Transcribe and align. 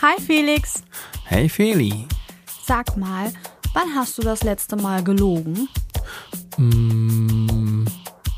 Hi 0.00 0.16
Felix. 0.20 0.84
Hey 1.24 1.48
Feli. 1.48 2.06
Sag 2.64 2.96
mal, 2.96 3.32
wann 3.74 3.92
hast 3.96 4.16
du 4.16 4.22
das 4.22 4.44
letzte 4.44 4.76
Mal 4.76 5.02
gelogen? 5.02 5.68
Mm, 6.56 7.84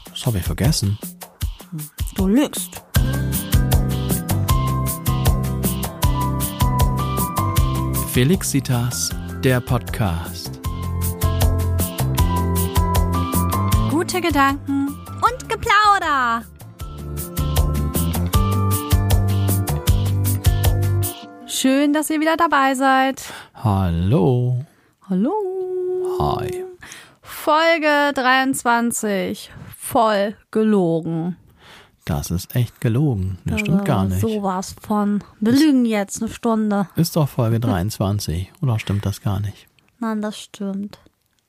das 0.09 0.25
habe 0.25 0.39
ich 0.39 0.45
vergessen. 0.45 0.99
Du 2.15 2.27
lügst. 2.27 2.83
Felixitas, 8.13 9.11
der 9.45 9.61
Podcast. 9.61 10.61
Gute 13.91 14.23
Gedanken 14.23 14.89
und 15.21 15.49
Geplauder. 15.49 16.43
Schön, 21.61 21.93
dass 21.93 22.09
ihr 22.09 22.23
wieder 22.23 22.39
dabei 22.39 22.75
seid. 22.75 23.23
Hallo. 23.53 24.65
Hallo. 25.11 25.31
Hi. 26.19 26.65
Folge 27.21 28.13
23. 28.15 29.51
Voll 29.77 30.39
gelogen. 30.53 31.37
Das 32.07 32.31
ist 32.31 32.57
echt 32.57 32.81
gelogen. 32.81 33.37
Das 33.45 33.61
stimmt 33.61 33.85
gar 33.85 34.07
nicht. 34.07 34.23
Sowas 34.23 34.75
von. 34.81 35.23
Wir 35.39 35.53
lügen 35.53 35.85
jetzt 35.85 36.23
eine 36.23 36.33
Stunde. 36.33 36.89
Ist 36.97 37.15
doch 37.15 37.29
Folge 37.29 37.61
23. 37.61 38.51
Oder 38.63 38.79
stimmt 38.79 39.05
das 39.05 39.21
gar 39.21 39.39
nicht? 39.41 39.69
Nein, 39.99 40.23
das 40.23 40.41
stimmt. 40.41 40.99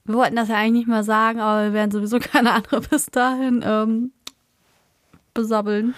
Wir 0.04 0.16
wollten 0.16 0.36
das 0.36 0.50
ja 0.50 0.58
eigentlich 0.58 0.88
nicht 0.88 0.90
mehr 0.90 1.06
sagen, 1.06 1.40
aber 1.40 1.64
wir 1.68 1.74
werden 1.74 1.92
sowieso 1.92 2.20
keine 2.20 2.52
andere 2.52 2.82
bis 2.82 3.06
dahin 3.06 3.64
ähm, 3.66 4.12
besabbeln. 5.34 5.96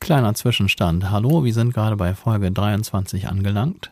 Kleiner 0.00 0.34
Zwischenstand. 0.34 1.10
Hallo, 1.10 1.44
wir 1.44 1.52
sind 1.52 1.74
gerade 1.74 1.96
bei 1.96 2.14
Folge 2.14 2.52
23 2.52 3.28
angelangt. 3.28 3.90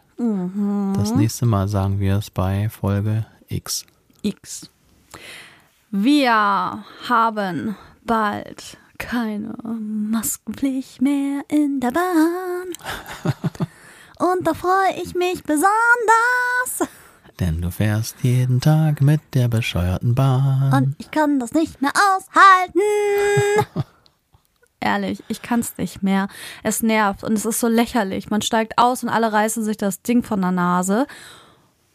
Das 0.96 1.14
nächste 1.14 1.44
Mal 1.44 1.66
sagen 1.66 1.98
wir 1.98 2.16
es 2.16 2.30
bei 2.30 2.68
Folge 2.68 3.26
X. 3.48 3.84
X. 4.22 4.70
Wir 5.90 6.84
haben 7.08 7.76
bald 8.04 8.76
keine 8.98 9.54
Maskenpflicht 9.64 11.02
mehr 11.02 11.42
in 11.48 11.80
der 11.80 11.90
Bahn. 11.90 12.68
Und 14.18 14.46
da 14.46 14.54
freue 14.54 15.02
ich 15.02 15.14
mich 15.14 15.42
besonders. 15.42 16.88
Denn 17.40 17.60
du 17.60 17.72
fährst 17.72 18.16
jeden 18.22 18.60
Tag 18.60 19.00
mit 19.00 19.20
der 19.34 19.48
bescheuerten 19.48 20.14
Bahn. 20.14 20.72
Und 20.72 20.94
ich 20.98 21.10
kann 21.10 21.40
das 21.40 21.52
nicht 21.52 21.82
mehr 21.82 21.92
aushalten. 21.92 23.84
Ehrlich, 24.84 25.24
ich 25.28 25.40
kann 25.40 25.60
es 25.60 25.78
nicht 25.78 26.02
mehr. 26.02 26.28
Es 26.62 26.82
nervt 26.82 27.24
und 27.24 27.32
es 27.32 27.46
ist 27.46 27.58
so 27.58 27.68
lächerlich. 27.68 28.28
Man 28.28 28.42
steigt 28.42 28.76
aus 28.76 29.02
und 29.02 29.08
alle 29.08 29.32
reißen 29.32 29.64
sich 29.64 29.78
das 29.78 30.02
Ding 30.02 30.22
von 30.22 30.42
der 30.42 30.52
Nase. 30.52 31.06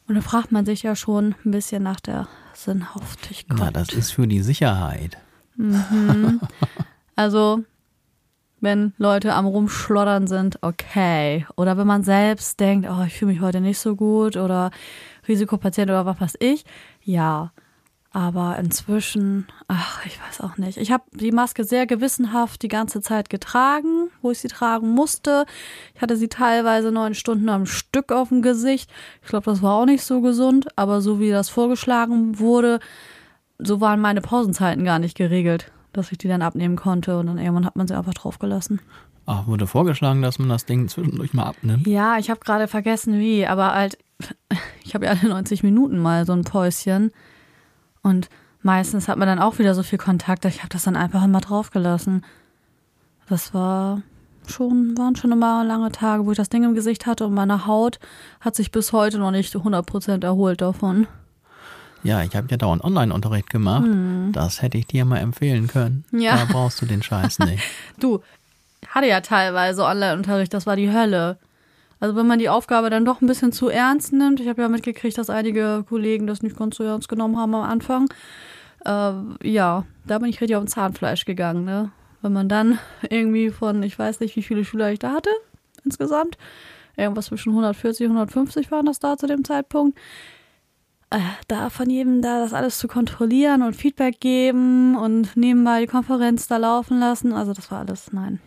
Und 0.07 0.15
da 0.15 0.21
fragt 0.21 0.51
man 0.51 0.65
sich 0.65 0.81
ja 0.81 0.95
schon 0.95 1.35
ein 1.45 1.51
bisschen 1.51 1.83
nach 1.83 1.99
der 1.99 2.27
Sinnhaftigkeit. 2.55 3.59
Na, 3.59 3.69
das 3.69 3.89
ist 3.89 4.11
für 4.11 4.27
die 4.27 4.41
Sicherheit. 4.41 5.17
Also, 7.15 7.65
wenn 8.61 8.93
Leute 8.97 9.33
am 9.33 9.45
Rumschlottern 9.45 10.25
sind, 10.27 10.57
okay. 10.61 11.45
Oder 11.57 11.75
wenn 11.75 11.85
man 11.85 12.01
selbst 12.01 12.61
denkt, 12.61 12.87
oh, 12.89 13.03
ich 13.05 13.13
fühle 13.13 13.33
mich 13.33 13.41
heute 13.41 13.59
nicht 13.59 13.77
so 13.77 13.97
gut 13.97 14.37
oder 14.37 14.71
Risikopatient 15.27 15.89
oder 15.89 16.05
was 16.05 16.21
weiß 16.21 16.37
ich, 16.39 16.63
ja. 17.03 17.51
Aber 18.11 18.57
inzwischen, 18.57 19.47
ach, 19.67 20.03
ich 20.05 20.19
weiß 20.19 20.41
auch 20.41 20.57
nicht. 20.57 20.77
Ich 20.77 20.91
habe 20.91 21.03
die 21.11 21.31
Maske 21.31 21.63
sehr 21.63 21.85
gewissenhaft 21.85 22.63
die 22.63 22.67
ganze 22.67 23.01
Zeit 23.01 23.29
getragen, 23.29 24.09
wo 24.23 24.31
ich 24.31 24.39
sie 24.39 24.47
tragen 24.47 24.89
musste. 24.89 25.45
Ich 25.93 26.01
hatte 26.01 26.17
sie 26.17 26.27
teilweise 26.27 26.91
neun 26.91 27.13
Stunden 27.13 27.49
am 27.49 27.67
Stück 27.67 28.11
auf 28.11 28.29
dem 28.29 28.41
Gesicht. 28.41 28.89
Ich 29.21 29.29
glaube, 29.29 29.45
das 29.45 29.61
war 29.61 29.75
auch 29.75 29.85
nicht 29.85 30.03
so 30.03 30.21
gesund, 30.21 30.69
aber 30.75 31.01
so 31.01 31.19
wie 31.19 31.29
das 31.29 31.49
vorgeschlagen 31.49 32.39
wurde, 32.39 32.79
so 33.59 33.79
waren 33.79 34.01
meine 34.01 34.21
Pausenzeiten 34.21 34.85
gar 34.85 34.97
nicht 34.97 35.15
geregelt, 35.15 35.71
dass 35.93 36.11
ich 36.11 36.17
die 36.17 36.27
dann 36.27 36.41
abnehmen 36.41 36.77
konnte 36.77 37.19
und 37.19 37.27
dann 37.27 37.37
irgendwann 37.37 37.65
hat 37.65 37.75
man 37.75 37.87
sie 37.87 37.95
einfach 37.95 38.15
draufgelassen. 38.15 38.81
Ach, 39.27 39.45
wurde 39.45 39.67
vorgeschlagen, 39.67 40.23
dass 40.23 40.39
man 40.39 40.49
das 40.49 40.65
Ding 40.65 40.87
zwischendurch 40.87 41.35
mal 41.35 41.43
abnimmt. 41.43 41.85
Ja, 41.85 42.17
ich 42.17 42.31
habe 42.31 42.39
gerade 42.39 42.67
vergessen 42.67 43.19
wie, 43.19 43.45
aber 43.45 43.75
halt, 43.75 43.99
ich 44.83 44.95
habe 44.95 45.05
ja 45.05 45.11
alle 45.11 45.29
90 45.29 45.61
Minuten 45.61 45.99
mal 45.99 46.25
so 46.25 46.33
ein 46.33 46.43
Päuschen 46.43 47.11
und 48.01 48.29
meistens 48.61 49.07
hat 49.07 49.17
man 49.17 49.27
dann 49.27 49.39
auch 49.39 49.59
wieder 49.59 49.75
so 49.75 49.83
viel 49.83 49.97
Kontakt, 49.97 50.45
ich 50.45 50.59
habe 50.59 50.69
das 50.69 50.83
dann 50.83 50.95
einfach 50.95 51.23
immer 51.23 51.41
draufgelassen. 51.41 52.25
Das 53.27 53.53
war 53.53 54.01
schon, 54.47 54.97
waren 54.97 55.15
schon 55.15 55.31
immer 55.31 55.63
lange 55.63 55.91
Tage, 55.91 56.25
wo 56.25 56.31
ich 56.31 56.37
das 56.37 56.49
Ding 56.49 56.63
im 56.63 56.75
Gesicht 56.75 57.05
hatte 57.05 57.25
und 57.25 57.33
meine 57.33 57.67
Haut 57.67 57.99
hat 58.41 58.55
sich 58.55 58.71
bis 58.71 58.91
heute 58.93 59.19
noch 59.19 59.31
nicht 59.31 59.55
100% 59.55 60.23
erholt 60.23 60.61
davon. 60.61 61.07
Ja, 62.01 62.23
ich 62.23 62.35
habe 62.35 62.47
ja 62.49 62.57
dauernd 62.57 62.83
Online-Unterricht 62.83 63.49
gemacht. 63.49 63.85
Das 64.31 64.61
hätte 64.61 64.77
ich 64.77 64.87
dir 64.87 65.03
mal 65.03 65.17
empfehlen 65.17 65.67
können. 65.67 66.05
Hm. 66.11 66.21
Ja. 66.21 66.37
Da 66.37 66.45
brauchst 66.45 66.81
du 66.81 66.85
den 66.85 67.03
Scheiß 67.03 67.39
nicht. 67.39 67.63
Du, 67.99 68.21
hatte 68.87 69.07
ja 69.07 69.19
teilweise 69.19 69.83
Online-Unterricht, 69.83 70.53
das 70.53 70.65
war 70.65 70.77
die 70.77 70.91
Hölle. 70.91 71.37
Also 71.99 72.15
wenn 72.15 72.27
man 72.27 72.39
die 72.39 72.49
Aufgabe 72.49 72.89
dann 72.89 73.05
doch 73.05 73.21
ein 73.21 73.27
bisschen 73.27 73.51
zu 73.51 73.69
ernst 73.69 74.13
nimmt, 74.13 74.39
ich 74.39 74.47
habe 74.47 74.61
ja 74.61 74.69
mitgekriegt, 74.69 75.17
dass 75.17 75.29
einige 75.29 75.83
Kollegen 75.87 76.27
das 76.27 76.41
nicht 76.41 76.57
ganz 76.57 76.77
so 76.77 76.83
ernst 76.83 77.09
genommen 77.09 77.37
haben 77.37 77.53
am 77.55 77.69
Anfang. 77.69 78.09
Äh, 78.85 79.13
ja, 79.43 79.85
da 80.05 80.19
bin 80.19 80.29
ich 80.29 80.39
richtig 80.39 80.55
auf 80.55 80.63
den 80.63 80.69
Zahnfleisch 80.69 81.25
gegangen, 81.25 81.65
ne? 81.65 81.91
Wenn 82.21 82.33
man 82.33 82.47
dann 82.49 82.79
irgendwie 83.09 83.49
von, 83.49 83.83
ich 83.83 83.97
weiß 83.99 84.21
nicht, 84.21 84.35
wie 84.35 84.43
viele 84.43 84.63
Schüler 84.63 84.91
ich 84.91 84.99
da 84.99 85.11
hatte 85.11 85.29
insgesamt, 85.85 86.37
irgendwas 86.97 87.27
zwischen 87.27 87.49
140 87.49 88.07
und 88.07 88.13
150 88.13 88.71
waren 88.71 88.85
das 88.85 88.99
da 88.99 89.17
zu 89.17 89.27
dem 89.27 89.43
Zeitpunkt. 89.43 89.97
Äh, 91.09 91.19
da 91.47 91.69
von 91.69 91.89
jedem 91.89 92.21
da 92.21 92.39
das 92.39 92.53
alles 92.53 92.77
zu 92.77 92.87
kontrollieren 92.87 93.63
und 93.63 93.75
Feedback 93.75 94.19
geben 94.19 94.95
und 94.95 95.35
nebenbei 95.35 95.81
die 95.81 95.87
Konferenz 95.87 96.47
da 96.47 96.57
laufen 96.57 96.99
lassen, 96.99 97.33
also 97.33 97.53
das 97.53 97.71
war 97.71 97.79
alles, 97.79 98.13
nein. 98.13 98.39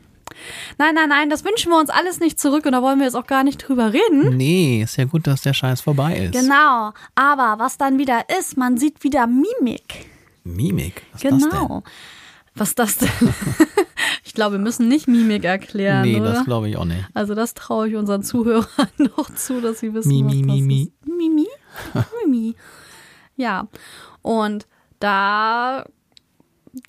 Nein, 0.78 0.94
nein, 0.94 1.08
nein, 1.08 1.30
das 1.30 1.44
wünschen 1.44 1.70
wir 1.70 1.78
uns 1.78 1.90
alles 1.90 2.20
nicht 2.20 2.38
zurück 2.40 2.66
und 2.66 2.72
da 2.72 2.82
wollen 2.82 2.98
wir 2.98 3.06
jetzt 3.06 3.14
auch 3.16 3.26
gar 3.26 3.44
nicht 3.44 3.58
drüber 3.58 3.92
reden. 3.92 4.36
Nee, 4.36 4.82
ist 4.82 4.96
ja 4.96 5.04
gut, 5.04 5.26
dass 5.26 5.42
der 5.42 5.54
Scheiß 5.54 5.80
vorbei 5.80 6.16
ist. 6.16 6.32
Genau, 6.32 6.92
aber 7.14 7.56
was 7.58 7.78
dann 7.78 7.98
wieder 7.98 8.24
ist, 8.38 8.56
man 8.56 8.76
sieht 8.78 9.02
wieder 9.04 9.26
Mimik. 9.26 10.06
Mimik. 10.44 11.02
Was 11.12 11.22
ist 11.24 11.30
das 11.32 11.40
denn? 11.40 11.50
Genau. 11.50 11.82
Was 12.54 12.74
das 12.74 12.98
denn? 12.98 13.08
ich 14.24 14.34
glaube, 14.34 14.56
wir 14.56 14.58
müssen 14.60 14.86
nicht 14.88 15.08
Mimik 15.08 15.44
erklären, 15.44 16.02
Nee, 16.02 16.20
oder? 16.20 16.32
das 16.34 16.44
glaube 16.44 16.68
ich 16.68 16.76
auch 16.76 16.84
nicht. 16.84 17.06
also 17.14 17.34
das 17.34 17.54
traue 17.54 17.88
ich 17.88 17.96
unseren 17.96 18.22
Zuhörern 18.22 18.66
noch 18.98 19.32
zu, 19.34 19.60
dass 19.60 19.80
sie 19.80 19.94
wissen, 19.94 20.08
Mi, 20.10 20.24
was 20.24 20.32
das 20.32 20.40
mi, 20.42 20.60
mi. 20.62 20.82
ist. 20.82 21.06
Mimi? 21.06 21.46
Mimi. 22.26 22.54
Ja, 23.36 23.68
und 24.20 24.66
da 25.00 25.84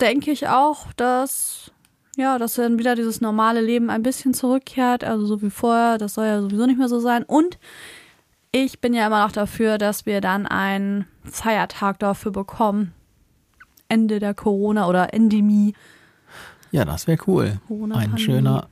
denke 0.00 0.30
ich 0.30 0.48
auch, 0.48 0.92
dass 0.94 1.70
ja, 2.16 2.38
dass 2.38 2.54
dann 2.54 2.78
wieder 2.78 2.94
dieses 2.94 3.20
normale 3.20 3.60
Leben 3.60 3.90
ein 3.90 4.02
bisschen 4.02 4.34
zurückkehrt, 4.34 5.04
also 5.04 5.26
so 5.26 5.42
wie 5.42 5.50
vorher, 5.50 5.98
das 5.98 6.14
soll 6.14 6.26
ja 6.26 6.40
sowieso 6.40 6.66
nicht 6.66 6.78
mehr 6.78 6.88
so 6.88 7.00
sein. 7.00 7.24
Und 7.24 7.58
ich 8.52 8.80
bin 8.80 8.94
ja 8.94 9.06
immer 9.06 9.24
noch 9.24 9.32
dafür, 9.32 9.78
dass 9.78 10.06
wir 10.06 10.20
dann 10.20 10.46
einen 10.46 11.06
Feiertag 11.24 11.98
dafür 11.98 12.32
bekommen. 12.32 12.92
Ende 13.88 14.20
der 14.20 14.34
Corona- 14.34 14.88
oder 14.88 15.12
Endemie. 15.12 15.74
Ja, 16.70 16.84
das 16.84 17.06
wäre 17.06 17.18
cool. 17.26 17.58
Ein 17.92 18.18
schöner 18.18 18.68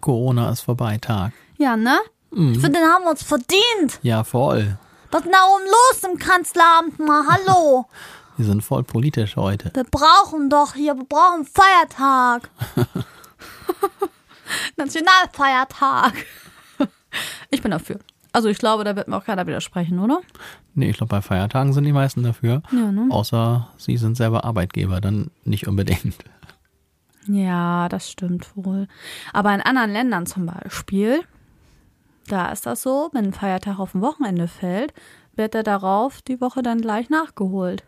Corona 0.00 0.50
ist 0.50 0.60
vorbei 0.60 0.98
Tag. 0.98 1.32
Ja, 1.58 1.76
ne? 1.76 1.98
Mhm. 2.30 2.52
Ich 2.52 2.60
finde, 2.60 2.78
den 2.80 2.88
haben 2.88 3.04
wir 3.04 3.10
uns 3.10 3.22
verdient. 3.22 3.98
Ja, 4.02 4.24
voll. 4.24 4.78
Was 5.10 5.20
ist 5.20 5.26
denn 5.26 5.32
da 5.32 5.44
oben 5.44 5.64
los 5.64 6.10
im 6.12 6.18
Kanzleramt 6.18 6.98
mal? 6.98 7.24
Hallo. 7.28 7.86
Wir 8.40 8.46
sind 8.46 8.62
voll 8.62 8.84
politisch 8.84 9.36
heute. 9.36 9.70
Wir 9.74 9.84
brauchen 9.84 10.48
doch 10.48 10.72
hier, 10.72 10.96
wir 10.96 11.04
brauchen 11.04 11.44
Feiertag. 11.44 12.48
Nationalfeiertag. 14.78 16.14
Ich 17.50 17.60
bin 17.60 17.72
dafür. 17.72 17.98
Also 18.32 18.48
ich 18.48 18.56
glaube, 18.56 18.84
da 18.84 18.96
wird 18.96 19.08
mir 19.08 19.16
auch 19.16 19.24
keiner 19.24 19.46
widersprechen, 19.46 19.98
oder? 19.98 20.22
Nee, 20.74 20.88
ich 20.88 20.96
glaube, 20.96 21.10
bei 21.10 21.20
Feiertagen 21.20 21.74
sind 21.74 21.84
die 21.84 21.92
meisten 21.92 22.22
dafür. 22.22 22.62
Ja, 22.70 22.90
ne? 22.90 23.08
Außer 23.10 23.68
sie 23.76 23.98
sind 23.98 24.16
selber 24.16 24.44
Arbeitgeber, 24.44 25.02
dann 25.02 25.30
nicht 25.44 25.66
unbedingt. 25.66 26.14
Ja, 27.26 27.90
das 27.90 28.10
stimmt 28.10 28.52
wohl. 28.54 28.88
Aber 29.34 29.52
in 29.52 29.60
anderen 29.60 29.92
Ländern 29.92 30.24
zum 30.24 30.46
Beispiel, 30.46 31.24
da 32.28 32.50
ist 32.52 32.64
das 32.64 32.80
so, 32.80 33.10
wenn 33.12 33.26
ein 33.26 33.32
Feiertag 33.34 33.78
auf 33.78 33.94
ein 33.94 34.00
Wochenende 34.00 34.48
fällt, 34.48 34.94
wird 35.34 35.54
er 35.54 35.62
darauf 35.62 36.22
die 36.22 36.40
Woche 36.40 36.62
dann 36.62 36.80
gleich 36.80 37.10
nachgeholt. 37.10 37.84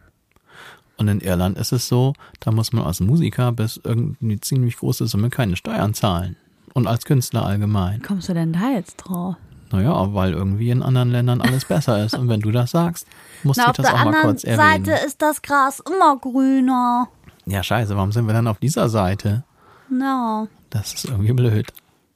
Und 0.98 1.08
in 1.08 1.20
Irland 1.20 1.58
ist 1.58 1.72
es 1.72 1.88
so, 1.88 2.12
da 2.40 2.50
muss 2.52 2.72
man 2.72 2.84
als 2.84 3.00
Musiker 3.00 3.50
bis 3.52 3.78
irgendeine 3.82 4.40
ziemlich 4.40 4.76
große 4.76 5.06
Summe 5.06 5.30
keine 5.30 5.56
Steuern 5.56 5.94
zahlen. 5.94 6.36
Und 6.74 6.86
als 6.86 7.04
Künstler 7.04 7.44
allgemein. 7.44 7.98
Wie 7.98 8.02
kommst 8.06 8.28
du 8.28 8.34
denn 8.34 8.52
da 8.52 8.70
jetzt 8.70 8.96
drauf? 8.96 9.36
Naja, 9.70 10.12
weil 10.14 10.32
irgendwie 10.32 10.70
in 10.70 10.82
anderen 10.82 11.10
Ländern 11.10 11.40
alles 11.40 11.64
besser 11.64 12.04
ist. 12.04 12.14
Und 12.16 12.28
wenn 12.28 12.40
du 12.40 12.50
das 12.50 12.70
sagst, 12.72 13.06
musst 13.42 13.58
Na, 13.58 13.64
du 13.64 13.70
auf 13.70 13.76
das 13.76 13.86
der 13.86 13.94
auch 13.94 13.98
mal 13.98 14.06
anderen 14.08 14.26
kurz 14.26 14.44
erwähnen. 14.44 14.84
Seite 14.84 15.06
ist 15.06 15.20
das 15.22 15.42
Gras 15.42 15.80
immer 15.80 16.16
grüner. 16.18 17.08
Ja, 17.46 17.62
scheiße, 17.62 17.96
warum 17.96 18.12
sind 18.12 18.26
wir 18.26 18.34
dann 18.34 18.46
auf 18.46 18.58
dieser 18.58 18.88
Seite? 18.88 19.44
Ja, 19.90 20.46
Das 20.70 20.94
ist 20.94 21.06
irgendwie 21.06 21.32
blöd. 21.32 21.72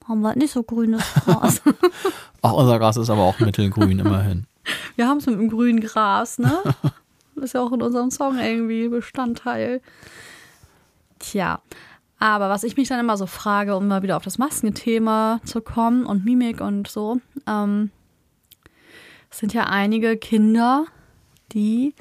haben 0.08 0.20
wir 0.20 0.28
halt 0.28 0.36
nicht 0.38 0.52
so 0.52 0.62
grünes 0.62 1.02
Gras. 1.24 1.60
Ach, 2.42 2.52
unser 2.52 2.78
Gras 2.78 2.96
ist 2.96 3.10
aber 3.10 3.22
auch 3.22 3.38
mittelgrün 3.40 3.98
immerhin. 3.98 4.46
Wir 4.94 5.08
haben 5.08 5.18
es 5.18 5.26
mit 5.26 5.38
dem 5.38 5.48
grünen 5.50 5.80
Gras, 5.80 6.38
ne? 6.38 6.52
Ist 7.36 7.54
ja 7.54 7.62
auch 7.62 7.72
in 7.72 7.82
unserem 7.82 8.10
Song 8.10 8.38
irgendwie 8.38 8.88
Bestandteil. 8.88 9.80
Tja, 11.18 11.60
aber 12.18 12.48
was 12.48 12.64
ich 12.64 12.76
mich 12.76 12.88
dann 12.88 13.00
immer 13.00 13.16
so 13.16 13.26
frage, 13.26 13.76
um 13.76 13.88
mal 13.88 14.02
wieder 14.02 14.16
auf 14.16 14.24
das 14.24 14.38
Maskenthema 14.38 15.40
zu 15.44 15.60
kommen 15.60 16.06
und 16.06 16.24
Mimik 16.24 16.60
und 16.60 16.88
so, 16.88 17.20
ähm, 17.46 17.90
sind 19.30 19.52
ja 19.52 19.64
einige 19.64 20.16
Kinder, 20.16 20.86
die 21.52 21.94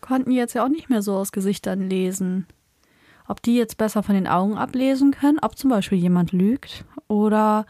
konnten 0.00 0.30
jetzt 0.30 0.54
ja 0.54 0.64
auch 0.64 0.68
nicht 0.68 0.88
mehr 0.88 1.02
so 1.02 1.16
aus 1.16 1.32
Gesichtern 1.32 1.88
lesen. 1.88 2.46
Ob 3.26 3.42
die 3.42 3.56
jetzt 3.56 3.76
besser 3.76 4.02
von 4.02 4.14
den 4.14 4.26
Augen 4.26 4.56
ablesen 4.56 5.10
können, 5.10 5.38
ob 5.42 5.58
zum 5.58 5.68
Beispiel 5.68 5.98
jemand 5.98 6.32
lügt 6.32 6.86
oder 7.08 7.66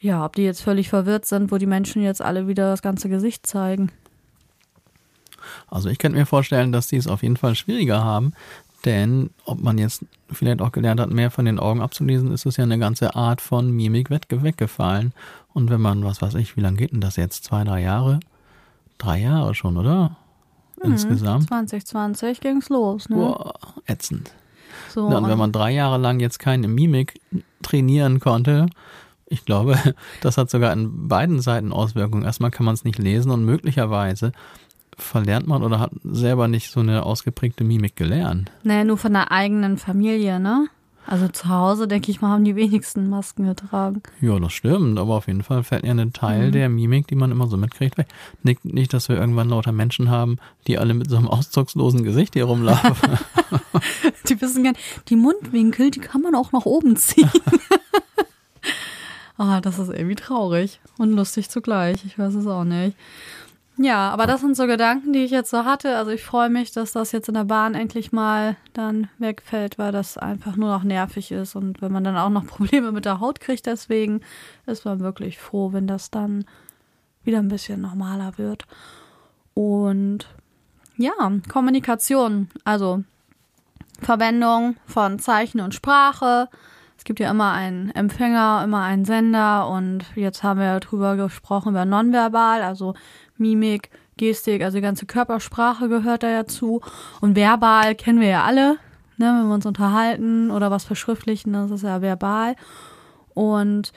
ja, 0.00 0.24
ob 0.24 0.36
die 0.36 0.42
jetzt 0.44 0.62
völlig 0.62 0.88
verwirrt 0.88 1.26
sind, 1.26 1.50
wo 1.52 1.58
die 1.58 1.66
Menschen 1.66 2.02
jetzt 2.02 2.22
alle 2.22 2.48
wieder 2.48 2.70
das 2.70 2.82
ganze 2.82 3.08
Gesicht 3.10 3.46
zeigen. 3.46 3.90
Also 5.68 5.88
ich 5.88 5.98
könnte 5.98 6.18
mir 6.18 6.26
vorstellen, 6.26 6.72
dass 6.72 6.88
die 6.88 6.96
es 6.96 7.06
auf 7.06 7.22
jeden 7.22 7.36
Fall 7.36 7.54
schwieriger 7.54 8.02
haben, 8.04 8.32
denn 8.84 9.30
ob 9.44 9.60
man 9.60 9.76
jetzt 9.78 10.04
vielleicht 10.30 10.62
auch 10.62 10.72
gelernt 10.72 11.00
hat, 11.00 11.10
mehr 11.10 11.30
von 11.30 11.44
den 11.44 11.58
Augen 11.58 11.80
abzulesen, 11.80 12.32
ist 12.32 12.46
es 12.46 12.56
ja 12.56 12.64
eine 12.64 12.78
ganze 12.78 13.16
Art 13.16 13.40
von 13.40 13.70
Mimik 13.70 14.10
weggefallen. 14.10 15.12
Und 15.52 15.70
wenn 15.70 15.80
man, 15.80 16.04
was 16.04 16.22
weiß 16.22 16.34
ich, 16.34 16.56
wie 16.56 16.60
lange 16.60 16.76
geht 16.76 16.92
denn 16.92 17.00
das 17.00 17.16
jetzt? 17.16 17.44
Zwei, 17.44 17.64
drei 17.64 17.82
Jahre? 17.82 18.20
Drei 18.98 19.20
Jahre 19.20 19.54
schon, 19.54 19.76
oder? 19.76 20.16
Mhm, 20.82 20.92
Insgesamt. 20.92 21.48
2020 21.48 22.40
ging's 22.40 22.68
los, 22.68 23.08
ne? 23.08 23.16
Boah, 23.16 23.54
ätzend. 23.86 24.32
So, 24.90 25.10
Ja, 25.10 25.18
und 25.18 25.28
wenn 25.28 25.38
man 25.38 25.52
drei 25.52 25.72
Jahre 25.72 25.98
lang 25.98 26.20
jetzt 26.20 26.38
keine 26.38 26.68
Mimik 26.68 27.20
trainieren 27.62 28.20
konnte, 28.20 28.66
ich 29.26 29.44
glaube, 29.44 29.76
das 30.20 30.38
hat 30.38 30.50
sogar 30.50 30.72
in 30.72 31.08
beiden 31.08 31.40
Seiten 31.40 31.72
Auswirkungen. 31.72 32.24
Erstmal 32.24 32.50
kann 32.50 32.64
man 32.66 32.74
es 32.74 32.84
nicht 32.84 32.98
lesen 32.98 33.30
und 33.30 33.44
möglicherweise 33.44 34.32
verlernt 34.98 35.46
man 35.46 35.62
oder 35.62 35.80
hat 35.80 35.90
selber 36.04 36.48
nicht 36.48 36.70
so 36.70 36.80
eine 36.80 37.04
ausgeprägte 37.04 37.64
Mimik 37.64 37.96
gelernt. 37.96 38.50
naja, 38.62 38.84
nur 38.84 38.98
von 38.98 39.12
der 39.12 39.32
eigenen 39.32 39.78
Familie, 39.78 40.40
ne? 40.40 40.68
Also 41.06 41.26
zu 41.28 41.48
Hause, 41.48 41.88
denke 41.88 42.10
ich 42.10 42.20
mal, 42.20 42.28
haben 42.28 42.44
die 42.44 42.54
wenigsten 42.54 43.08
Masken 43.08 43.46
getragen. 43.46 44.02
Ja, 44.20 44.38
das 44.38 44.52
stimmt, 44.52 44.98
aber 44.98 45.14
auf 45.14 45.26
jeden 45.26 45.42
Fall 45.42 45.64
fällt 45.64 45.84
ja 45.84 45.92
ein 45.92 46.12
Teil 46.12 46.50
der 46.50 46.68
Mimik, 46.68 47.06
die 47.06 47.14
man 47.14 47.30
immer 47.32 47.46
so 47.46 47.56
mitkriegt, 47.56 47.96
weg. 47.96 48.08
Nicht, 48.42 48.66
nicht, 48.66 48.92
dass 48.92 49.08
wir 49.08 49.16
irgendwann 49.16 49.48
lauter 49.48 49.72
Menschen 49.72 50.10
haben, 50.10 50.36
die 50.66 50.76
alle 50.76 50.92
mit 50.92 51.08
so 51.08 51.16
einem 51.16 51.28
ausdruckslosen 51.28 52.04
Gesicht 52.04 52.34
hier 52.34 52.44
rumlaufen. 52.44 53.18
Die 54.28 54.38
wissen 54.42 54.60
nicht, 54.60 54.76
die 55.08 55.16
Mundwinkel, 55.16 55.90
die 55.90 56.00
kann 56.00 56.20
man 56.20 56.34
auch 56.34 56.52
nach 56.52 56.66
oben 56.66 56.96
ziehen. 56.96 57.30
Ah, 59.40 59.60
das 59.60 59.78
ist 59.78 59.90
irgendwie 59.90 60.16
traurig 60.16 60.80
und 60.98 61.12
lustig 61.12 61.48
zugleich. 61.48 62.04
Ich 62.04 62.18
weiß 62.18 62.34
es 62.34 62.46
auch 62.48 62.64
nicht. 62.64 62.96
Ja, 63.80 64.10
aber 64.10 64.26
das 64.26 64.40
sind 64.40 64.56
so 64.56 64.66
Gedanken, 64.66 65.12
die 65.12 65.24
ich 65.24 65.30
jetzt 65.30 65.50
so 65.50 65.64
hatte. 65.64 65.96
Also 65.96 66.10
ich 66.10 66.24
freue 66.24 66.50
mich, 66.50 66.72
dass 66.72 66.92
das 66.92 67.12
jetzt 67.12 67.28
in 67.28 67.34
der 67.34 67.44
Bahn 67.44 67.76
endlich 67.76 68.10
mal 68.10 68.56
dann 68.72 69.08
wegfällt, 69.18 69.78
weil 69.78 69.92
das 69.92 70.18
einfach 70.18 70.56
nur 70.56 70.68
noch 70.68 70.82
nervig 70.82 71.30
ist. 71.30 71.54
Und 71.54 71.80
wenn 71.80 71.92
man 71.92 72.02
dann 72.02 72.16
auch 72.16 72.28
noch 72.28 72.44
Probleme 72.48 72.90
mit 72.90 73.04
der 73.04 73.20
Haut 73.20 73.38
kriegt, 73.38 73.66
deswegen 73.66 74.20
ist 74.66 74.84
man 74.84 74.98
wirklich 74.98 75.38
froh, 75.38 75.72
wenn 75.72 75.86
das 75.86 76.10
dann 76.10 76.44
wieder 77.22 77.38
ein 77.38 77.48
bisschen 77.48 77.80
normaler 77.80 78.36
wird. 78.36 78.64
Und 79.54 80.26
ja, 80.96 81.12
Kommunikation, 81.48 82.48
also 82.64 83.04
Verwendung 84.00 84.76
von 84.86 85.20
Zeichen 85.20 85.60
und 85.60 85.74
Sprache. 85.74 86.48
Es 86.96 87.04
gibt 87.04 87.20
ja 87.20 87.30
immer 87.30 87.52
einen 87.52 87.90
Empfänger, 87.90 88.62
immer 88.64 88.82
einen 88.82 89.04
Sender 89.04 89.68
und 89.68 90.04
jetzt 90.16 90.42
haben 90.42 90.58
wir 90.58 90.66
ja 90.66 90.80
drüber 90.80 91.14
gesprochen 91.14 91.70
über 91.70 91.84
Nonverbal, 91.84 92.62
also 92.62 92.94
Mimik, 93.38 93.90
Gestik, 94.16 94.62
also 94.62 94.78
die 94.78 94.82
ganze 94.82 95.06
Körpersprache 95.06 95.88
gehört 95.88 96.22
da 96.22 96.30
ja 96.30 96.46
zu. 96.46 96.80
Und 97.20 97.36
verbal 97.36 97.94
kennen 97.94 98.20
wir 98.20 98.28
ja 98.28 98.44
alle, 98.44 98.76
ne, 99.16 99.34
wenn 99.38 99.48
wir 99.48 99.54
uns 99.54 99.66
unterhalten 99.66 100.50
oder 100.50 100.70
was 100.70 100.84
verschriftlichen, 100.84 101.52
das 101.52 101.70
ist 101.70 101.82
ja 101.82 102.02
verbal. 102.02 102.56
Und 103.34 103.92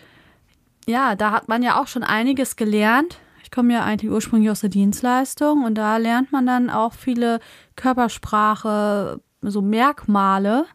ja, 0.88 1.16
da 1.16 1.32
hat 1.32 1.48
man 1.48 1.64
ja 1.64 1.82
auch 1.82 1.88
schon 1.88 2.04
einiges 2.04 2.56
gelernt. 2.56 3.20
Ich 3.44 3.52
komme 3.52 3.74
ja 3.74 3.84
eigentlich 3.84 4.12
ursprünglich 4.12 4.50
aus 4.50 4.62
der 4.62 4.70
Dienstleistung 4.70 5.66
und 5.66 5.76
da 5.76 5.98
lernt 5.98 6.32
man 6.32 6.46
dann 6.46 6.70
auch 6.70 6.94
viele 6.94 7.40
Körpersprache, 7.76 9.20
so 9.42 9.62
Merkmale. 9.62 10.66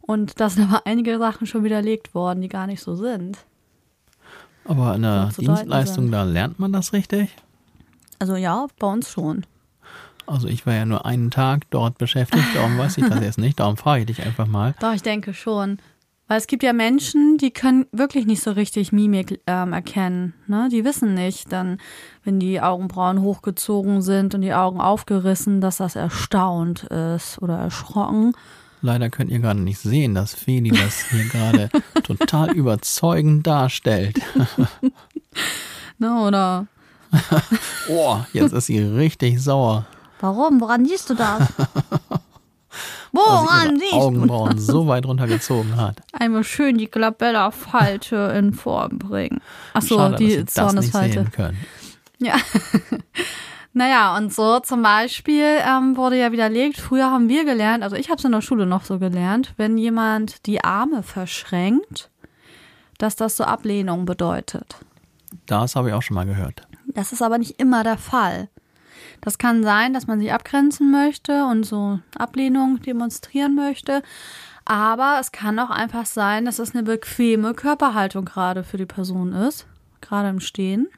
Und 0.00 0.40
da 0.40 0.50
sind 0.50 0.70
aber 0.70 0.86
einige 0.86 1.18
Sachen 1.18 1.46
schon 1.46 1.64
widerlegt 1.64 2.14
worden, 2.14 2.40
die 2.40 2.48
gar 2.48 2.66
nicht 2.66 2.82
so 2.82 2.94
sind. 2.94 3.38
Aber 4.70 4.94
in 4.94 5.02
der 5.02 5.30
Dienstleistung, 5.36 6.04
sind. 6.04 6.12
da 6.12 6.22
lernt 6.22 6.60
man 6.60 6.72
das 6.72 6.92
richtig. 6.92 7.28
Also 8.20 8.36
ja, 8.36 8.68
bei 8.78 8.86
uns 8.86 9.10
schon. 9.10 9.44
Also 10.28 10.46
ich 10.46 10.64
war 10.64 10.74
ja 10.74 10.84
nur 10.84 11.04
einen 11.06 11.32
Tag 11.32 11.68
dort 11.70 11.98
beschäftigt, 11.98 12.44
darum 12.54 12.78
weiß 12.78 12.98
ich 12.98 13.08
das 13.08 13.20
jetzt 13.20 13.38
nicht, 13.38 13.58
darum 13.58 13.76
frage 13.76 14.02
ich 14.02 14.06
dich 14.06 14.22
einfach 14.24 14.46
mal. 14.46 14.76
Doch, 14.78 14.92
ich 14.92 15.02
denke 15.02 15.34
schon. 15.34 15.78
Weil 16.28 16.38
es 16.38 16.46
gibt 16.46 16.62
ja 16.62 16.72
Menschen, 16.72 17.36
die 17.38 17.50
können 17.50 17.86
wirklich 17.90 18.26
nicht 18.26 18.44
so 18.44 18.52
richtig 18.52 18.92
Mimik 18.92 19.40
ähm, 19.48 19.72
erkennen. 19.72 20.34
Ne? 20.46 20.68
Die 20.70 20.84
wissen 20.84 21.14
nicht, 21.14 21.50
dann, 21.50 21.78
wenn 22.22 22.38
die 22.38 22.60
Augenbrauen 22.60 23.22
hochgezogen 23.22 24.02
sind 24.02 24.36
und 24.36 24.42
die 24.42 24.54
Augen 24.54 24.80
aufgerissen, 24.80 25.60
dass 25.60 25.78
das 25.78 25.96
erstaunt 25.96 26.84
ist 26.84 27.42
oder 27.42 27.58
erschrocken. 27.58 28.34
Leider 28.82 29.10
könnt 29.10 29.30
ihr 29.30 29.38
gerade 29.40 29.60
nicht 29.60 29.78
sehen, 29.78 30.14
dass 30.14 30.34
Feli 30.34 30.70
das 30.70 31.10
hier 31.10 31.24
gerade 31.24 31.68
total 32.02 32.52
überzeugend 32.52 33.46
darstellt. 33.46 34.18
Ne? 35.98 36.20
Oder 36.22 36.66
Oh, 37.88 38.18
jetzt 38.32 38.52
ist 38.52 38.66
sie 38.66 38.78
richtig 38.78 39.42
sauer, 39.42 39.86
warum? 40.20 40.60
Woran 40.60 40.86
siehst 40.86 41.10
du 41.10 41.14
das? 41.14 41.48
Woran 43.12 43.74
sie 43.74 43.80
siehst 43.80 43.92
du? 43.92 43.96
Augenbrauen 43.96 44.58
so 44.58 44.86
weit 44.86 45.04
runtergezogen 45.04 45.76
hat. 45.76 46.00
Einmal 46.12 46.44
schön 46.44 46.78
die 46.78 46.88
Glabella-Falte 46.88 48.34
in 48.38 48.52
Form 48.52 48.98
bringen. 48.98 49.40
Ach 49.74 49.82
so, 49.82 49.96
Schade, 49.96 50.12
dass 50.12 50.18
die 50.20 50.44
Zornesfalte. 50.46 51.26
Ja. 52.18 52.36
Naja, 53.72 54.16
und 54.16 54.32
so 54.34 54.58
zum 54.60 54.82
Beispiel 54.82 55.58
ähm, 55.64 55.96
wurde 55.96 56.18
ja 56.18 56.32
widerlegt, 56.32 56.76
früher 56.76 57.10
haben 57.10 57.28
wir 57.28 57.44
gelernt, 57.44 57.84
also 57.84 57.96
ich 57.96 58.08
habe 58.08 58.18
es 58.18 58.24
in 58.24 58.32
der 58.32 58.40
Schule 58.40 58.66
noch 58.66 58.84
so 58.84 58.98
gelernt, 58.98 59.54
wenn 59.56 59.78
jemand 59.78 60.46
die 60.46 60.64
Arme 60.64 61.02
verschränkt, 61.02 62.10
dass 62.98 63.14
das 63.16 63.36
so 63.36 63.44
Ablehnung 63.44 64.06
bedeutet. 64.06 64.76
Das 65.46 65.76
habe 65.76 65.88
ich 65.88 65.94
auch 65.94 66.02
schon 66.02 66.16
mal 66.16 66.26
gehört. 66.26 66.62
Das 66.86 67.12
ist 67.12 67.22
aber 67.22 67.38
nicht 67.38 67.60
immer 67.60 67.84
der 67.84 67.98
Fall. 67.98 68.48
Das 69.20 69.38
kann 69.38 69.62
sein, 69.62 69.92
dass 69.92 70.06
man 70.06 70.18
sich 70.18 70.32
abgrenzen 70.32 70.90
möchte 70.90 71.44
und 71.44 71.64
so 71.64 72.00
Ablehnung 72.16 72.80
demonstrieren 72.80 73.54
möchte. 73.54 74.02
Aber 74.64 75.18
es 75.20 75.32
kann 75.32 75.58
auch 75.58 75.70
einfach 75.70 76.06
sein, 76.06 76.44
dass 76.44 76.58
es 76.58 76.74
eine 76.74 76.82
bequeme 76.82 77.54
Körperhaltung 77.54 78.24
gerade 78.24 78.64
für 78.64 78.76
die 78.76 78.86
Person 78.86 79.32
ist, 79.32 79.66
gerade 80.00 80.28
im 80.28 80.40
Stehen. 80.40 80.88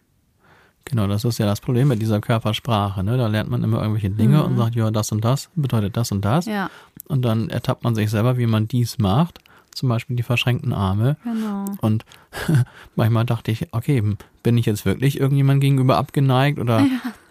Genau, 0.84 1.06
das 1.06 1.24
ist 1.24 1.38
ja 1.38 1.46
das 1.46 1.60
Problem 1.60 1.88
mit 1.88 2.02
dieser 2.02 2.20
Körpersprache. 2.20 3.02
Ne? 3.04 3.16
Da 3.16 3.28
lernt 3.28 3.50
man 3.50 3.62
immer 3.62 3.80
irgendwelche 3.80 4.10
Dinge 4.10 4.42
und 4.44 4.56
sagt, 4.56 4.74
ja, 4.74 4.90
das 4.90 5.12
und 5.12 5.24
das 5.24 5.48
bedeutet 5.54 5.96
das 5.96 6.12
und 6.12 6.24
das. 6.24 6.46
Mhm. 6.46 6.52
Ja, 6.52 6.70
Und 7.08 7.22
dann 7.22 7.48
ertappt 7.50 7.84
man 7.84 7.94
sich 7.94 8.10
selber, 8.10 8.36
wie 8.38 8.46
man 8.46 8.68
dies 8.68 8.98
macht. 8.98 9.38
Zum 9.74 9.88
Beispiel 9.88 10.16
die 10.16 10.22
verschränkten 10.22 10.72
Arme. 10.72 11.16
genau. 11.24 11.64
Und 11.80 12.04
manchmal 12.96 13.24
dachte 13.24 13.50
ich, 13.50 13.68
okay, 13.72 14.02
bin 14.42 14.58
ich 14.58 14.66
jetzt 14.66 14.84
wirklich 14.84 15.18
irgendjemand 15.18 15.60
gegenüber 15.62 15.96
abgeneigt? 15.96 16.58
Oder 16.58 16.84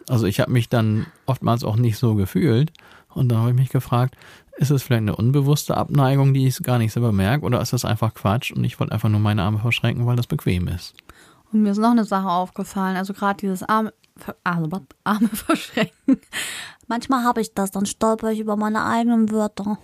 also 0.10 0.26
ich 0.26 0.40
habe 0.40 0.52
mich 0.52 0.68
dann 0.70 1.06
oftmals 1.28 1.64
auch 1.64 1.76
nicht 1.76 1.98
so 1.98 2.16
gefühlt. 2.16 2.72
Und 3.10 3.30
dann 3.30 3.40
habe 3.40 3.50
ich 3.52 3.56
mich 3.58 3.70
gefragt, 3.70 4.16
ist 4.58 4.72
es 4.72 4.84
vielleicht 4.84 5.02
eine 5.02 5.16
unbewusste 5.16 5.76
Abneigung, 5.78 6.34
die 6.34 6.48
ich 6.48 6.58
gar 6.64 6.78
nicht 6.78 6.94
selber 6.94 7.12
merke, 7.12 7.46
oder 7.46 7.62
ist 7.62 7.74
das 7.74 7.86
einfach 7.86 8.14
Quatsch 8.14 8.52
und 8.52 8.64
ich 8.64 8.80
wollte 8.80 8.94
einfach 8.94 9.10
nur 9.10 9.20
meine 9.20 9.44
Arme 9.44 9.60
verschränken, 9.60 10.06
weil 10.06 10.16
das 10.16 10.28
bequem 10.28 10.68
ist? 10.68 10.94
Und 11.52 11.64
mir 11.64 11.72
ist 11.72 11.78
noch 11.78 11.92
eine 11.92 12.06
Sache 12.06 12.30
aufgefallen, 12.30 12.96
also 12.96 13.14
gerade 13.14 13.38
dieses 13.38 13.64
Arme, 13.64 13.94
also? 14.44 14.70
Arme 15.04 15.28
verschränken. 15.30 16.20
Manchmal 16.88 17.24
habe 17.24 17.42
ich 17.42 17.54
das, 17.54 17.72
dann 17.72 17.86
stolper 17.86 18.32
ich 18.32 18.40
über 18.40 18.56
meine 18.56 18.86
eigenen 18.86 19.32
Wörter. 19.32 19.78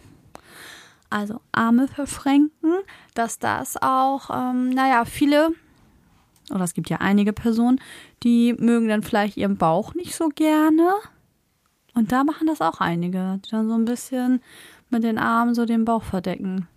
Also 1.10 1.40
Arme 1.52 1.88
verschränken, 1.88 2.74
dass 3.14 3.40
das 3.40 3.78
auch, 3.82 4.30
ähm, 4.30 4.70
naja, 4.70 5.06
viele, 5.06 5.50
oder 6.54 6.64
es 6.64 6.74
gibt 6.74 6.90
ja 6.90 6.98
einige 6.98 7.34
Personen, 7.34 7.80
die 8.24 8.54
mögen 8.54 8.90
dann 8.90 9.04
vielleicht 9.04 9.38
ihren 9.38 9.58
Bauch 9.58 9.94
nicht 9.94 10.16
so 10.16 10.30
gerne. 10.30 10.90
Und 11.94 12.12
da 12.12 12.24
machen 12.24 12.48
das 12.48 12.62
auch 12.62 12.80
einige, 12.82 13.40
die 13.46 13.50
dann 13.50 13.68
so 13.68 13.76
ein 13.76 13.86
bisschen 13.86 14.42
mit 14.90 15.04
den 15.04 15.18
Armen 15.18 15.56
so 15.56 15.66
den 15.66 15.86
Bauch 15.86 16.04
verdecken. 16.04 16.68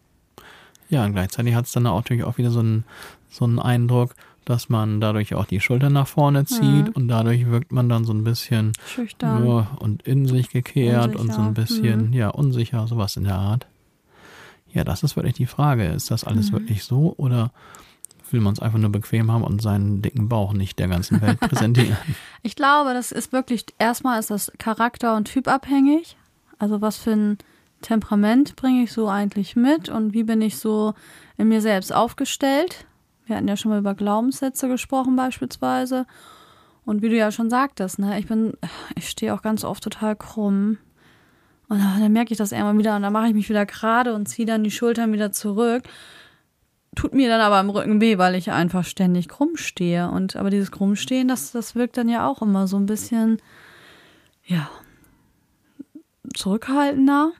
Ja, 0.88 1.04
und 1.04 1.12
gleichzeitig 1.12 1.54
hat 1.54 1.66
es 1.66 1.72
dann 1.72 1.86
auch 1.86 1.98
natürlich 1.98 2.24
auch 2.24 2.38
wieder 2.38 2.50
so 2.50 2.60
einen, 2.60 2.84
so 3.28 3.44
einen 3.44 3.58
Eindruck, 3.58 4.14
dass 4.44 4.68
man 4.68 5.00
dadurch 5.00 5.34
auch 5.34 5.44
die 5.44 5.60
Schultern 5.60 5.92
nach 5.92 6.06
vorne 6.08 6.44
zieht 6.44 6.88
und 6.96 7.08
dadurch 7.08 7.46
wirkt 7.50 7.72
man 7.72 7.88
dann 7.88 8.04
so 8.04 8.12
ein 8.12 8.24
bisschen 8.24 8.72
Schüchtern. 8.86 9.46
ja, 9.46 9.76
und 9.78 10.02
in 10.02 10.26
sich 10.26 10.50
gekehrt 10.50 11.14
und 11.16 11.32
so 11.32 11.40
Unsicher, 11.40 11.42
ein 11.42 11.54
bisschen, 11.54 12.12
ja, 12.12 12.28
unsicher, 12.30 12.86
sowas 12.86 13.16
in 13.16 13.24
der 13.24 13.36
Art. 13.36 13.66
Ja, 14.72 14.84
das 14.84 15.02
ist 15.02 15.16
wirklich 15.16 15.34
die 15.34 15.46
Frage. 15.46 15.84
Ist 15.86 16.10
das 16.10 16.24
alles 16.24 16.48
Mhm. 16.50 16.52
wirklich 16.56 16.84
so 16.84 17.14
oder 17.16 17.52
will 18.30 18.40
man 18.40 18.52
es 18.52 18.60
einfach 18.60 18.78
nur 18.78 18.90
bequem 18.92 19.30
haben 19.32 19.42
und 19.42 19.60
seinen 19.60 20.02
dicken 20.02 20.28
Bauch 20.28 20.52
nicht 20.52 20.78
der 20.78 20.86
ganzen 20.88 21.20
Welt 21.20 21.40
präsentieren? 21.40 21.96
Ich 22.42 22.54
glaube, 22.56 22.94
das 22.94 23.10
ist 23.12 23.32
wirklich, 23.32 23.64
erstmal 23.78 24.20
ist 24.20 24.30
das 24.30 24.52
charakter- 24.58 25.16
und 25.16 25.24
typabhängig. 25.24 26.16
Also 26.58 26.80
was 26.80 26.96
für 26.96 27.10
ein 27.12 27.38
Temperament 27.82 28.56
bringe 28.56 28.82
ich 28.84 28.92
so 28.92 29.08
eigentlich 29.08 29.56
mit 29.56 29.88
und 29.88 30.12
wie 30.12 30.22
bin 30.22 30.42
ich 30.42 30.58
so 30.58 30.94
in 31.38 31.48
mir 31.48 31.60
selbst 31.60 31.92
aufgestellt. 31.92 32.86
Wir 33.30 33.36
hatten 33.36 33.48
ja 33.48 33.56
schon 33.56 33.70
mal 33.70 33.78
über 33.78 33.94
Glaubenssätze 33.94 34.68
gesprochen 34.68 35.16
beispielsweise. 35.16 36.06
Und 36.84 37.02
wie 37.02 37.08
du 37.08 37.16
ja 37.16 37.30
schon 37.30 37.48
sagtest, 37.48 37.98
ne, 37.98 38.18
ich 38.18 38.26
bin, 38.26 38.54
ich 38.96 39.08
stehe 39.08 39.32
auch 39.32 39.42
ganz 39.42 39.64
oft 39.64 39.82
total 39.82 40.16
krumm. 40.16 40.78
Und 41.68 41.78
dann 41.78 42.12
merke 42.12 42.32
ich 42.32 42.38
das 42.38 42.50
irgendwann 42.50 42.78
wieder 42.78 42.96
und 42.96 43.02
dann 43.02 43.12
mache 43.12 43.28
ich 43.28 43.34
mich 43.34 43.48
wieder 43.48 43.64
gerade 43.64 44.12
und 44.12 44.26
ziehe 44.26 44.46
dann 44.46 44.64
die 44.64 44.72
Schultern 44.72 45.12
wieder 45.12 45.30
zurück. 45.30 45.84
Tut 46.96 47.14
mir 47.14 47.28
dann 47.28 47.40
aber 47.40 47.60
im 47.60 47.70
Rücken 47.70 48.00
weh, 48.00 48.18
weil 48.18 48.34
ich 48.34 48.50
einfach 48.50 48.84
ständig 48.84 49.28
krumm 49.28 49.56
stehe. 49.56 50.10
Und 50.10 50.34
aber 50.34 50.50
dieses 50.50 50.72
Krummstehen, 50.72 51.28
das, 51.28 51.52
das 51.52 51.76
wirkt 51.76 51.96
dann 51.96 52.08
ja 52.08 52.26
auch 52.26 52.42
immer 52.42 52.66
so 52.66 52.76
ein 52.76 52.86
bisschen, 52.86 53.40
ja, 54.44 54.68
zurückhaltender. 56.34 57.30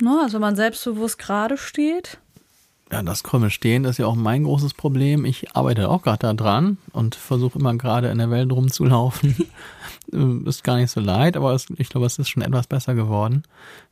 Ne? 0.00 0.18
Also 0.22 0.34
wenn 0.34 0.40
man 0.40 0.56
selbstbewusst 0.56 1.18
gerade 1.18 1.58
steht. 1.58 2.18
Ja, 2.90 3.02
das 3.02 3.22
krumme 3.22 3.50
Stehen 3.50 3.84
ist 3.84 3.98
ja 3.98 4.06
auch 4.06 4.14
mein 4.14 4.44
großes 4.44 4.72
Problem. 4.72 5.26
Ich 5.26 5.54
arbeite 5.54 5.90
auch 5.90 6.02
gerade 6.02 6.20
da 6.20 6.32
dran 6.32 6.78
und 6.92 7.14
versuche 7.14 7.58
immer 7.58 7.74
gerade 7.74 8.08
in 8.08 8.18
der 8.18 8.30
Welt 8.30 8.50
rumzulaufen. 8.50 9.36
ist 10.46 10.64
gar 10.64 10.76
nicht 10.76 10.90
so 10.90 11.00
leid, 11.00 11.36
aber 11.36 11.52
es, 11.52 11.66
ich 11.76 11.90
glaube, 11.90 12.06
es 12.06 12.18
ist 12.18 12.30
schon 12.30 12.42
etwas 12.42 12.66
besser 12.66 12.94
geworden. 12.94 13.42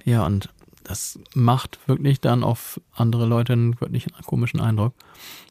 Ja, 0.05 0.25
und 0.25 0.49
das 0.87 1.19
macht 1.35 1.79
wirklich 1.89 2.21
dann 2.21 2.45
auf 2.45 2.81
andere 2.95 3.27
Leute 3.27 3.55
einen 3.55 3.81
wirklich 3.81 4.07
komischen 4.25 4.61
Eindruck. 4.61 4.93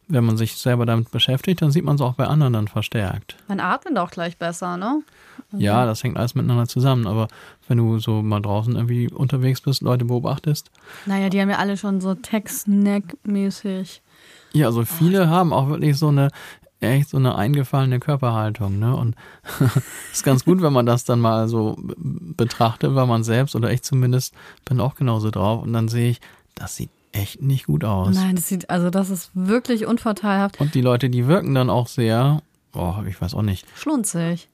Wenn 0.07 0.23
man 0.23 0.37
sich 0.37 0.55
selber 0.55 0.85
damit 0.85 1.11
beschäftigt, 1.11 1.61
dann 1.61 1.71
sieht 1.71 1.83
man 1.83 1.95
es 1.95 2.01
auch 2.01 2.13
bei 2.13 2.27
anderen 2.27 2.53
dann 2.53 2.67
verstärkt. 2.67 3.35
Man 3.47 3.59
atmet 3.59 3.97
auch 3.97 4.11
gleich 4.11 4.37
besser, 4.37 4.77
ne? 4.77 5.01
Ja, 5.51 5.85
das 5.85 6.03
hängt 6.03 6.15
alles 6.15 6.35
miteinander 6.35 6.67
zusammen. 6.67 7.07
Aber 7.07 7.27
wenn 7.67 7.79
du 7.79 7.99
so 7.99 8.21
mal 8.21 8.39
draußen 8.39 8.75
irgendwie 8.75 9.09
unterwegs 9.11 9.61
bist, 9.61 9.81
Leute 9.81 10.05
beobachtest, 10.05 10.69
Naja, 11.05 11.29
die 11.29 11.41
haben 11.41 11.49
ja 11.49 11.57
alle 11.57 11.75
schon 11.75 12.01
so 12.01 12.13
Text-Neck-mäßig. 12.13 14.01
Ja, 14.53 14.67
also 14.67 14.85
viele 14.85 15.27
haben 15.27 15.51
auch 15.51 15.67
wirklich 15.67 15.97
so 15.97 16.07
eine 16.07 16.29
echt 16.79 17.09
so 17.09 17.17
eine 17.17 17.35
eingefallene 17.35 17.99
Körperhaltung, 17.99 18.79
ne? 18.79 18.95
Und 18.95 19.15
ist 20.11 20.23
ganz 20.23 20.45
gut, 20.45 20.61
wenn 20.61 20.73
man 20.73 20.85
das 20.85 21.03
dann 21.05 21.19
mal 21.19 21.47
so 21.47 21.77
betrachtet, 21.79 22.95
weil 22.95 23.07
man 23.07 23.23
selbst 23.23 23.55
oder 23.55 23.71
ich 23.71 23.83
zumindest 23.83 24.33
bin 24.65 24.79
auch 24.79 24.95
genauso 24.95 25.31
drauf 25.31 25.63
und 25.63 25.73
dann 25.73 25.87
sehe 25.87 26.11
ich, 26.11 26.21
das 26.55 26.75
sieht 26.75 26.89
echt 27.15 27.41
nicht 27.41 27.67
gut 27.67 27.83
aus. 27.83 28.13
Nein, 28.13 28.35
das 28.35 28.47
sieht, 28.47 28.69
also 28.69 28.89
das 28.89 29.09
ist 29.09 29.31
wirklich 29.33 29.85
unvorteilhaft. 29.85 30.59
Und 30.59 30.75
die 30.75 30.81
Leute, 30.81 31.09
die 31.09 31.27
wirken 31.27 31.55
dann 31.55 31.69
auch 31.69 31.87
sehr, 31.87 32.41
oh, 32.73 32.95
ich 33.07 33.19
weiß 33.19 33.33
auch 33.33 33.41
nicht, 33.41 33.65
Schlunzig. 33.75 34.49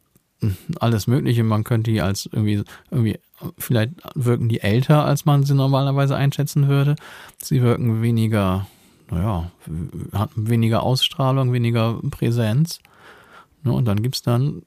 alles 0.79 1.07
Mögliche. 1.07 1.43
Man 1.43 1.63
könnte 1.63 1.91
die 1.91 2.01
als 2.01 2.29
irgendwie, 2.31 2.63
irgendwie, 2.91 3.19
vielleicht 3.57 3.93
wirken 4.15 4.47
die 4.47 4.61
älter, 4.61 5.05
als 5.05 5.25
man 5.25 5.43
sie 5.43 5.55
normalerweise 5.55 6.15
einschätzen 6.15 6.67
würde. 6.67 6.95
Sie 7.41 7.61
wirken 7.61 8.01
weniger, 8.01 8.67
naja, 9.12 9.51
haben 10.13 10.50
weniger 10.50 10.84
Ausstrahlung, 10.84 11.53
weniger 11.53 12.00
Präsenz. 12.10 12.80
Ne, 13.63 13.72
und 13.72 13.86
dann 13.86 14.01
gibt's 14.01 14.24
dann 14.24 14.63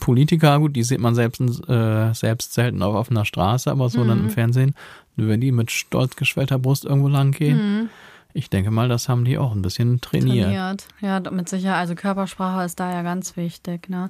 Politiker, 0.00 0.58
gut, 0.60 0.76
die 0.76 0.82
sieht 0.82 1.00
man 1.00 1.14
selbst, 1.14 1.40
äh, 1.68 2.12
selbst 2.14 2.54
selten 2.54 2.82
auf 2.82 2.94
offener 2.94 3.24
Straße, 3.24 3.70
aber 3.70 3.88
so 3.88 4.04
dann 4.04 4.20
im 4.20 4.30
Fernsehen, 4.30 4.74
wenn 5.16 5.40
die 5.40 5.52
mit 5.52 5.70
stolz 5.70 6.16
geschwellter 6.16 6.58
Brust 6.58 6.84
irgendwo 6.84 7.08
lang 7.08 7.32
gehen. 7.32 7.90
Ich 8.32 8.50
denke 8.50 8.70
mal, 8.70 8.88
das 8.88 9.08
haben 9.08 9.24
die 9.24 9.36
auch 9.36 9.54
ein 9.54 9.62
bisschen 9.62 10.00
trainiert. 10.00 10.46
trainiert. 10.46 10.88
Ja, 11.00 11.20
mit 11.30 11.48
Sicherheit. 11.48 11.78
Also 11.78 11.94
Körpersprache 11.94 12.64
ist 12.64 12.78
da 12.78 12.92
ja 12.92 13.02
ganz 13.02 13.36
wichtig. 13.36 13.88
Ne? 13.88 14.08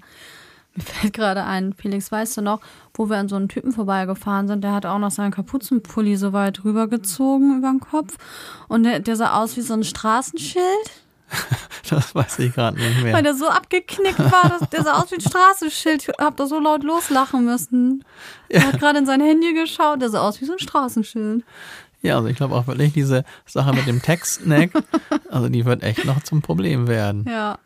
Mir 0.75 0.83
fällt 0.85 1.13
gerade 1.13 1.45
ein, 1.45 1.73
Felix, 1.73 2.13
weißt 2.13 2.37
du 2.37 2.43
noch, 2.43 2.61
wo 2.95 3.09
wir 3.11 3.17
an 3.17 3.29
so 3.29 3.37
einen 3.37 3.49
Typen 3.49 3.73
vorbeigefahren 3.73 4.47
sind, 4.47 4.63
der 4.63 4.73
hat 4.73 4.87
auch 4.87 4.99
noch 4.99 5.11
seinen 5.11 5.33
Kapuzenpulli 5.33 6.17
so 6.17 6.33
weit 6.33 6.65
rübergezogen 6.65 7.59
über 7.59 7.71
den 7.71 7.81
Kopf. 7.81 8.17
Und 8.69 8.85
der, 8.85 9.01
der 9.01 9.17
sah 9.17 9.43
aus 9.43 9.57
wie 9.57 9.63
so 9.63 9.75
ein 9.75 9.85
Straßenschild, 9.85 10.91
Das 11.91 12.15
weiß 12.15 12.39
ich 12.41 12.55
gerade 12.55 12.77
nicht 12.79 12.97
weil 13.03 13.13
mehr. 13.13 13.23
der 13.23 13.35
so 13.35 13.49
abgeknickt 13.49 14.19
war. 14.19 14.59
Dass, 14.59 14.69
der 14.71 14.83
sah 14.83 14.95
aus 15.01 15.11
wie 15.11 15.17
ein 15.17 15.21
Straßenschild. 15.21 16.03
Ich 16.09 16.15
hab 16.19 16.37
da 16.37 16.47
so 16.47 16.59
laut 16.59 16.83
loslachen 16.83 17.45
müssen. 17.45 18.05
Er 18.49 18.67
hat 18.67 18.79
gerade 18.79 18.99
in 18.99 19.07
sein 19.07 19.21
Handy 19.21 19.55
geschaut, 19.55 20.01
der 20.01 20.11
sah 20.11 20.21
aus 20.21 20.41
wie 20.41 20.45
so 20.45 20.53
ein 20.53 20.59
Straßenschild. 20.59 21.45
Ja, 22.01 22.17
also 22.17 22.29
ich 22.29 22.37
glaube 22.37 22.55
auch 22.55 22.67
wirklich 22.67 22.93
diese 22.93 23.25
Sache 23.45 23.75
mit 23.75 23.87
dem 23.87 24.01
Text-Snack, 24.01 24.71
also 25.31 25.49
die 25.49 25.65
wird 25.65 25.83
echt 25.83 26.05
noch 26.05 26.23
zum 26.23 26.43
Problem 26.43 26.87
werden. 26.87 27.25
Ja. 27.29 27.59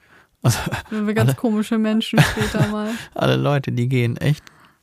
Also 0.43 0.59
Wenn 0.91 1.07
wir 1.07 1.15
ganz 1.15 1.37
komische 1.37 1.79
Menschen 1.79 2.21
später 2.21 2.67
mal. 2.73 2.91
alle 3.15 3.37
Leute, 3.37 3.73
die 3.73 3.89
gehen 3.89 4.17
echt, 4.17 4.43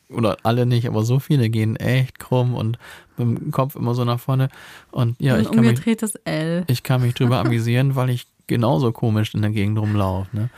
oder 0.10 0.38
alle 0.44 0.66
nicht, 0.66 0.88
aber 0.88 1.04
so 1.04 1.20
viele 1.20 1.50
gehen 1.50 1.75
echt 1.75 2.20
krumm 2.20 2.54
und 2.54 2.78
mit 3.18 3.28
dem 3.28 3.51
Kopf 3.51 3.75
immer 3.75 3.94
so 3.94 4.06
nach 4.06 4.20
vorne. 4.20 4.50
Und 4.92 5.16
ja, 5.20 5.36
Ein 5.36 5.42
ich 5.42 5.51
kann 5.51 5.66
mich, 5.66 6.16
L. 6.24 6.63
ich 6.68 6.84
kann 6.84 7.01
mich 7.01 7.13
drüber 7.13 7.39
amüsieren, 7.46 7.96
weil 7.96 8.10
ich 8.10 8.28
genauso 8.48 8.92
komisch 8.92 9.34
in 9.34 9.42
der 9.42 9.51
Gegend 9.51 9.78
rumlaufe. 9.78 10.30
Ne? 10.32 10.50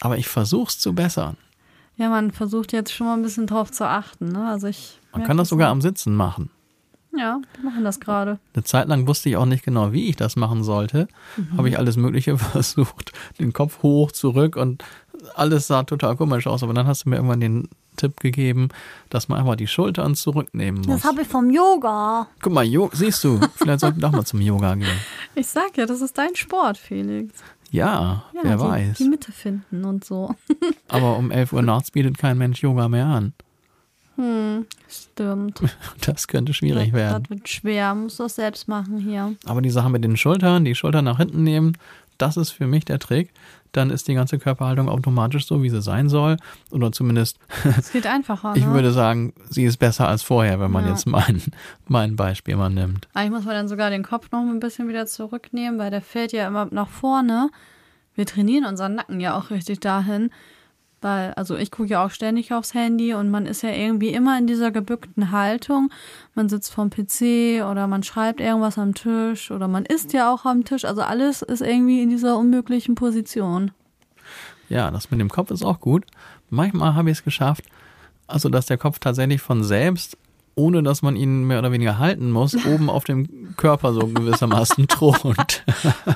Aber 0.00 0.18
ich 0.18 0.28
versuch's 0.28 0.78
zu 0.78 0.94
bessern. 0.94 1.36
Ja, 1.96 2.08
man 2.08 2.30
versucht 2.30 2.72
jetzt 2.72 2.92
schon 2.92 3.06
mal 3.06 3.14
ein 3.14 3.22
bisschen 3.22 3.46
drauf 3.46 3.70
zu 3.70 3.86
achten. 3.86 4.28
Ne? 4.32 4.48
Also 4.48 4.68
ich. 4.68 4.98
Man 5.12 5.24
kann 5.24 5.36
das 5.36 5.48
sogar 5.48 5.68
am 5.70 5.82
Sitzen 5.82 6.14
machen. 6.14 6.50
Ja, 7.16 7.40
wir 7.60 7.64
machen 7.70 7.84
das 7.84 7.98
gerade. 8.00 8.38
Eine 8.54 8.64
Zeit 8.64 8.88
lang 8.88 9.06
wusste 9.06 9.28
ich 9.28 9.36
auch 9.36 9.46
nicht 9.46 9.64
genau, 9.64 9.92
wie 9.92 10.08
ich 10.08 10.16
das 10.16 10.36
machen 10.36 10.62
sollte. 10.62 11.08
Habe 11.56 11.68
ich 11.68 11.78
alles 11.78 11.96
Mögliche 11.96 12.38
versucht. 12.38 13.12
Den 13.38 13.52
Kopf 13.52 13.82
hoch, 13.82 14.12
zurück 14.12 14.56
und 14.56 14.84
alles 15.34 15.66
sah 15.66 15.82
total 15.82 16.16
komisch 16.16 16.46
aus. 16.46 16.62
Aber 16.62 16.72
dann 16.72 16.86
hast 16.86 17.04
du 17.04 17.10
mir 17.10 17.16
irgendwann 17.16 17.40
den 17.40 17.68
Tipp 17.96 18.20
gegeben, 18.20 18.68
dass 19.10 19.28
man 19.28 19.38
einfach 19.38 19.56
die 19.56 19.66
Schultern 19.66 20.14
zurücknehmen 20.14 20.82
muss. 20.82 21.02
ich 21.20 21.28
vom 21.28 21.50
Yoga. 21.50 22.28
Guck 22.40 22.52
mal, 22.52 22.64
jo 22.64 22.88
siehst 22.92 23.22
du, 23.24 23.40
vielleicht 23.56 23.80
sollten 23.80 24.00
wir 24.00 24.08
doch 24.08 24.12
mal 24.12 24.24
zum 24.24 24.40
Yoga 24.40 24.74
gehen. 24.74 24.86
Ich 25.34 25.46
sag 25.46 25.76
ja, 25.76 25.86
das 25.86 26.00
ist 26.00 26.16
dein 26.18 26.34
Sport, 26.34 26.76
Felix. 26.78 27.34
Ja, 27.70 28.24
Ja, 28.32 28.40
wer 28.42 28.56
die, 28.56 28.62
weiß. 28.62 28.98
Die 28.98 29.08
Mitte 29.08 29.32
finden 29.32 29.84
und 29.84 30.04
so. 30.04 30.34
Aber 30.88 31.16
um 31.16 31.30
11 31.30 31.52
Uhr 31.52 31.62
nachts 31.62 31.90
bietet 31.92 32.18
kein 32.18 32.36
Mensch 32.38 32.62
Yoga 32.62 32.88
mehr 32.88 33.06
an. 33.06 33.32
Stimmt. 34.88 35.60
Das 36.06 36.28
könnte 36.28 36.52
schwierig 36.54 36.86
das, 36.90 36.94
werden. 36.94 37.22
Das 37.28 37.30
wird 37.30 37.48
schwer. 37.48 37.94
Muss 37.94 38.16
das 38.16 38.36
selbst 38.36 38.68
machen 38.68 38.98
hier. 38.98 39.34
Aber 39.46 39.60
die 39.62 39.70
Sache 39.70 39.90
mit 39.90 40.02
den 40.04 40.16
Schultern, 40.16 40.64
die 40.64 40.74
Schultern 40.74 41.04
nach 41.04 41.18
hinten 41.18 41.42
nehmen, 41.42 41.76
das 42.18 42.36
ist 42.36 42.50
für 42.50 42.66
mich 42.66 42.84
der 42.84 42.98
Trick. 42.98 43.30
Dann 43.72 43.90
ist 43.90 44.08
die 44.08 44.14
ganze 44.14 44.38
Körperhaltung 44.38 44.88
automatisch 44.88 45.46
so, 45.46 45.62
wie 45.62 45.70
sie 45.70 45.80
sein 45.80 46.08
soll. 46.08 46.36
Oder 46.72 46.90
zumindest, 46.90 47.38
Es 47.78 47.92
geht 47.92 48.06
einfacher. 48.06 48.54
ich 48.56 48.66
ne? 48.66 48.72
würde 48.74 48.90
sagen, 48.90 49.32
sie 49.48 49.64
ist 49.64 49.76
besser 49.76 50.08
als 50.08 50.22
vorher, 50.22 50.58
wenn 50.58 50.72
man 50.72 50.84
Ja. 50.84 50.90
jetzt 50.90 51.06
mein, 51.06 51.40
mein 51.86 52.16
Beispiel 52.16 52.56
mal 52.56 52.68
nimmt. 52.70 53.08
Eigentlich 53.14 53.30
muss 53.30 53.44
man 53.44 53.54
dann 53.54 53.68
sogar 53.68 53.90
den 53.90 54.02
Kopf 54.02 54.30
noch 54.32 54.40
ein 54.40 54.58
bisschen 54.60 54.88
wieder 54.88 55.06
zurücknehmen, 55.06 55.78
weil 55.78 55.90
der 55.90 56.02
fällt 56.02 56.32
ja 56.32 56.48
immer 56.48 56.66
nach 56.72 56.88
vorne. 56.88 57.50
Wir 58.16 58.26
trainieren 58.26 58.64
unseren 58.64 58.96
Nacken 58.96 59.20
ja 59.20 59.38
auch 59.38 59.50
richtig 59.50 59.78
dahin. 59.80 60.30
Weil, 61.02 61.32
also 61.34 61.56
ich 61.56 61.70
gucke 61.70 61.88
ja 61.88 62.04
auch 62.04 62.10
ständig 62.10 62.52
aufs 62.52 62.74
Handy 62.74 63.14
und 63.14 63.30
man 63.30 63.46
ist 63.46 63.62
ja 63.62 63.70
irgendwie 63.70 64.10
immer 64.10 64.38
in 64.38 64.46
dieser 64.46 64.70
gebückten 64.70 65.30
Haltung. 65.30 65.90
Man 66.34 66.48
sitzt 66.48 66.72
vorm 66.74 66.90
PC 66.90 67.64
oder 67.70 67.86
man 67.86 68.02
schreibt 68.02 68.40
irgendwas 68.40 68.76
am 68.76 68.94
Tisch 68.94 69.50
oder 69.50 69.66
man 69.66 69.86
isst 69.86 70.12
ja 70.12 70.32
auch 70.32 70.44
am 70.44 70.64
Tisch. 70.64 70.84
Also 70.84 71.00
alles 71.00 71.40
ist 71.40 71.62
irgendwie 71.62 72.02
in 72.02 72.10
dieser 72.10 72.36
unmöglichen 72.36 72.96
Position. 72.96 73.70
Ja, 74.68 74.90
das 74.90 75.10
mit 75.10 75.20
dem 75.20 75.30
Kopf 75.30 75.50
ist 75.50 75.64
auch 75.64 75.80
gut. 75.80 76.04
Manchmal 76.50 76.94
habe 76.94 77.10
ich 77.10 77.18
es 77.18 77.24
geschafft, 77.24 77.64
also 78.26 78.48
dass 78.48 78.66
der 78.66 78.78
Kopf 78.78 78.98
tatsächlich 78.98 79.40
von 79.40 79.64
selbst, 79.64 80.16
ohne 80.54 80.82
dass 80.82 81.02
man 81.02 81.16
ihn 81.16 81.44
mehr 81.44 81.58
oder 81.58 81.72
weniger 81.72 81.98
halten 81.98 82.30
muss, 82.30 82.54
oben 82.66 82.90
auf 82.90 83.04
dem 83.04 83.54
Körper 83.56 83.92
so 83.92 84.06
gewissermaßen 84.06 84.88
thront. 84.88 85.64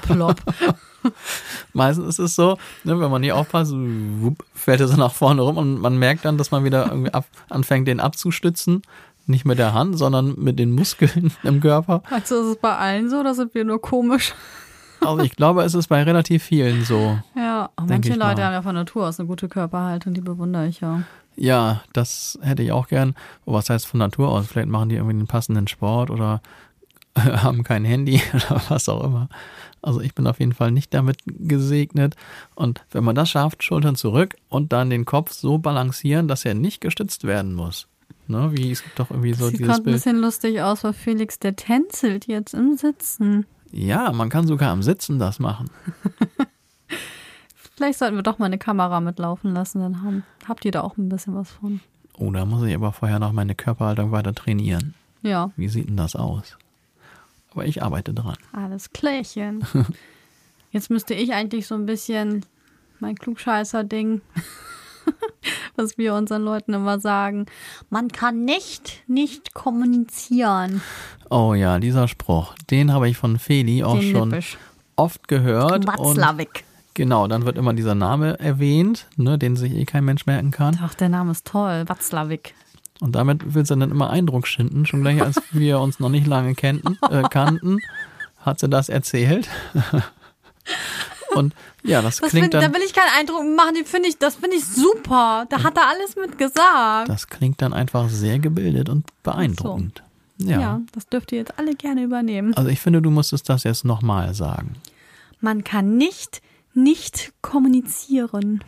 Plopp. 0.02 0.40
Meistens 1.72 2.06
ist 2.06 2.18
es 2.18 2.36
so, 2.36 2.56
ne, 2.84 2.98
wenn 2.98 3.10
man 3.10 3.20
nicht 3.20 3.32
aufpasst, 3.32 3.72
wupp, 3.74 4.44
fällt 4.54 4.80
er 4.80 4.88
so 4.88 4.96
nach 4.96 5.12
vorne 5.12 5.42
rum 5.42 5.56
und 5.56 5.80
man 5.80 5.98
merkt 5.98 6.24
dann, 6.24 6.38
dass 6.38 6.50
man 6.50 6.64
wieder 6.64 6.86
irgendwie 6.86 7.12
ab, 7.12 7.26
anfängt, 7.48 7.88
den 7.88 8.00
abzustützen. 8.00 8.82
Nicht 9.26 9.46
mit 9.46 9.58
der 9.58 9.72
Hand, 9.72 9.96
sondern 9.96 10.34
mit 10.38 10.58
den 10.58 10.72
Muskeln 10.72 11.32
im 11.44 11.60
Körper. 11.62 12.02
Also 12.10 12.42
ist 12.42 12.46
es 12.48 12.56
bei 12.56 12.76
allen 12.76 13.08
so 13.08 13.20
oder 13.20 13.34
sind 13.34 13.54
wir 13.54 13.64
nur 13.64 13.80
komisch? 13.80 14.34
Also 15.00 15.22
ich 15.22 15.36
glaube, 15.36 15.62
es 15.62 15.74
ist 15.74 15.88
bei 15.88 16.02
relativ 16.02 16.42
vielen 16.42 16.84
so. 16.84 17.18
Ja, 17.36 17.70
manche 17.86 18.10
Leute 18.10 18.40
mal. 18.40 18.44
haben 18.44 18.52
ja 18.52 18.62
von 18.62 18.74
Natur 18.74 19.06
aus 19.06 19.18
eine 19.18 19.26
gute 19.26 19.48
Körperhaltung, 19.48 20.14
die 20.14 20.20
bewundere 20.20 20.66
ich 20.66 20.80
ja. 20.80 21.02
Ja, 21.36 21.82
das 21.92 22.38
hätte 22.42 22.62
ich 22.62 22.72
auch 22.72 22.88
gern. 22.88 23.14
Was 23.44 23.70
heißt 23.70 23.86
von 23.86 23.98
Natur 23.98 24.28
aus? 24.30 24.46
Vielleicht 24.46 24.68
machen 24.68 24.88
die 24.88 24.96
irgendwie 24.96 25.16
den 25.16 25.26
passenden 25.26 25.66
Sport 25.68 26.10
oder 26.10 26.40
haben 27.18 27.64
kein 27.64 27.84
Handy 27.84 28.20
oder 28.34 28.62
was 28.68 28.88
auch 28.88 29.04
immer. 29.04 29.28
Also 29.82 30.00
ich 30.00 30.14
bin 30.14 30.26
auf 30.26 30.40
jeden 30.40 30.52
Fall 30.54 30.70
nicht 30.70 30.94
damit 30.94 31.18
gesegnet. 31.26 32.16
Und 32.54 32.84
wenn 32.90 33.04
man 33.04 33.14
das 33.14 33.30
schafft, 33.30 33.62
Schultern 33.62 33.96
zurück 33.96 34.34
und 34.48 34.72
dann 34.72 34.90
den 34.90 35.04
Kopf 35.04 35.32
so 35.32 35.58
balancieren, 35.58 36.28
dass 36.28 36.44
er 36.44 36.54
nicht 36.54 36.80
gestützt 36.80 37.24
werden 37.24 37.54
muss. 37.54 37.86
Ne, 38.26 38.50
wie 38.54 38.70
es 38.70 38.82
gibt 38.82 38.98
doch 38.98 39.10
irgendwie 39.10 39.34
so 39.34 39.46
Sieht 39.48 39.58
dieses 39.58 39.66
gerade 39.66 39.80
ein 39.82 39.84
Bild. 39.84 39.96
bisschen 39.96 40.18
lustig 40.18 40.62
aus, 40.62 40.82
weil 40.82 40.94
Felix, 40.94 41.38
der 41.38 41.56
tänzelt 41.56 42.26
jetzt 42.26 42.54
im 42.54 42.74
Sitzen. 42.78 43.44
Ja, 43.70 44.12
man 44.12 44.30
kann 44.30 44.46
sogar 44.46 44.70
am 44.70 44.82
Sitzen 44.82 45.18
das 45.18 45.38
machen. 45.40 45.68
Vielleicht 47.84 47.98
sollten 47.98 48.16
wir 48.16 48.22
doch 48.22 48.38
mal 48.38 48.46
eine 48.46 48.56
Kamera 48.56 48.98
mitlaufen 49.00 49.52
lassen, 49.52 49.80
dann 49.80 50.02
haben, 50.02 50.24
habt 50.48 50.64
ihr 50.64 50.70
da 50.70 50.80
auch 50.80 50.96
ein 50.96 51.10
bisschen 51.10 51.34
was 51.34 51.50
von. 51.50 51.80
Oh, 52.16 52.30
da 52.30 52.46
muss 52.46 52.66
ich 52.66 52.74
aber 52.74 52.92
vorher 52.92 53.18
noch 53.18 53.32
meine 53.32 53.54
Körperhaltung 53.54 54.10
weiter 54.10 54.34
trainieren. 54.34 54.94
Ja, 55.20 55.50
Wie 55.56 55.68
sieht 55.68 55.90
denn 55.90 55.98
das 55.98 56.16
aus? 56.16 56.56
Aber 57.52 57.66
ich 57.66 57.82
arbeite 57.82 58.14
dran. 58.14 58.38
alles 58.54 58.90
klärchen. 58.94 59.66
Jetzt 60.70 60.88
müsste 60.88 61.12
ich 61.12 61.34
eigentlich 61.34 61.66
so 61.66 61.74
ein 61.74 61.84
bisschen 61.84 62.46
mein 63.00 63.16
Klugscheißer-Ding, 63.16 64.22
was 65.76 65.98
wir 65.98 66.14
unseren 66.14 66.40
Leuten 66.42 66.72
immer 66.72 66.98
sagen. 67.00 67.44
Man 67.90 68.08
kann 68.08 68.46
nicht, 68.46 69.02
nicht 69.08 69.52
kommunizieren. 69.52 70.80
Oh 71.28 71.52
ja, 71.52 71.78
dieser 71.78 72.08
Spruch, 72.08 72.54
den 72.70 72.94
habe 72.94 73.10
ich 73.10 73.18
von 73.18 73.38
Feli 73.38 73.84
auch 73.84 73.98
Den 73.98 74.10
schon 74.10 74.30
Lippisch. 74.30 74.56
oft 74.96 75.28
gehört. 75.28 75.72
Und 75.72 75.86
Watzlawick. 75.86 76.64
Genau, 76.94 77.26
dann 77.26 77.44
wird 77.44 77.58
immer 77.58 77.74
dieser 77.74 77.94
Name 77.94 78.38
erwähnt, 78.38 79.06
ne, 79.16 79.38
den 79.38 79.56
sich 79.56 79.72
eh 79.72 79.84
kein 79.84 80.04
Mensch 80.04 80.26
merken 80.26 80.50
kann. 80.50 80.78
Ach, 80.82 80.94
der 80.94 81.08
Name 81.08 81.32
ist 81.32 81.46
toll. 81.46 81.84
Watzlawick. 81.86 82.54
Und 83.00 83.14
damit 83.14 83.54
will 83.54 83.66
sie 83.66 83.76
dann 83.76 83.90
immer 83.90 84.10
Eindruck 84.10 84.46
schinden. 84.46 84.86
Schon 84.86 85.02
gleich, 85.02 85.20
als 85.20 85.40
wir 85.52 85.80
uns 85.80 86.00
noch 86.00 86.08
nicht 86.08 86.26
lange 86.26 86.54
kennten, 86.54 86.96
äh, 87.10 87.22
kannten, 87.28 87.78
hat 88.40 88.60
sie 88.60 88.68
das 88.68 88.88
erzählt. 88.88 89.48
Und 91.34 91.54
ja, 91.82 92.00
das, 92.00 92.18
Das 92.18 92.30
klingt 92.30 92.44
find, 92.44 92.54
da 92.54 92.60
dann, 92.60 92.72
will 92.74 92.80
ich 92.86 92.94
keinen 92.94 93.10
Eindruck 93.18 93.42
machen, 93.56 93.74
den 93.74 93.84
finde 93.84 94.08
ich, 94.08 94.18
das 94.18 94.36
finde 94.36 94.56
ich 94.56 94.64
super. 94.64 95.46
Da 95.50 95.62
hat 95.64 95.76
er 95.76 95.88
alles 95.88 96.16
mit 96.16 96.38
gesagt. 96.38 97.08
das 97.08 97.26
klingt 97.26 97.60
dann 97.60 97.72
einfach 97.72 98.08
sehr 98.08 98.38
gebildet 98.38 98.88
und 98.88 99.04
beeindruckend. 99.22 100.02
Ja. 100.38 100.60
Ja. 100.60 100.80
das 100.92 101.06
dürft 101.08 101.32
ihr 101.32 101.38
jetzt 101.38 101.58
alle 101.58 101.74
gerne 101.74 102.02
übernehmen. 102.02 102.54
Also 102.56 102.68
ich 102.70 102.80
finde, 102.80 103.02
du 103.02 103.10
musstest 103.10 103.48
das 103.48 103.64
jetzt 103.64 103.84
nochmal 103.84 104.34
sagen. 104.34 104.76
Man 105.40 105.62
kann 105.64 105.96
nicht, 105.96 106.40
nicht 106.74 107.32
kommunizieren. 107.42 108.62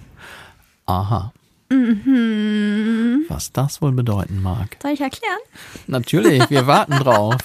Aha. 0.86 1.32
Mhm. 1.68 3.24
Was 3.28 3.52
das 3.52 3.82
wohl 3.82 3.92
bedeuten 3.92 4.40
mag. 4.40 4.76
Soll 4.80 4.92
ich 4.92 5.00
erklären? 5.00 5.38
Natürlich, 5.86 6.48
wir 6.48 6.66
warten 6.66 6.92
drauf. 6.92 7.36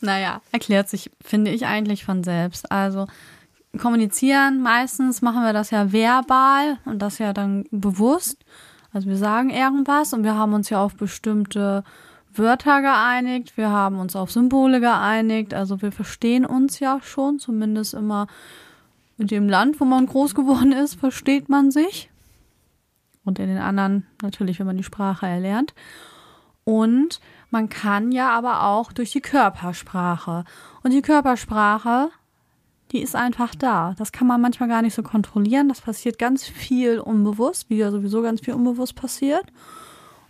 Naja, 0.00 0.40
erklärt 0.50 0.88
sich, 0.88 1.10
finde 1.20 1.50
ich 1.50 1.66
eigentlich 1.66 2.04
von 2.04 2.24
selbst. 2.24 2.72
Also 2.72 3.06
kommunizieren, 3.78 4.62
meistens 4.62 5.22
machen 5.22 5.42
wir 5.44 5.52
das 5.52 5.70
ja 5.70 5.92
verbal 5.92 6.78
und 6.84 7.00
das 7.00 7.18
ja 7.18 7.32
dann 7.32 7.64
bewusst. 7.70 8.38
Also 8.92 9.08
wir 9.08 9.16
sagen 9.16 9.50
irgendwas 9.50 10.12
und 10.12 10.24
wir 10.24 10.34
haben 10.34 10.54
uns 10.54 10.70
ja 10.70 10.82
auf 10.82 10.96
bestimmte 10.96 11.84
Wörter 12.34 12.80
geeinigt, 12.80 13.56
wir 13.56 13.70
haben 13.70 13.98
uns 13.98 14.16
auf 14.16 14.30
Symbole 14.30 14.80
geeinigt, 14.80 15.52
also 15.54 15.82
wir 15.82 15.92
verstehen 15.92 16.44
uns 16.44 16.80
ja 16.80 17.00
schon, 17.02 17.38
zumindest 17.38 17.94
immer 17.94 18.26
in 19.20 19.26
dem 19.26 19.48
Land, 19.48 19.80
wo 19.80 19.84
man 19.84 20.06
groß 20.06 20.34
geworden 20.34 20.72
ist, 20.72 20.94
versteht 20.94 21.48
man 21.48 21.70
sich. 21.70 22.10
Und 23.24 23.38
in 23.38 23.48
den 23.48 23.58
anderen 23.58 24.06
natürlich, 24.22 24.58
wenn 24.58 24.66
man 24.66 24.78
die 24.78 24.82
Sprache 24.82 25.26
erlernt. 25.26 25.74
Und 26.64 27.20
man 27.50 27.68
kann 27.68 28.12
ja 28.12 28.30
aber 28.30 28.64
auch 28.64 28.92
durch 28.92 29.12
die 29.12 29.20
Körpersprache. 29.20 30.44
Und 30.82 30.92
die 30.92 31.02
Körpersprache, 31.02 32.08
die 32.92 33.02
ist 33.02 33.14
einfach 33.14 33.54
da. 33.54 33.94
Das 33.98 34.10
kann 34.10 34.26
man 34.26 34.40
manchmal 34.40 34.68
gar 34.68 34.82
nicht 34.82 34.94
so 34.94 35.02
kontrollieren. 35.02 35.68
Das 35.68 35.82
passiert 35.82 36.18
ganz 36.18 36.44
viel 36.44 36.98
unbewusst, 36.98 37.68
wie 37.68 37.76
ja 37.76 37.90
sowieso 37.90 38.22
ganz 38.22 38.40
viel 38.40 38.54
unbewusst 38.54 38.94
passiert. 38.94 39.46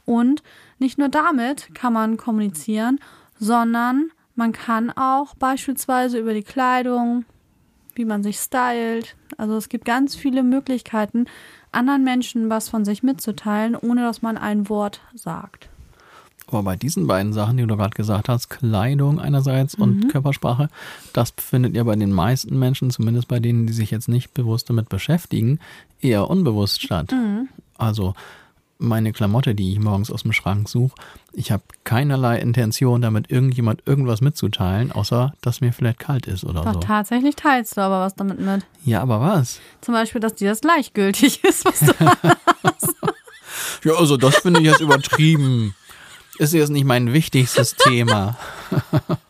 Und 0.04 0.42
nicht 0.78 0.98
nur 0.98 1.08
damit 1.08 1.74
kann 1.74 1.92
man 1.92 2.16
kommunizieren, 2.16 2.98
sondern 3.38 4.10
man 4.34 4.52
kann 4.52 4.90
auch 4.90 5.34
beispielsweise 5.36 6.18
über 6.18 6.34
die 6.34 6.42
Kleidung, 6.42 7.24
wie 7.96 8.04
man 8.04 8.22
sich 8.22 8.38
stylt. 8.38 9.16
Also 9.36 9.56
es 9.56 9.68
gibt 9.68 9.84
ganz 9.84 10.14
viele 10.14 10.42
Möglichkeiten, 10.42 11.26
anderen 11.72 12.04
Menschen 12.04 12.50
was 12.50 12.68
von 12.68 12.84
sich 12.84 13.02
mitzuteilen, 13.02 13.76
ohne 13.76 14.02
dass 14.02 14.22
man 14.22 14.36
ein 14.36 14.68
Wort 14.68 15.00
sagt. 15.14 15.68
Aber 16.48 16.64
bei 16.64 16.74
diesen 16.74 17.06
beiden 17.06 17.32
Sachen, 17.32 17.56
die 17.58 17.66
du 17.66 17.76
gerade 17.76 17.94
gesagt 17.94 18.28
hast, 18.28 18.48
Kleidung 18.48 19.20
einerseits 19.20 19.76
und 19.76 20.08
Körpersprache, 20.08 20.68
das 21.12 21.32
findet 21.36 21.74
ihr 21.74 21.84
bei 21.84 21.94
den 21.94 22.12
meisten 22.12 22.58
Menschen, 22.58 22.90
zumindest 22.90 23.28
bei 23.28 23.38
denen, 23.38 23.68
die 23.68 23.72
sich 23.72 23.92
jetzt 23.92 24.08
nicht 24.08 24.34
bewusst 24.34 24.68
damit 24.68 24.88
beschäftigen, 24.88 25.60
eher 26.00 26.28
unbewusst 26.28 26.82
statt. 26.82 27.14
Also 27.78 28.14
meine 28.80 29.12
Klamotte, 29.12 29.54
die 29.54 29.72
ich 29.72 29.78
morgens 29.78 30.10
aus 30.10 30.22
dem 30.22 30.32
Schrank 30.32 30.68
suche, 30.68 30.94
ich 31.32 31.52
habe 31.52 31.62
keinerlei 31.84 32.38
Intention, 32.38 33.02
damit 33.02 33.30
irgendjemand 33.30 33.82
irgendwas 33.86 34.20
mitzuteilen, 34.20 34.90
außer 34.90 35.32
dass 35.42 35.60
mir 35.60 35.72
vielleicht 35.72 35.98
kalt 35.98 36.26
ist 36.26 36.44
oder 36.44 36.62
Doch, 36.62 36.74
so. 36.74 36.80
tatsächlich 36.80 37.36
teilst 37.36 37.76
du 37.76 37.82
aber 37.82 38.00
was 38.00 38.14
damit 38.14 38.40
mit. 38.40 38.64
Ja, 38.84 39.02
aber 39.02 39.20
was? 39.20 39.60
Zum 39.80 39.94
Beispiel, 39.94 40.20
dass 40.20 40.34
dir 40.34 40.50
das 40.50 40.60
gleichgültig 40.60 41.44
ist, 41.44 41.64
was 41.64 41.80
du 41.80 41.94
Ja, 43.84 43.94
also 43.94 44.16
das 44.16 44.36
finde 44.36 44.60
ich 44.60 44.66
jetzt 44.66 44.80
übertrieben. 44.80 45.74
Ist 46.38 46.52
jetzt 46.52 46.70
nicht 46.70 46.84
mein 46.84 47.12
wichtigstes 47.12 47.76
Thema. 47.76 48.36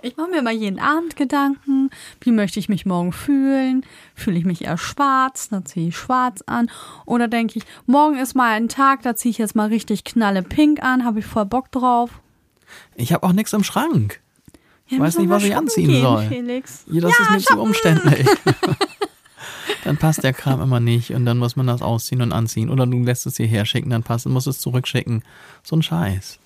Ich 0.00 0.16
mache 0.16 0.30
mir 0.30 0.42
mal 0.42 0.54
jeden 0.54 0.78
Abend 0.78 1.16
Gedanken, 1.16 1.90
wie 2.20 2.30
möchte 2.30 2.60
ich 2.60 2.68
mich 2.68 2.86
morgen 2.86 3.12
fühlen? 3.12 3.84
Fühle 4.14 4.38
ich 4.38 4.44
mich 4.44 4.62
eher 4.62 4.78
schwarz, 4.78 5.48
dann 5.48 5.66
ziehe 5.66 5.88
ich 5.88 5.96
schwarz 5.96 6.42
an. 6.46 6.70
Oder 7.04 7.26
denke 7.26 7.58
ich, 7.58 7.64
morgen 7.86 8.16
ist 8.16 8.36
mal 8.36 8.52
ein 8.52 8.68
Tag, 8.68 9.02
da 9.02 9.16
ziehe 9.16 9.30
ich 9.30 9.38
jetzt 9.38 9.56
mal 9.56 9.68
richtig 9.68 10.04
knalle 10.04 10.42
pink 10.42 10.82
an, 10.84 11.04
habe 11.04 11.18
ich 11.18 11.26
voll 11.26 11.46
Bock 11.46 11.72
drauf. 11.72 12.20
Ich 12.94 13.12
habe 13.12 13.26
auch 13.26 13.32
nichts 13.32 13.52
im 13.52 13.64
Schrank. 13.64 14.20
Ja, 14.86 14.98
Weiß 14.98 15.16
müssen 15.16 15.22
nicht, 15.22 15.30
was 15.30 15.42
ich 15.42 15.56
anziehen 15.56 15.88
gehen, 15.88 16.02
soll. 16.02 16.26
Felix. 16.26 16.84
Ja, 16.86 17.00
das 17.00 17.18
ist 17.18 17.30
mir 17.32 17.40
zu 17.40 17.60
umständlich. 17.60 18.26
dann 19.84 19.96
passt 19.96 20.22
der 20.22 20.32
Kram 20.32 20.60
immer 20.60 20.78
nicht 20.78 21.10
und 21.10 21.26
dann 21.26 21.38
muss 21.38 21.56
man 21.56 21.66
das 21.66 21.82
ausziehen 21.82 22.22
und 22.22 22.32
anziehen. 22.32 22.70
Oder 22.70 22.86
du 22.86 23.02
lässt 23.02 23.26
es 23.26 23.36
hierher 23.36 23.64
schicken, 23.64 23.90
dann 23.90 24.04
passt, 24.04 24.26
musst 24.26 24.46
es 24.46 24.60
zurückschicken. 24.60 25.24
So 25.64 25.74
ein 25.74 25.82
Scheiß. 25.82 26.38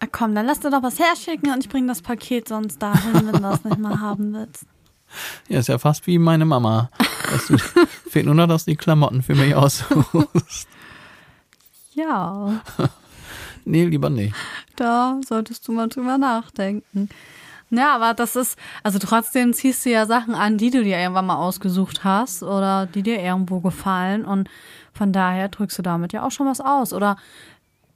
Ah, 0.00 0.06
komm, 0.10 0.34
dann 0.34 0.46
lass 0.46 0.60
dir 0.60 0.70
doch 0.70 0.82
was 0.82 0.98
herschicken 0.98 1.50
und 1.52 1.60
ich 1.64 1.68
bringe 1.70 1.86
das 1.88 2.02
Paket 2.02 2.48
sonst 2.48 2.78
dahin, 2.82 3.14
wenn 3.14 3.32
du 3.32 3.40
das 3.40 3.64
nicht 3.64 3.78
mal 3.78 4.00
haben 4.00 4.32
willst. 4.34 4.64
Ja, 5.48 5.60
ist 5.60 5.68
ja 5.68 5.78
fast 5.78 6.06
wie 6.08 6.18
meine 6.18 6.44
Mama. 6.44 6.90
Dass 7.30 7.46
du, 7.46 7.56
fehlt 8.10 8.26
nur 8.26 8.34
noch, 8.34 8.48
dass 8.48 8.64
du 8.64 8.72
die 8.72 8.76
Klamotten 8.76 9.22
für 9.22 9.36
mich 9.36 9.54
aussuchst. 9.54 10.66
Ja, 11.94 12.60
Nee, 13.64 13.84
lieber 13.84 14.10
nicht. 14.10 14.34
da 14.76 15.18
solltest 15.26 15.66
du 15.66 15.72
mal 15.72 15.88
drüber 15.88 16.18
nachdenken. 16.18 17.08
Ja, 17.70 17.94
aber 17.96 18.14
das 18.14 18.36
ist, 18.36 18.56
also 18.84 18.98
trotzdem 19.00 19.52
ziehst 19.54 19.84
du 19.86 19.90
ja 19.90 20.06
Sachen 20.06 20.34
an, 20.36 20.56
die 20.58 20.70
du 20.70 20.84
dir 20.84 20.98
irgendwann 20.98 21.26
mal 21.26 21.36
ausgesucht 21.36 22.04
hast 22.04 22.42
oder 22.44 22.86
die 22.86 23.02
dir 23.02 23.20
irgendwo 23.20 23.58
gefallen 23.60 24.24
und 24.24 24.48
von 24.92 25.12
daher 25.12 25.48
drückst 25.48 25.78
du 25.78 25.82
damit 25.82 26.12
ja 26.12 26.24
auch 26.24 26.30
schon 26.30 26.46
was 26.46 26.60
aus. 26.60 26.92
Oder 26.92 27.16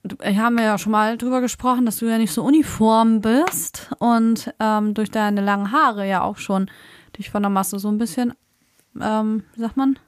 du- 0.05 0.17
wir 0.21 0.37
haben 0.43 0.59
ja 0.59 0.79
schon 0.79 0.93
mal 0.93 1.17
drüber 1.19 1.41
gesprochen, 1.41 1.87
dass 1.87 1.99
du 1.99 2.07
ja 2.07 2.19
nicht 2.19 2.33
so 2.33 2.43
uniform 2.45 3.21
bist 3.21 3.91
und 3.99 4.53
ähm, 4.61 4.95
durch 4.95 5.11
deine 5.11 5.41
langen 5.41 5.73
Haare 5.73 6.07
ja 6.09 6.23
auch 6.23 6.39
schon 6.39 6.71
dich 7.19 7.31
von 7.31 7.43
der 7.43 7.51
Masse 7.51 7.79
so 7.79 7.89
ein 7.89 7.99
bisschen, 7.99 8.35
ähm, 9.01 9.45
wie 9.55 9.61
sagt 9.61 9.77
man, 9.77 9.99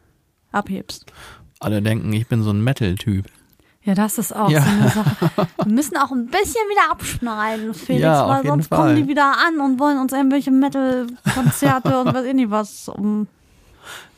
abhebst. 0.52 1.12
Alle 1.60 1.80
denken, 1.82 2.12
ich 2.12 2.26
bin 2.26 2.42
so 2.42 2.50
ein 2.50 2.62
Metal-Typ. 2.64 3.26
Ja, 3.84 3.94
das 3.94 4.16
ist 4.18 4.34
auch 4.34 4.48
Ja. 4.48 4.62
so 4.62 4.68
eine 4.70 4.88
Sache. 4.90 5.30
Wir 5.64 5.72
müssen 5.72 5.96
auch 5.96 6.12
ein 6.12 6.26
bisschen 6.26 6.62
wieder 6.70 6.90
abschneiden, 6.92 7.74
Felix, 7.74 8.02
Ja, 8.02 8.28
weil 8.28 8.46
sonst 8.46 8.68
Fall. 8.68 8.78
kommen 8.78 8.96
die 8.96 9.08
wieder 9.08 9.34
an 9.44 9.60
und 9.60 9.80
wollen 9.80 9.98
uns 9.98 10.12
irgendwelche 10.12 10.52
Metal-Konzerte 10.52 12.00
und 12.00 12.14
weiß 12.14 12.24
ich 12.26 12.34
nicht 12.34 12.50
was. 12.50 12.88
Um, 12.88 13.26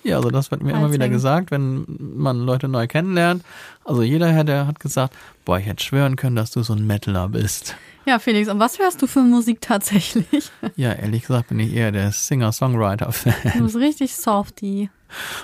Ja, 0.03 0.16
also 0.16 0.31
das 0.31 0.50
wird 0.50 0.62
mir 0.62 0.72
immer 0.72 0.92
wieder 0.92 1.09
gesagt, 1.09 1.50
wenn 1.50 1.87
man 1.98 2.40
Leute 2.40 2.68
neu 2.68 2.87
kennenlernt. 2.87 3.42
Also 3.85 4.03
jeder, 4.03 4.29
Herr, 4.31 4.44
der 4.44 4.66
hat 4.66 4.79
gesagt, 4.79 5.14
boah, 5.44 5.59
ich 5.59 5.66
hätte 5.66 5.83
schwören 5.83 6.16
können, 6.16 6.37
dass 6.37 6.50
du 6.50 6.62
so 6.62 6.74
ein 6.74 6.87
Metaler 6.87 7.29
bist. 7.29 7.74
ja, 8.05 8.18
Felix, 8.18 8.48
und 8.50 8.59
was 8.59 8.79
hörst 8.79 9.00
du 9.00 9.07
für 9.07 9.20
Musik 9.20 9.61
tatsächlich? 9.61 10.50
Ja, 10.77 10.92
ehrlich 10.92 11.22
gesagt 11.22 11.48
bin 11.48 11.59
ich 11.61 11.72
eher 11.72 11.90
der 11.92 12.12
Singer-Songwriter-Fan. 12.12 13.35
Du 13.55 13.62
bist 13.64 13.77
richtig 13.77 14.14
softy. 14.14 14.90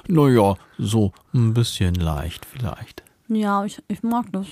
Naja, 0.09 0.57
so 0.79 1.13
ein 1.33 1.55
bisschen 1.55 1.95
leicht 1.95 2.45
vielleicht. 2.45 3.03
Ja, 3.29 3.65
ich, 3.65 3.81
ich 3.89 4.03
mag 4.03 4.27
das. 4.33 4.47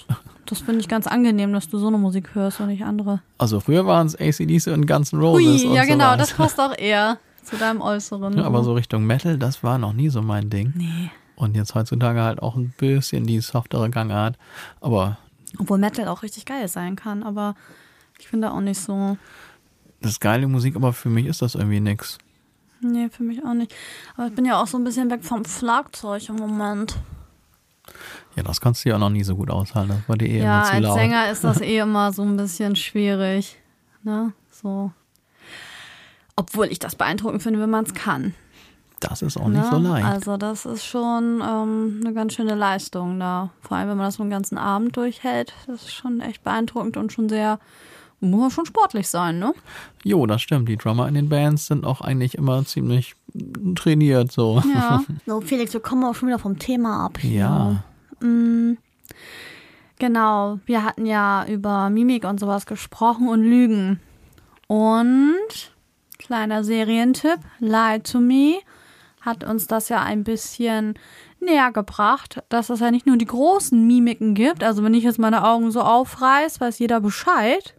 Das 0.46 0.60
finde 0.60 0.80
ich 0.80 0.88
ganz 0.88 1.06
angenehm, 1.06 1.52
dass 1.52 1.68
du 1.68 1.78
so 1.78 1.88
eine 1.88 1.98
Musik 1.98 2.34
hörst 2.34 2.60
und 2.60 2.68
nicht 2.68 2.84
andere. 2.84 3.20
Also 3.36 3.60
früher 3.60 3.84
waren 3.86 4.06
es 4.06 4.14
ACDC 4.14 4.68
und 4.68 4.86
Guns 4.86 5.12
N' 5.12 5.18
Roses 5.18 5.64
Ui, 5.64 5.74
ja 5.74 5.84
genau, 5.84 6.12
sowas. 6.12 6.18
das 6.18 6.32
passt 6.32 6.60
auch 6.60 6.78
eher 6.78 7.18
zu 7.48 7.56
deinem 7.56 7.80
Äußeren. 7.80 8.36
Ja, 8.36 8.44
aber 8.44 8.62
so 8.62 8.74
Richtung 8.74 9.04
Metal, 9.06 9.38
das 9.38 9.62
war 9.62 9.78
noch 9.78 9.92
nie 9.92 10.08
so 10.08 10.22
mein 10.22 10.50
Ding. 10.50 10.72
Nee. 10.76 11.10
Und 11.36 11.56
jetzt 11.56 11.74
heutzutage 11.74 12.20
halt 12.20 12.42
auch 12.42 12.56
ein 12.56 12.74
bisschen 12.76 13.26
die 13.26 13.40
softere 13.40 13.90
Gangart. 13.90 14.36
Aber 14.80 15.18
Obwohl 15.58 15.78
Metal 15.78 16.08
auch 16.08 16.22
richtig 16.22 16.44
geil 16.44 16.68
sein 16.68 16.96
kann, 16.96 17.22
aber 17.22 17.54
ich 18.18 18.28
finde 18.28 18.50
auch 18.52 18.60
nicht 18.60 18.80
so. 18.80 19.16
das 20.00 20.12
ist 20.12 20.20
geile 20.20 20.48
Musik, 20.48 20.76
aber 20.76 20.92
für 20.92 21.08
mich 21.08 21.26
ist 21.26 21.40
das 21.42 21.54
irgendwie 21.54 21.80
nix. 21.80 22.18
Nee, 22.80 23.08
für 23.08 23.22
mich 23.22 23.44
auch 23.44 23.54
nicht. 23.54 23.74
Aber 24.16 24.28
ich 24.28 24.34
bin 24.34 24.44
ja 24.44 24.60
auch 24.60 24.66
so 24.66 24.78
ein 24.78 24.84
bisschen 24.84 25.10
weg 25.10 25.24
vom 25.24 25.44
Schlagzeug 25.44 26.28
im 26.28 26.36
Moment. 26.36 26.96
Ja, 28.36 28.42
das 28.42 28.60
kannst 28.60 28.84
du 28.84 28.90
ja 28.90 28.96
auch 28.96 29.00
noch 29.00 29.10
nie 29.10 29.24
so 29.24 29.34
gut 29.34 29.50
aushalten. 29.50 29.90
Das 29.90 30.08
war 30.08 30.16
dir 30.16 30.28
eh 30.28 30.38
ja, 30.38 30.60
immer 30.60 30.64
zu 30.64 30.72
als 30.72 30.82
laut. 30.82 30.98
Sänger 30.98 31.30
ist 31.30 31.44
das 31.44 31.60
eh 31.62 31.78
immer 31.78 32.12
so 32.12 32.22
ein 32.22 32.36
bisschen 32.36 32.76
schwierig. 32.76 33.58
Ne? 34.02 34.32
So. 34.50 34.92
Obwohl 36.38 36.66
ich 36.66 36.78
das 36.78 36.94
beeindruckend 36.94 37.42
finde, 37.42 37.60
wenn 37.60 37.70
man 37.70 37.84
es 37.84 37.94
kann. 37.94 38.34
Das 39.00 39.22
ist 39.22 39.36
auch 39.36 39.48
nicht 39.48 39.62
Ne? 39.62 39.68
so 39.70 39.78
leicht. 39.78 40.04
Also 40.06 40.36
das 40.36 40.66
ist 40.66 40.84
schon 40.84 41.42
ähm, 41.46 42.00
eine 42.04 42.14
ganz 42.14 42.34
schöne 42.34 42.54
Leistung 42.54 43.18
da. 43.20 43.50
Vor 43.60 43.76
allem, 43.76 43.88
wenn 43.90 43.96
man 43.96 44.06
das 44.06 44.14
so 44.16 44.22
einen 44.22 44.30
ganzen 44.30 44.56
Abend 44.58 44.96
durchhält. 44.96 45.52
Das 45.66 45.82
ist 45.82 45.92
schon 45.94 46.20
echt 46.20 46.42
beeindruckend 46.44 46.96
und 46.96 47.12
schon 47.12 47.28
sehr, 47.28 47.58
muss 48.20 48.52
schon 48.52 48.66
sportlich 48.66 49.08
sein, 49.08 49.38
ne? 49.38 49.52
jo, 50.04 50.26
das 50.26 50.42
stimmt. 50.42 50.68
Die 50.68 50.76
Drummer 50.76 51.06
in 51.08 51.14
den 51.14 51.28
Bands 51.28 51.66
sind 51.66 51.84
auch 51.84 52.00
eigentlich 52.00 52.36
immer 52.36 52.64
ziemlich 52.64 53.14
trainiert 53.76 54.32
so. 54.32 54.62
Ja. 54.74 55.02
so, 55.26 55.40
Felix, 55.40 55.72
wir 55.72 55.80
kommen 55.80 56.04
auch 56.04 56.14
schon 56.16 56.28
wieder 56.28 56.38
vom 56.40 56.58
Thema 56.58 57.04
ab. 57.04 57.18
hier. 57.20 57.82
Ja. 58.20 58.26
Mm, 58.26 58.78
Genau, 60.00 60.60
wir 60.66 60.84
hatten 60.84 61.06
ja 61.06 61.44
über 61.46 61.90
Mimik 61.90 62.24
und 62.24 62.38
sowas 62.38 62.66
gesprochen 62.66 63.28
und 63.28 63.42
Lügen. 63.42 63.98
Und 64.68 65.72
kleiner 66.28 66.62
Serientipp, 66.62 67.40
Lie 67.58 68.02
to 68.02 68.20
Me 68.20 68.58
hat 69.22 69.44
uns 69.44 69.66
das 69.66 69.88
ja 69.88 70.02
ein 70.02 70.24
bisschen 70.24 70.98
näher 71.40 71.72
gebracht, 71.72 72.42
dass 72.50 72.68
es 72.68 72.80
ja 72.80 72.90
nicht 72.90 73.06
nur 73.06 73.16
die 73.16 73.24
großen 73.24 73.86
Mimiken 73.86 74.34
gibt. 74.34 74.62
Also 74.62 74.84
wenn 74.84 74.92
ich 74.92 75.04
jetzt 75.04 75.18
meine 75.18 75.42
Augen 75.42 75.70
so 75.70 75.80
aufreiß, 75.80 76.60
weiß 76.60 76.80
jeder 76.80 77.00
Bescheid. 77.00 77.74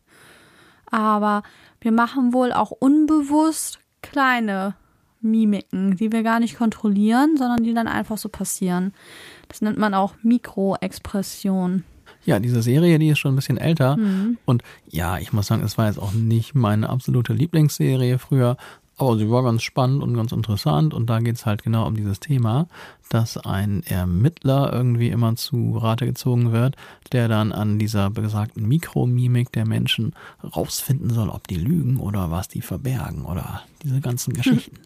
Aber 0.90 1.44
wir 1.80 1.92
machen 1.92 2.34
wohl 2.34 2.52
auch 2.52 2.72
unbewusst 2.72 3.78
kleine 4.02 4.74
Mimiken, 5.22 5.96
die 5.96 6.12
wir 6.12 6.24
gar 6.24 6.40
nicht 6.40 6.58
kontrollieren, 6.58 7.38
sondern 7.38 7.64
die 7.64 7.76
dann 7.76 7.88
einfach 7.88 8.18
so 8.18 8.30
passieren. 8.30 8.94
Das 9.48 9.62
nennt 9.62 9.78
man 9.78 9.94
auch 9.94 10.16
Mikroexpression. 10.24 11.84
Ja, 12.30 12.40
diese 12.40 12.62
Serie, 12.62 13.00
die 13.00 13.10
ist 13.10 13.18
schon 13.18 13.34
ein 13.34 13.36
bisschen 13.36 13.58
älter. 13.58 13.98
Mhm. 13.98 14.38
Und 14.46 14.62
ja, 14.88 15.18
ich 15.18 15.34
muss 15.34 15.48
sagen, 15.48 15.64
es 15.64 15.80
war 15.80 15.88
jetzt 15.88 15.98
auch 15.98 16.12
nicht 16.12 16.54
meine 16.54 16.88
absolute 16.88 17.34
Lieblingsserie 17.34 18.20
früher, 18.20 18.56
aber 18.98 19.18
sie 19.18 19.32
war 19.32 19.42
ganz 19.42 19.64
spannend 19.64 20.04
und 20.04 20.14
ganz 20.14 20.32
interessant. 20.32 20.94
Und 20.94 21.10
da 21.10 21.22
geht's 21.22 21.48
halt 21.48 21.64
genau 21.64 21.88
um 21.88 21.96
dieses 21.96 22.20
Thema, 22.20 22.68
dass 23.10 23.38
ein 23.38 23.82
Ermittler 23.88 24.72
irgendwie 24.72 25.10
immer 25.10 25.36
zu 25.38 25.76
Rate 25.76 26.06
gezogen 26.06 26.52
wird, 26.52 26.76
der 27.14 27.28
dann 27.30 27.52
an 27.52 27.80
dieser 27.80 28.12
besagten 28.12 28.68
Mikromimik 28.68 29.52
der 29.52 29.66
Menschen 29.66 30.14
rausfinden 30.44 31.10
soll, 31.10 31.30
ob 31.30 31.48
die 31.48 31.58
lügen 31.58 31.98
oder 31.98 32.30
was 32.30 32.48
die 32.48 32.62
verbergen 32.62 33.26
oder 33.26 33.64
diese 33.82 34.02
ganzen 34.02 34.36
Geschichten. 34.36 34.78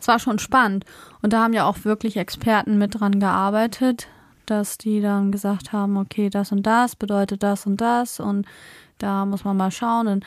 Es 0.00 0.08
war 0.08 0.18
schon 0.18 0.38
spannend. 0.38 0.86
Und 1.20 1.34
da 1.34 1.42
haben 1.42 1.52
ja 1.52 1.66
auch 1.66 1.84
wirklich 1.84 2.16
Experten 2.16 2.78
mit 2.78 2.98
dran 2.98 3.20
gearbeitet, 3.20 4.08
dass 4.50 4.78
die 4.78 5.00
dann 5.00 5.32
gesagt 5.32 5.72
haben, 5.72 5.96
okay, 5.96 6.30
das 6.30 6.52
und 6.52 6.62
das 6.62 6.96
bedeutet 6.96 7.42
das 7.42 7.66
und 7.66 7.80
das 7.80 8.20
und 8.20 8.46
da 8.98 9.24
muss 9.24 9.44
man 9.44 9.56
mal 9.56 9.70
schauen. 9.70 10.08
Und 10.08 10.24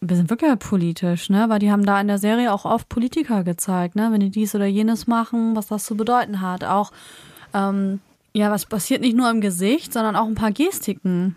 wir 0.00 0.16
sind 0.16 0.30
wirklich 0.30 0.58
politisch, 0.58 1.28
ne? 1.28 1.48
Weil 1.48 1.58
die 1.58 1.70
haben 1.70 1.84
da 1.84 2.00
in 2.00 2.08
der 2.08 2.18
Serie 2.18 2.52
auch 2.52 2.64
oft 2.64 2.88
Politiker 2.88 3.44
gezeigt, 3.44 3.96
ne? 3.96 4.08
Wenn 4.10 4.20
die 4.20 4.30
dies 4.30 4.54
oder 4.54 4.66
jenes 4.66 5.06
machen, 5.06 5.56
was 5.56 5.66
das 5.66 5.84
zu 5.84 5.96
bedeuten 5.96 6.40
hat. 6.40 6.64
Auch, 6.64 6.90
ähm, 7.52 8.00
ja, 8.32 8.50
was 8.50 8.66
passiert 8.66 9.00
nicht 9.00 9.16
nur 9.16 9.30
im 9.30 9.40
Gesicht, 9.40 9.92
sondern 9.92 10.16
auch 10.16 10.26
ein 10.26 10.34
paar 10.34 10.52
Gestiken. 10.52 11.36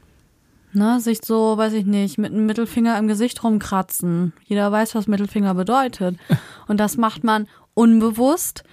Ne, 0.76 1.00
sich 1.00 1.20
so, 1.24 1.56
weiß 1.56 1.74
ich 1.74 1.86
nicht, 1.86 2.18
mit 2.18 2.32
einem 2.32 2.48
Mittelfinger 2.48 2.98
im 2.98 3.08
Gesicht 3.08 3.44
rumkratzen. 3.44 4.34
Jeder 4.46 4.72
weiß, 4.72 4.96
was 4.96 5.06
Mittelfinger 5.06 5.54
bedeutet. 5.54 6.18
Und 6.68 6.80
das 6.80 6.98
macht 6.98 7.24
man 7.24 7.48
unbewusst. 7.76 8.64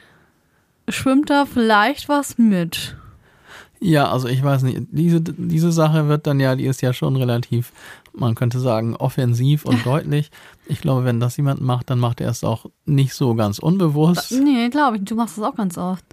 Schwimmt 0.88 1.28
da 1.28 1.44
vielleicht 1.44 2.08
was 2.08 2.38
mit? 2.38 2.96
Ja, 3.80 4.10
also 4.10 4.28
ich 4.28 4.42
weiß 4.42 4.62
nicht, 4.62 4.82
diese, 4.90 5.20
diese 5.22 5.72
Sache 5.72 6.06
wird 6.08 6.26
dann 6.26 6.38
ja, 6.38 6.54
die 6.54 6.66
ist 6.66 6.82
ja 6.82 6.92
schon 6.92 7.16
relativ, 7.16 7.72
man 8.12 8.34
könnte 8.34 8.60
sagen, 8.60 8.94
offensiv 8.94 9.64
und 9.64 9.84
deutlich. 9.86 10.30
Ich 10.66 10.80
glaube, 10.82 11.04
wenn 11.04 11.18
das 11.18 11.36
jemand 11.38 11.62
macht, 11.62 11.88
dann 11.90 11.98
macht 11.98 12.20
er 12.20 12.28
es 12.28 12.44
auch 12.44 12.66
nicht 12.84 13.14
so 13.14 13.34
ganz 13.34 13.58
unbewusst. 13.58 14.32
Nee, 14.32 14.68
glaube 14.68 14.98
ich. 14.98 15.04
Du 15.04 15.14
machst 15.14 15.38
das 15.38 15.44
auch 15.44 15.56
ganz 15.56 15.78
oft. 15.78 16.04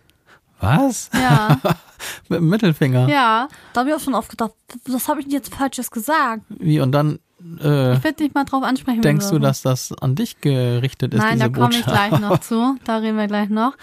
Was? 0.60 1.10
Ja, 1.14 1.60
Mit 2.30 2.40
dem 2.40 2.50
Mittelfinger? 2.50 3.08
ja. 3.10 3.48
Da 3.74 3.82
habe 3.82 3.90
ich 3.90 3.96
auch 3.96 4.00
schon 4.00 4.16
oft 4.16 4.30
gedacht, 4.30 4.54
was 4.88 5.08
habe 5.08 5.20
ich 5.20 5.26
denn 5.28 5.34
jetzt 5.36 5.54
Falsches 5.54 5.92
gesagt? 5.92 6.44
Wie, 6.50 6.80
und 6.80 6.92
dann 6.94 7.20
äh, 7.62 7.94
Ich 7.94 8.04
werde 8.04 8.14
dich 8.14 8.34
mal 8.34 8.44
drauf 8.46 8.64
ansprechen. 8.64 9.02
denkst 9.02 9.30
du, 9.30 9.40
dass 9.40 9.62
das 9.62 9.92
an 9.94 10.16
dich 10.16 10.42
gerichtet 10.42 11.14
ist, 11.14 11.20
Nein, 11.22 11.40
da 11.40 11.50
komme 11.50 11.74
ich 11.76 11.86
gleich 11.86 12.20
noch 12.20 12.40
zu. 12.40 12.78
Da 12.84 12.98
reden 12.98 13.18
wir 13.18 13.28
gleich 13.28 13.50
noch. 13.50 13.76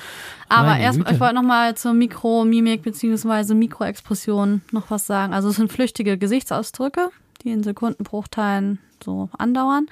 Aber 0.48 0.68
Meine 0.70 0.82
erst, 0.84 0.98
Güte. 0.98 1.14
ich 1.14 1.20
wollte 1.20 1.34
noch 1.36 1.42
mal 1.42 1.76
zur 1.76 1.92
Mikromimik 1.94 2.82
bzw. 2.82 3.54
Mikroexpression 3.54 4.62
noch 4.72 4.90
was 4.90 5.06
sagen. 5.06 5.32
Also 5.32 5.48
es 5.50 5.56
sind 5.56 5.72
flüchtige 5.72 6.18
Gesichtsausdrücke, 6.18 7.10
die 7.42 7.50
in 7.50 7.62
Sekundenbruchteilen 7.62 8.78
so 9.02 9.28
andauern. 9.38 9.86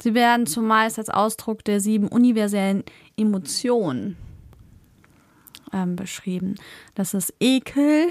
Sie 0.00 0.14
werden 0.14 0.46
zumeist 0.46 0.98
als 0.98 1.08
Ausdruck 1.08 1.64
der 1.64 1.80
sieben 1.80 2.08
universellen 2.08 2.84
Emotionen 3.16 4.16
ähm, 5.72 5.96
beschrieben. 5.96 6.56
Das 6.94 7.14
ist 7.14 7.32
Ekel, 7.40 8.08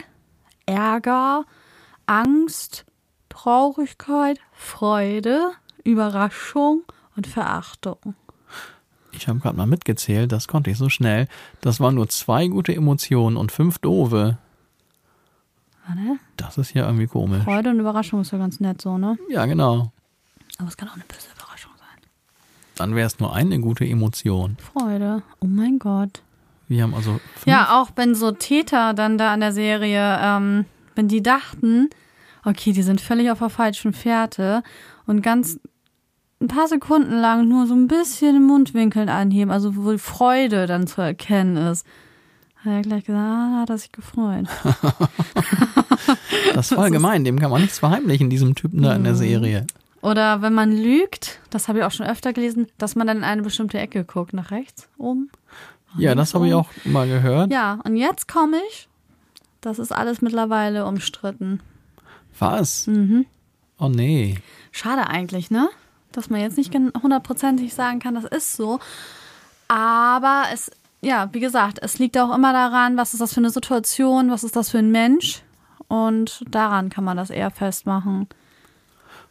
Ärger, 0.65 1.45
Angst, 2.07 2.85
Traurigkeit, 3.35 4.39
Freude, 4.53 5.51
Überraschung 5.83 6.83
und 7.17 7.27
Verachtung. 7.27 8.15
Ich 9.11 9.27
habe 9.27 9.39
gerade 9.39 9.57
mal 9.57 9.67
mitgezählt, 9.67 10.31
das 10.31 10.47
konnte 10.47 10.71
ich 10.71 10.77
so 10.77 10.87
schnell. 10.87 11.27
Das 11.59 11.81
waren 11.81 11.95
nur 11.95 12.07
zwei 12.07 12.47
gute 12.47 12.73
Emotionen 12.73 13.35
und 13.35 13.51
fünf 13.51 13.77
doofe. 13.79 14.37
Warte. 15.85 16.19
Das 16.37 16.57
ist 16.57 16.73
ja 16.73 16.85
irgendwie 16.85 17.07
komisch. 17.07 17.43
Freude 17.43 17.71
und 17.71 17.79
Überraschung 17.79 18.21
ist 18.21 18.31
ja 18.31 18.37
ganz 18.37 18.61
nett 18.61 18.81
so, 18.81 18.97
ne? 18.97 19.17
Ja, 19.29 19.45
genau. 19.45 19.91
Aber 20.57 20.69
es 20.69 20.77
kann 20.77 20.87
auch 20.87 20.95
eine 20.95 21.03
böse 21.03 21.27
Überraschung 21.35 21.71
sein. 21.77 22.09
Dann 22.77 22.95
wäre 22.95 23.07
es 23.07 23.19
nur 23.19 23.35
eine 23.35 23.59
gute 23.59 23.85
Emotion. 23.85 24.55
Freude. 24.73 25.23
Oh 25.41 25.47
mein 25.47 25.77
Gott. 25.77 26.21
Wir 26.69 26.83
haben 26.83 26.93
also 26.93 27.19
fünf 27.35 27.47
Ja, 27.47 27.81
auch 27.81 27.89
wenn 27.97 28.15
so 28.15 28.31
Täter 28.31 28.93
dann 28.93 29.17
da 29.17 29.33
in 29.33 29.41
der 29.41 29.51
Serie, 29.51 30.19
ähm, 30.21 30.65
wenn 30.95 31.09
die 31.09 31.21
dachten, 31.21 31.89
okay, 32.45 32.71
die 32.71 32.83
sind 32.83 33.01
völlig 33.01 33.29
auf 33.31 33.39
der 33.39 33.49
falschen 33.49 33.93
Fährte 33.93 34.63
und 35.05 35.21
ganz 35.21 35.59
ein 36.41 36.47
paar 36.47 36.67
Sekunden 36.67 37.13
lang 37.19 37.47
nur 37.47 37.65
so 37.67 37.73
ein 37.73 37.87
bisschen 37.87 38.33
den 38.33 38.43
Mundwinkeln 38.43 39.09
anheben, 39.09 39.51
also 39.51 39.75
wo 39.75 39.97
Freude 39.97 40.65
dann 40.67 40.85
zu 40.87 41.01
erkennen 41.01 41.57
ist. 41.57 41.85
Hat 42.57 42.71
er 42.73 42.81
gleich 42.81 43.05
gesagt, 43.05 43.23
ah, 43.23 43.61
hat 43.61 43.69
er 43.69 43.77
sich 43.77 43.91
gefreut. 43.91 44.45
Das 46.53 46.71
ist 46.71 46.75
voll 46.75 46.89
gemein, 46.91 47.23
dem 47.23 47.39
kann 47.39 47.51
man 47.51 47.61
nichts 47.61 47.79
verheimlichen, 47.79 48.29
diesem 48.29 48.55
Typen 48.55 48.81
da 48.81 48.93
in 48.93 49.01
Mhm. 49.01 49.05
der 49.05 49.15
Serie. 49.15 49.67
Oder 50.01 50.41
wenn 50.41 50.53
man 50.53 50.71
lügt, 50.75 51.39
das 51.49 51.67
habe 51.67 51.79
ich 51.79 51.83
auch 51.85 51.91
schon 51.91 52.05
öfter 52.05 52.31
gelesen, 52.33 52.67
dass 52.77 52.95
man 52.95 53.07
dann 53.07 53.17
in 53.17 53.23
eine 53.23 53.41
bestimmte 53.41 53.79
Ecke 53.79 54.03
guckt, 54.03 54.33
nach 54.33 54.51
rechts, 54.51 54.87
oben. 54.97 55.31
Ja, 55.97 56.13
das 56.13 56.33
habe 56.33 56.47
ich 56.47 56.53
auch 56.53 56.67
mal 56.83 57.07
gehört. 57.07 57.51
Ja, 57.51 57.79
und 57.85 57.95
jetzt 57.95 58.27
komme 58.27 58.57
ich. 58.69 58.87
Das 59.61 59.79
ist 59.79 59.91
alles 59.91 60.21
mittlerweile 60.21 60.85
umstritten. 60.85 61.59
Was? 62.39 62.87
Mhm. 62.87 63.25
Oh 63.79 63.89
nee. 63.89 64.37
Schade 64.71 65.07
eigentlich, 65.07 65.51
ne? 65.51 65.69
Dass 66.11 66.29
man 66.29 66.41
jetzt 66.41 66.57
nicht 66.57 66.73
hundertprozentig 66.73 67.73
sagen 67.73 67.99
kann, 67.99 68.15
das 68.15 68.23
ist 68.25 68.55
so. 68.55 68.79
Aber 69.67 70.43
es, 70.53 70.71
ja, 71.01 71.29
wie 71.33 71.39
gesagt, 71.39 71.79
es 71.81 71.99
liegt 71.99 72.17
auch 72.17 72.33
immer 72.33 72.53
daran, 72.53 72.97
was 72.97 73.13
ist 73.13 73.19
das 73.19 73.33
für 73.33 73.41
eine 73.41 73.49
Situation, 73.49 74.31
was 74.31 74.43
ist 74.43 74.55
das 74.55 74.69
für 74.69 74.79
ein 74.79 74.91
Mensch. 74.91 75.41
Und 75.87 76.43
daran 76.49 76.89
kann 76.89 77.03
man 77.03 77.17
das 77.17 77.29
eher 77.29 77.51
festmachen. 77.51 78.27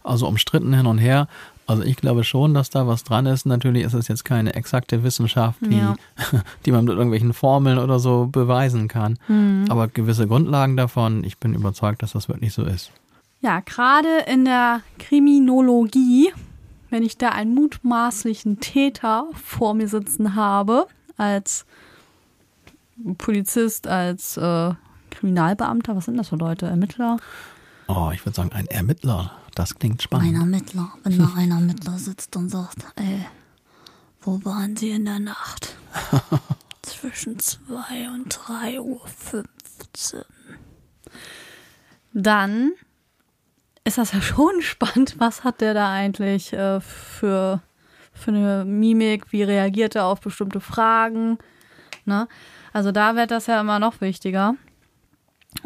Also 0.02 0.28
umstritten 0.28 0.74
hin 0.74 0.86
und 0.86 0.98
her. 0.98 1.28
Also 1.66 1.82
ich 1.82 1.96
glaube 1.96 2.24
schon, 2.24 2.52
dass 2.52 2.68
da 2.70 2.86
was 2.86 3.04
dran 3.04 3.26
ist. 3.26 3.46
Natürlich 3.46 3.84
ist 3.84 3.94
es 3.94 4.08
jetzt 4.08 4.24
keine 4.24 4.54
exakte 4.54 5.02
Wissenschaft, 5.02 5.58
die, 5.62 5.78
Ja. 5.78 5.94
die 6.66 6.72
man 6.72 6.84
mit 6.84 6.94
irgendwelchen 6.94 7.32
Formeln 7.32 7.78
oder 7.78 7.98
so 7.98 8.26
beweisen 8.26 8.88
kann. 8.88 9.18
Mhm. 9.28 9.66
Aber 9.70 9.88
gewisse 9.88 10.26
Grundlagen 10.26 10.76
davon, 10.76 11.24
ich 11.24 11.38
bin 11.38 11.54
überzeugt, 11.54 12.02
dass 12.02 12.12
das 12.12 12.28
wirklich 12.28 12.52
so 12.52 12.64
ist. 12.64 12.90
Ja, 13.40 13.60
gerade 13.60 14.24
in 14.26 14.44
der 14.44 14.80
Kriminologie, 14.98 16.32
wenn 16.90 17.02
ich 17.02 17.16
da 17.18 17.30
einen 17.30 17.54
mutmaßlichen 17.54 18.60
Täter 18.60 19.26
vor 19.34 19.74
mir 19.74 19.88
sitzen 19.88 20.34
habe, 20.34 20.86
als 21.16 21.64
Polizist, 23.18 23.86
als 23.86 24.36
äh, 24.36 24.72
Kriminalbeamter, 25.10 25.96
was 25.96 26.04
sind 26.06 26.16
das 26.16 26.28
für 26.28 26.36
Leute? 26.36 26.66
Ermittler? 26.66 27.16
Oh, 27.88 28.10
ich 28.12 28.24
würde 28.24 28.36
sagen, 28.36 28.52
ein 28.52 28.66
Ermittler. 28.66 29.32
Das 29.54 29.76
klingt 29.76 30.00
Ein 30.00 30.00
spannend. 30.00 30.34
Ermittler, 30.34 30.92
wenn 31.04 31.18
da 31.18 31.32
ein 31.36 31.50
Ermittler 31.50 31.98
sitzt 31.98 32.34
und 32.36 32.48
sagt, 32.48 32.84
ey, 32.96 33.24
wo 34.20 34.44
waren 34.44 34.76
Sie 34.76 34.90
in 34.90 35.04
der 35.04 35.20
Nacht? 35.20 35.76
Zwischen 36.82 37.38
2 37.38 38.10
und 38.14 38.28
3 38.28 38.80
Uhr 38.80 39.06
15. 39.06 40.22
Dann 42.12 42.72
ist 43.84 43.98
das 43.98 44.12
ja 44.12 44.20
schon 44.20 44.60
spannend. 44.60 45.16
Was 45.18 45.44
hat 45.44 45.60
der 45.60 45.74
da 45.74 45.90
eigentlich 45.90 46.52
äh, 46.52 46.80
für, 46.80 47.62
für 48.12 48.30
eine 48.30 48.64
Mimik? 48.64 49.30
Wie 49.32 49.42
reagiert 49.42 49.94
er 49.94 50.06
auf 50.06 50.20
bestimmte 50.20 50.60
Fragen? 50.60 51.38
Ne? 52.06 52.28
Also 52.72 52.92
da 52.92 53.14
wird 53.14 53.30
das 53.30 53.46
ja 53.46 53.60
immer 53.60 53.78
noch 53.78 54.00
wichtiger. 54.00 54.56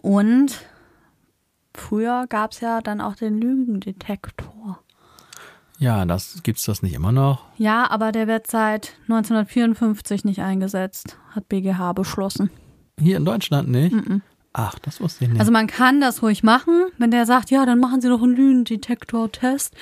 Und 0.02 0.66
früher 1.78 2.26
gab 2.28 2.52
es 2.52 2.60
ja 2.60 2.80
dann 2.80 3.00
auch 3.00 3.14
den 3.14 3.40
Lügendetektor. 3.40 4.80
Ja, 5.78 6.04
das 6.04 6.42
gibt's 6.42 6.64
das 6.64 6.82
nicht 6.82 6.94
immer 6.94 7.12
noch. 7.12 7.44
Ja, 7.56 7.88
aber 7.90 8.10
der 8.10 8.26
wird 8.26 8.48
seit 8.48 8.96
1954 9.02 10.24
nicht 10.24 10.40
eingesetzt, 10.40 11.16
hat 11.30 11.48
BGH 11.48 11.92
beschlossen. 11.92 12.50
Hier 13.00 13.16
in 13.16 13.24
Deutschland 13.24 13.68
nicht? 13.68 13.94
Ach, 14.52 14.76
das 14.80 15.00
wusste 15.00 15.24
ich 15.24 15.30
nicht. 15.30 15.40
Also 15.40 15.52
man 15.52 15.68
kann 15.68 16.00
das 16.00 16.20
ruhig 16.20 16.42
machen, 16.42 16.86
wenn 16.98 17.12
der 17.12 17.26
sagt, 17.26 17.50
ja, 17.50 17.64
dann 17.64 17.78
machen 17.78 18.00
Sie 18.00 18.08
doch 18.08 18.22
einen 18.22 18.34
Lügendetektor-Test. 18.34 19.74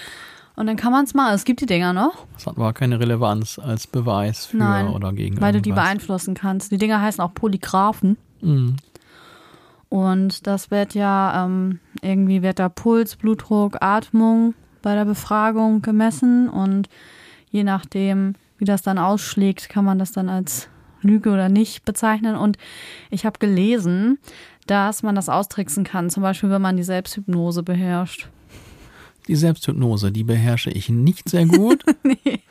Und 0.54 0.66
dann 0.66 0.76
kann 0.76 0.92
man 0.92 1.04
es 1.04 1.14
machen. 1.14 1.34
Es 1.34 1.44
gibt 1.44 1.60
die 1.60 1.66
Dinger 1.66 1.92
noch. 1.92 2.26
das 2.34 2.46
hat 2.46 2.56
aber 2.56 2.72
keine 2.72 2.98
Relevanz 2.98 3.58
als 3.58 3.86
Beweis 3.86 4.46
für 4.46 4.56
Nein, 4.56 4.88
oder 4.88 5.12
gegen 5.12 5.40
weil 5.40 5.52
du 5.52 5.60
die 5.60 5.72
beeinflussen 5.72 6.34
kannst. 6.34 6.72
Die 6.72 6.78
Dinger 6.78 7.00
heißen 7.00 7.22
auch 7.22 7.32
Polygraphen. 7.34 8.16
Mhm. 8.40 8.76
Und 9.88 10.46
das 10.46 10.70
wird 10.70 10.94
ja, 10.94 11.44
ähm, 11.44 11.80
irgendwie 12.02 12.42
wird 12.42 12.58
da 12.58 12.68
Puls, 12.68 13.16
Blutdruck, 13.16 13.76
Atmung 13.80 14.54
bei 14.82 14.94
der 14.94 15.04
Befragung 15.04 15.82
gemessen. 15.82 16.48
Und 16.48 16.88
je 17.50 17.64
nachdem, 17.64 18.34
wie 18.58 18.64
das 18.64 18.82
dann 18.82 18.98
ausschlägt, 18.98 19.68
kann 19.68 19.84
man 19.84 19.98
das 19.98 20.12
dann 20.12 20.28
als 20.28 20.68
Lüge 21.02 21.30
oder 21.30 21.48
nicht 21.48 21.84
bezeichnen. 21.84 22.36
Und 22.36 22.56
ich 23.10 23.24
habe 23.24 23.38
gelesen, 23.38 24.18
dass 24.66 25.02
man 25.02 25.14
das 25.14 25.28
austricksen 25.28 25.84
kann. 25.84 26.10
Zum 26.10 26.22
Beispiel, 26.22 26.50
wenn 26.50 26.62
man 26.62 26.76
die 26.76 26.82
Selbsthypnose 26.82 27.62
beherrscht. 27.62 28.28
Die 29.28 29.36
Selbsthypnose, 29.36 30.12
die 30.12 30.24
beherrsche 30.24 30.70
ich 30.70 30.88
nicht 30.88 31.28
sehr 31.28 31.46
gut. 31.46 31.84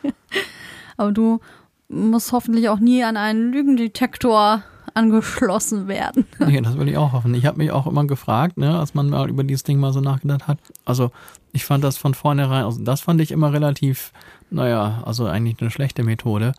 Aber 0.98 1.12
du 1.12 1.40
musst 1.88 2.32
hoffentlich 2.32 2.70
auch 2.70 2.80
nie 2.80 3.04
an 3.04 3.18
einen 3.18 3.52
Lügendetektor 3.52 4.64
angeschlossen 4.96 5.88
werden. 5.88 6.26
nee, 6.40 6.60
das 6.62 6.78
will 6.78 6.88
ich 6.90 6.98
auch 6.98 7.12
hoffen. 7.14 7.34
Ich 7.36 7.46
habe 7.46 7.58
mich 7.60 7.72
auch 7.72 7.86
immer 7.86 8.06
gefragt, 8.06 8.58
ne, 8.58 8.80
als 8.80 8.94
man 8.96 9.10
mal 9.10 9.30
über 9.30 9.44
dieses 9.44 9.64
Ding 9.64 9.80
mal 9.80 9.94
so 9.94 10.02
nachgedacht 10.02 10.48
hat. 10.48 10.58
Also 10.86 11.12
ich 11.54 11.66
fand 11.66 11.84
das 11.84 11.98
von 11.98 12.14
vornherein, 12.14 12.66
also 12.66 12.84
das 12.84 13.02
fand 13.02 13.22
ich 13.22 13.32
immer 13.32 13.54
relativ, 13.54 14.12
naja, 14.50 15.04
also 15.06 15.26
eigentlich 15.28 15.62
eine 15.62 15.70
schlechte 15.72 16.04
Methode, 16.04 16.54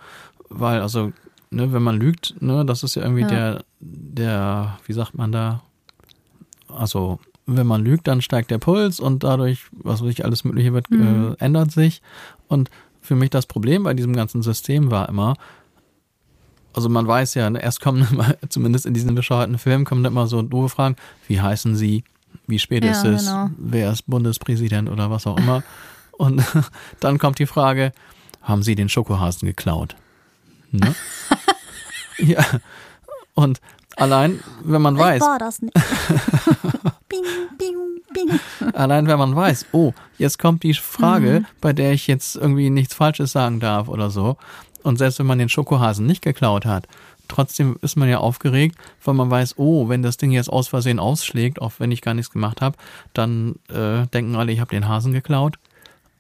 weil 0.48 0.80
also, 0.80 1.12
ne, 1.50 1.72
wenn 1.72 1.82
man 1.82 1.96
lügt, 1.98 2.34
ne, 2.40 2.64
das 2.64 2.82
ist 2.82 2.94
ja 2.94 3.02
irgendwie 3.02 3.22
Ja. 3.22 3.28
der, 3.28 3.64
der, 3.80 4.78
wie 4.86 4.92
sagt 4.92 5.14
man 5.16 5.32
da, 5.32 5.62
also 6.68 7.18
wenn 7.46 7.66
man 7.66 7.84
lügt, 7.84 8.08
dann 8.08 8.22
steigt 8.22 8.50
der 8.50 8.58
Puls 8.58 8.98
und 8.98 9.22
dadurch, 9.22 9.66
was 9.72 10.02
weiß 10.02 10.10
ich, 10.10 10.24
alles 10.24 10.44
Mögliche 10.44 10.72
wird, 10.72 10.90
Mhm. 10.90 11.36
äh, 11.38 11.44
ändert 11.44 11.70
sich. 11.70 12.02
Und 12.48 12.70
für 13.00 13.14
mich 13.14 13.30
das 13.30 13.46
Problem 13.46 13.84
bei 13.84 13.94
diesem 13.94 14.14
ganzen 14.16 14.42
System 14.42 14.90
war 14.90 15.08
immer, 15.08 15.34
also 16.76 16.88
man 16.88 17.06
weiß 17.08 17.34
ja, 17.34 17.50
ne, 17.50 17.60
erst 17.62 17.80
kommen 17.80 18.06
immer, 18.12 18.36
zumindest 18.48 18.86
in 18.86 18.94
diesen 18.94 19.14
bescheuerten 19.14 19.58
Filmen, 19.58 19.84
kommen 19.84 20.04
immer 20.04 20.26
so 20.28 20.42
doofe 20.42 20.68
Fragen, 20.68 20.96
wie 21.26 21.40
heißen 21.40 21.74
sie, 21.74 22.04
wie 22.46 22.58
spät 22.60 22.84
Ja, 22.84 22.92
ist 22.92 23.04
es, 23.04 23.24
genau. 23.26 23.50
wer 23.58 23.90
ist 23.90 24.06
Bundespräsident 24.06 24.88
oder 24.88 25.10
was 25.10 25.26
auch 25.26 25.38
immer. 25.38 25.62
Und 26.12 26.42
dann 27.00 27.18
kommt 27.18 27.38
die 27.40 27.46
Frage, 27.46 27.92
haben 28.42 28.62
sie 28.62 28.74
den 28.76 28.88
Schokohasen 28.88 29.46
geklaut? 29.46 29.96
Ne? 30.70 30.94
ja. 32.18 32.44
Und 33.34 33.60
allein, 33.96 34.40
wenn 34.62 34.80
man 34.82 34.96
weiß, 34.98 35.16
Ich 35.22 35.28
war 35.28 35.38
das 35.38 35.60
nicht. 35.62 35.74
bing, 37.08 37.22
bing, 37.58 37.76
bing. 38.14 38.40
Allein 38.74 39.06
wenn 39.06 39.18
man 39.18 39.34
weiß, 39.36 39.66
oh, 39.72 39.92
jetzt 40.18 40.38
kommt 40.38 40.62
die 40.62 40.74
Frage, 40.74 41.40
Mhm. 41.40 41.46
bei 41.60 41.72
der 41.72 41.92
ich 41.92 42.06
jetzt 42.06 42.36
irgendwie 42.36 42.70
nichts 42.70 42.94
Falsches 42.94 43.32
sagen 43.32 43.60
darf 43.60 43.88
oder 43.88 44.10
so. 44.10 44.36
Und 44.86 44.98
selbst 44.98 45.18
wenn 45.18 45.26
man 45.26 45.40
den 45.40 45.48
Schokohasen 45.48 46.06
nicht 46.06 46.22
geklaut 46.22 46.64
hat, 46.64 46.86
trotzdem 47.26 47.76
ist 47.82 47.96
man 47.96 48.08
ja 48.08 48.18
aufgeregt, 48.18 48.78
weil 49.04 49.14
man 49.14 49.28
weiß, 49.28 49.58
oh, 49.58 49.88
wenn 49.88 50.04
das 50.04 50.16
Ding 50.16 50.30
jetzt 50.30 50.48
aus 50.48 50.68
Versehen 50.68 51.00
ausschlägt, 51.00 51.60
auch 51.60 51.72
wenn 51.78 51.90
ich 51.90 52.02
gar 52.02 52.14
nichts 52.14 52.30
gemacht 52.30 52.60
habe, 52.60 52.76
dann 53.12 53.56
äh, 53.68 54.06
denken 54.14 54.36
alle, 54.36 54.52
ich 54.52 54.60
habe 54.60 54.70
den 54.70 54.86
Hasen 54.86 55.12
geklaut. 55.12 55.58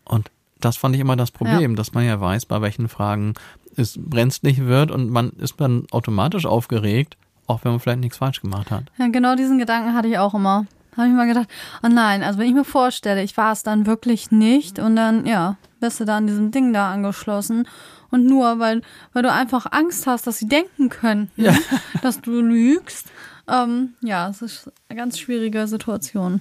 Und 0.04 0.32
das 0.60 0.76
fand 0.76 0.96
ich 0.96 1.00
immer 1.00 1.14
das 1.14 1.30
Problem, 1.30 1.76
dass 1.76 1.94
man 1.94 2.04
ja 2.04 2.20
weiß, 2.20 2.46
bei 2.46 2.60
welchen 2.60 2.88
Fragen 2.88 3.34
es 3.76 4.00
brenzlig 4.02 4.64
wird 4.64 4.90
und 4.90 5.10
man 5.10 5.30
ist 5.38 5.60
dann 5.60 5.86
automatisch 5.92 6.44
aufgeregt, 6.44 7.16
auch 7.46 7.62
wenn 7.62 7.70
man 7.70 7.78
vielleicht 7.78 8.00
nichts 8.00 8.16
falsch 8.16 8.40
gemacht 8.40 8.72
hat. 8.72 8.86
Ja, 8.98 9.06
genau 9.06 9.36
diesen 9.36 9.60
Gedanken 9.60 9.94
hatte 9.94 10.08
ich 10.08 10.18
auch 10.18 10.34
immer. 10.34 10.66
Habe 10.96 11.06
ich 11.06 11.14
mal 11.14 11.28
gedacht, 11.28 11.46
oh 11.84 11.88
nein, 11.88 12.24
also 12.24 12.40
wenn 12.40 12.48
ich 12.48 12.54
mir 12.54 12.64
vorstelle, 12.64 13.22
ich 13.22 13.36
war 13.36 13.52
es 13.52 13.62
dann 13.62 13.86
wirklich 13.86 14.32
nicht 14.32 14.80
und 14.80 14.96
dann, 14.96 15.24
ja, 15.24 15.56
bist 15.78 16.00
du 16.00 16.04
da 16.04 16.16
an 16.16 16.26
diesem 16.26 16.50
Ding 16.50 16.72
da 16.72 16.90
angeschlossen 16.90 17.68
und 18.10 18.24
nur, 18.26 18.58
weil, 18.58 18.82
weil 19.12 19.22
du 19.22 19.32
einfach 19.32 19.66
Angst 19.70 20.06
hast, 20.06 20.26
dass 20.26 20.38
sie 20.38 20.48
denken 20.48 20.88
könnten, 20.88 21.30
Ja. 21.40 21.54
dass 22.02 22.20
du 22.20 22.40
lügst. 22.40 23.06
Ähm, 23.48 23.94
ja, 24.00 24.28
es 24.28 24.42
ist 24.42 24.70
eine 24.88 24.98
ganz 24.98 25.18
schwierige 25.18 25.66
Situation. 25.68 26.40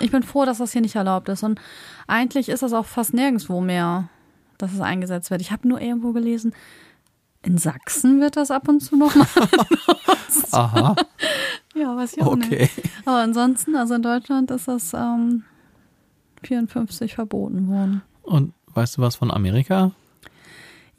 Ich 0.00 0.10
bin 0.10 0.22
froh, 0.22 0.44
dass 0.44 0.58
das 0.58 0.72
hier 0.72 0.82
nicht 0.82 0.94
erlaubt 0.96 1.28
ist 1.28 1.42
und 1.42 1.60
eigentlich 2.06 2.48
ist 2.48 2.62
das 2.62 2.72
auch 2.72 2.86
fast 2.86 3.14
nirgendwo 3.14 3.60
mehr, 3.60 4.08
dass 4.58 4.72
es 4.72 4.80
eingesetzt 4.80 5.30
wird. 5.30 5.40
Ich 5.40 5.50
habe 5.52 5.66
nur 5.66 5.80
irgendwo 5.80 6.12
gelesen, 6.12 6.54
in 7.42 7.58
Sachsen 7.58 8.20
wird 8.20 8.36
das 8.36 8.50
ab 8.50 8.68
und 8.68 8.80
zu 8.80 8.96
noch 8.96 9.14
mal. 9.14 9.26
Aha, 10.52 10.96
ja, 11.74 11.96
weiß 11.96 12.16
ich 12.16 12.22
auch 12.22 12.36
nicht. 12.36 12.52
okay. 12.52 12.68
Aber 13.04 13.18
ansonsten, 13.18 13.74
also 13.76 13.94
in 13.94 14.02
Deutschland 14.02 14.50
ist 14.50 14.68
das 14.68 14.92
ähm, 14.94 15.44
54 16.42 17.14
verboten 17.14 17.68
worden. 17.68 18.02
Und 18.22 18.52
weißt 18.74 18.98
du 18.98 19.02
was 19.02 19.16
von 19.16 19.30
Amerika? 19.30 19.92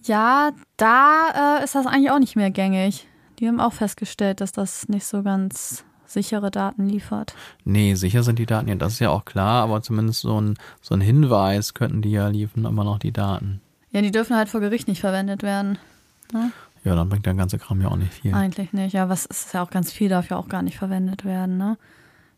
Ja, 0.07 0.51
da 0.77 1.59
äh, 1.59 1.63
ist 1.63 1.75
das 1.75 1.85
eigentlich 1.85 2.11
auch 2.11 2.19
nicht 2.19 2.35
mehr 2.35 2.51
gängig. 2.51 3.07
Die 3.39 3.47
haben 3.47 3.59
auch 3.59 3.73
festgestellt, 3.73 4.41
dass 4.41 4.51
das 4.51 4.87
nicht 4.89 5.05
so 5.05 5.21
ganz 5.21 5.83
sichere 6.05 6.49
Daten 6.49 6.87
liefert. 6.87 7.35
Nee, 7.65 7.93
sicher 7.95 8.23
sind 8.23 8.39
die 8.39 8.45
Daten 8.45 8.69
ja, 8.69 8.75
das 8.75 8.93
ist 8.93 8.99
ja 8.99 9.09
auch 9.09 9.25
klar, 9.25 9.63
aber 9.63 9.81
zumindest 9.81 10.21
so 10.21 10.39
ein, 10.39 10.57
so 10.81 10.95
ein 10.95 11.01
Hinweis 11.01 11.73
könnten 11.73 12.01
die 12.01 12.11
ja 12.11 12.29
liefern, 12.29 12.65
immer 12.65 12.85
noch 12.85 12.99
die 12.99 13.11
Daten. 13.11 13.61
Ja, 13.91 14.01
die 14.01 14.11
dürfen 14.11 14.35
halt 14.35 14.49
vor 14.49 14.61
Gericht 14.61 14.87
nicht 14.87 15.01
verwendet 15.01 15.43
werden. 15.43 15.77
Ja, 16.83 16.95
dann 16.95 17.09
bringt 17.09 17.25
der 17.25 17.33
ganze 17.33 17.57
Kram 17.57 17.81
ja 17.81 17.89
auch 17.89 17.97
nicht 17.97 18.13
viel. 18.13 18.33
Eigentlich 18.33 18.73
nicht. 18.73 18.93
Ja, 18.93 19.09
was 19.09 19.25
ist 19.25 19.53
ja 19.53 19.61
auch 19.61 19.69
ganz 19.69 19.91
viel, 19.91 20.09
darf 20.09 20.29
ja 20.29 20.37
auch 20.37 20.47
gar 20.47 20.61
nicht 20.61 20.77
verwendet 20.77 21.25
werden, 21.25 21.57
ne? 21.57 21.77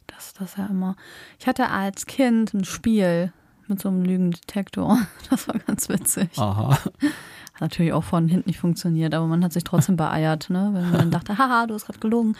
Das 0.08 0.34
das 0.34 0.58
ja 0.58 0.65
immer. 0.65 0.95
Ich 1.38 1.47
hatte 1.47 1.69
als 1.69 2.08
Kind 2.08 2.53
ein 2.53 2.65
Spiel 2.65 3.32
mit 3.69 3.82
so 3.82 3.89
einem 3.89 4.03
Lügendetektor. 4.03 4.97
Das 5.29 5.47
war 5.47 5.60
ganz 5.60 5.89
witzig. 5.89 6.29
Aha. 6.38 6.71
Hat 6.71 7.62
natürlich 7.62 7.93
auch 7.93 8.03
von 8.03 8.27
hinten 8.27 8.49
nicht 8.49 8.60
funktioniert, 8.60 9.13
aber 9.13 9.27
man 9.27 9.43
hat 9.43 9.53
sich 9.53 9.63
trotzdem 9.63 9.95
beeiert, 9.95 10.49
ne? 10.49 10.71
Wenn 10.73 10.89
man 10.89 10.93
dann 10.93 11.12
dachte, 11.12 11.38
haha, 11.38 11.67
du 11.67 11.75
hast 11.75 11.86
gerade 11.86 11.99
gelogen. 11.99 12.36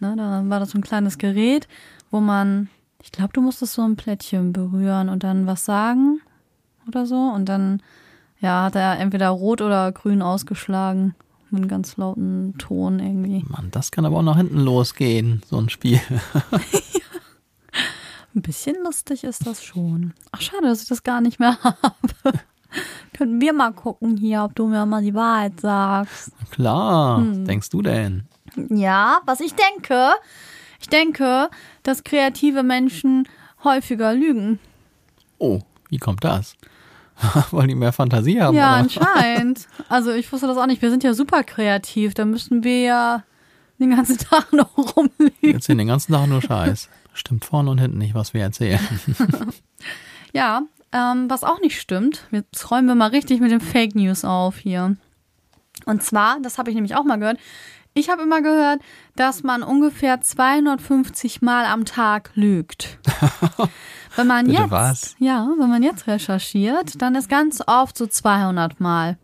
Ne? 0.00 0.14
Dann 0.16 0.50
war 0.50 0.60
das 0.60 0.70
so 0.70 0.78
ein 0.78 0.82
kleines 0.82 1.18
Gerät, 1.18 1.66
wo 2.10 2.20
man, 2.20 2.68
ich 3.02 3.10
glaube, 3.10 3.32
du 3.32 3.40
musstest 3.40 3.74
so 3.74 3.82
ein 3.82 3.96
Plättchen 3.96 4.52
berühren 4.52 5.08
und 5.08 5.24
dann 5.24 5.46
was 5.46 5.64
sagen 5.64 6.20
oder 6.86 7.06
so. 7.06 7.16
Und 7.16 7.48
dann, 7.48 7.82
ja, 8.40 8.64
hat 8.64 8.76
er 8.76 8.98
entweder 8.98 9.28
rot 9.30 9.62
oder 9.62 9.90
grün 9.92 10.22
ausgeschlagen. 10.22 11.14
Mit 11.50 11.62
einem 11.62 11.68
ganz 11.68 11.96
lauten 11.96 12.56
Ton 12.58 13.00
irgendwie. 13.00 13.42
Mann, 13.48 13.70
das 13.70 13.90
kann 13.90 14.04
aber 14.04 14.18
auch 14.18 14.22
nach 14.22 14.36
hinten 14.36 14.60
losgehen, 14.60 15.42
so 15.46 15.56
ein 15.56 15.70
Spiel. 15.70 15.98
Ein 18.38 18.42
bisschen 18.42 18.76
lustig 18.84 19.24
ist 19.24 19.48
das 19.48 19.64
schon. 19.64 20.14
Ach, 20.30 20.40
schade, 20.40 20.62
dass 20.68 20.80
ich 20.82 20.88
das 20.88 21.02
gar 21.02 21.20
nicht 21.20 21.40
mehr 21.40 21.58
habe. 21.64 22.38
Könnten 23.12 23.40
wir 23.40 23.52
mal 23.52 23.72
gucken 23.72 24.16
hier, 24.16 24.44
ob 24.44 24.54
du 24.54 24.68
mir 24.68 24.86
mal 24.86 25.02
die 25.02 25.12
Wahrheit 25.14 25.60
sagst. 25.60 26.30
Klar, 26.52 27.18
Hm. 27.18 27.30
was 27.40 27.44
denkst 27.48 27.70
du 27.70 27.82
denn? 27.82 28.26
Ja, 28.70 29.18
was 29.26 29.40
ich 29.40 29.54
denke. 29.54 30.10
Ich 30.80 30.88
denke, 30.88 31.50
dass 31.82 32.04
kreative 32.04 32.62
Menschen 32.62 33.26
häufiger 33.64 34.14
lügen. 34.14 34.60
Oh, 35.38 35.58
wie 35.90 35.98
kommt 35.98 36.22
das? 36.22 36.54
Wollen 37.50 37.66
die 37.68 37.74
mehr 37.74 37.92
Fantasie 37.92 38.40
haben? 38.40 38.56
ja, 38.56 38.74
oder? 38.74 38.76
anscheinend. 38.82 39.66
Also 39.88 40.12
ich 40.12 40.30
wusste 40.32 40.46
das 40.46 40.56
auch 40.58 40.66
nicht. 40.66 40.80
Wir 40.80 40.90
sind 40.90 41.02
ja 41.02 41.12
super 41.12 41.42
kreativ. 41.42 42.14
Da 42.14 42.24
müssten 42.24 42.62
wir 42.62 42.82
ja 42.82 43.24
den 43.80 43.90
ganzen 43.96 44.16
Tag 44.30 44.52
noch 44.52 44.76
rumlügen. 44.96 45.32
Wir 45.40 45.54
erzählen 45.54 45.78
den 45.78 45.88
ganzen 45.88 46.12
Tag 46.12 46.28
nur 46.28 46.40
Scheiß. 46.40 46.88
Stimmt 47.18 47.44
vorne 47.44 47.70
und 47.70 47.78
hinten 47.78 47.98
nicht, 47.98 48.14
was 48.14 48.32
wir 48.32 48.42
erzählen. 48.42 48.80
Ja, 50.34 50.62
ähm, 50.92 51.30
was 51.30 51.42
auch 51.42 51.58
nicht 51.60 51.80
stimmt, 51.80 52.26
jetzt 52.30 52.70
räumen 52.70 52.86
wir 52.86 52.94
mal 52.94 53.08
richtig 53.08 53.40
mit 53.40 53.50
den 53.50 53.62
Fake 53.62 53.94
News 53.94 54.26
auf 54.26 54.58
hier. 54.58 54.94
Und 55.86 56.02
zwar, 56.02 56.38
das 56.42 56.58
habe 56.58 56.68
ich 56.68 56.74
nämlich 56.74 56.94
auch 56.94 57.04
mal 57.04 57.18
gehört, 57.18 57.38
ich 57.94 58.10
habe 58.10 58.22
immer 58.22 58.42
gehört, 58.42 58.80
dass 59.16 59.42
man 59.42 59.62
ungefähr 59.62 60.20
250 60.20 61.40
Mal 61.40 61.64
am 61.64 61.86
Tag 61.86 62.30
lügt. 62.34 62.98
Wenn 64.16 64.26
man 64.26 64.46
Bitte 64.46 64.60
jetzt, 64.60 64.70
was? 64.70 65.16
ja, 65.18 65.48
wenn 65.58 65.68
man 65.70 65.82
jetzt 65.82 66.06
recherchiert, 66.06 67.00
dann 67.00 67.14
ist 67.14 67.28
ganz 67.28 67.62
oft 67.66 67.96
so 67.96 68.06
200 68.06 68.80
Mal. 68.80 69.16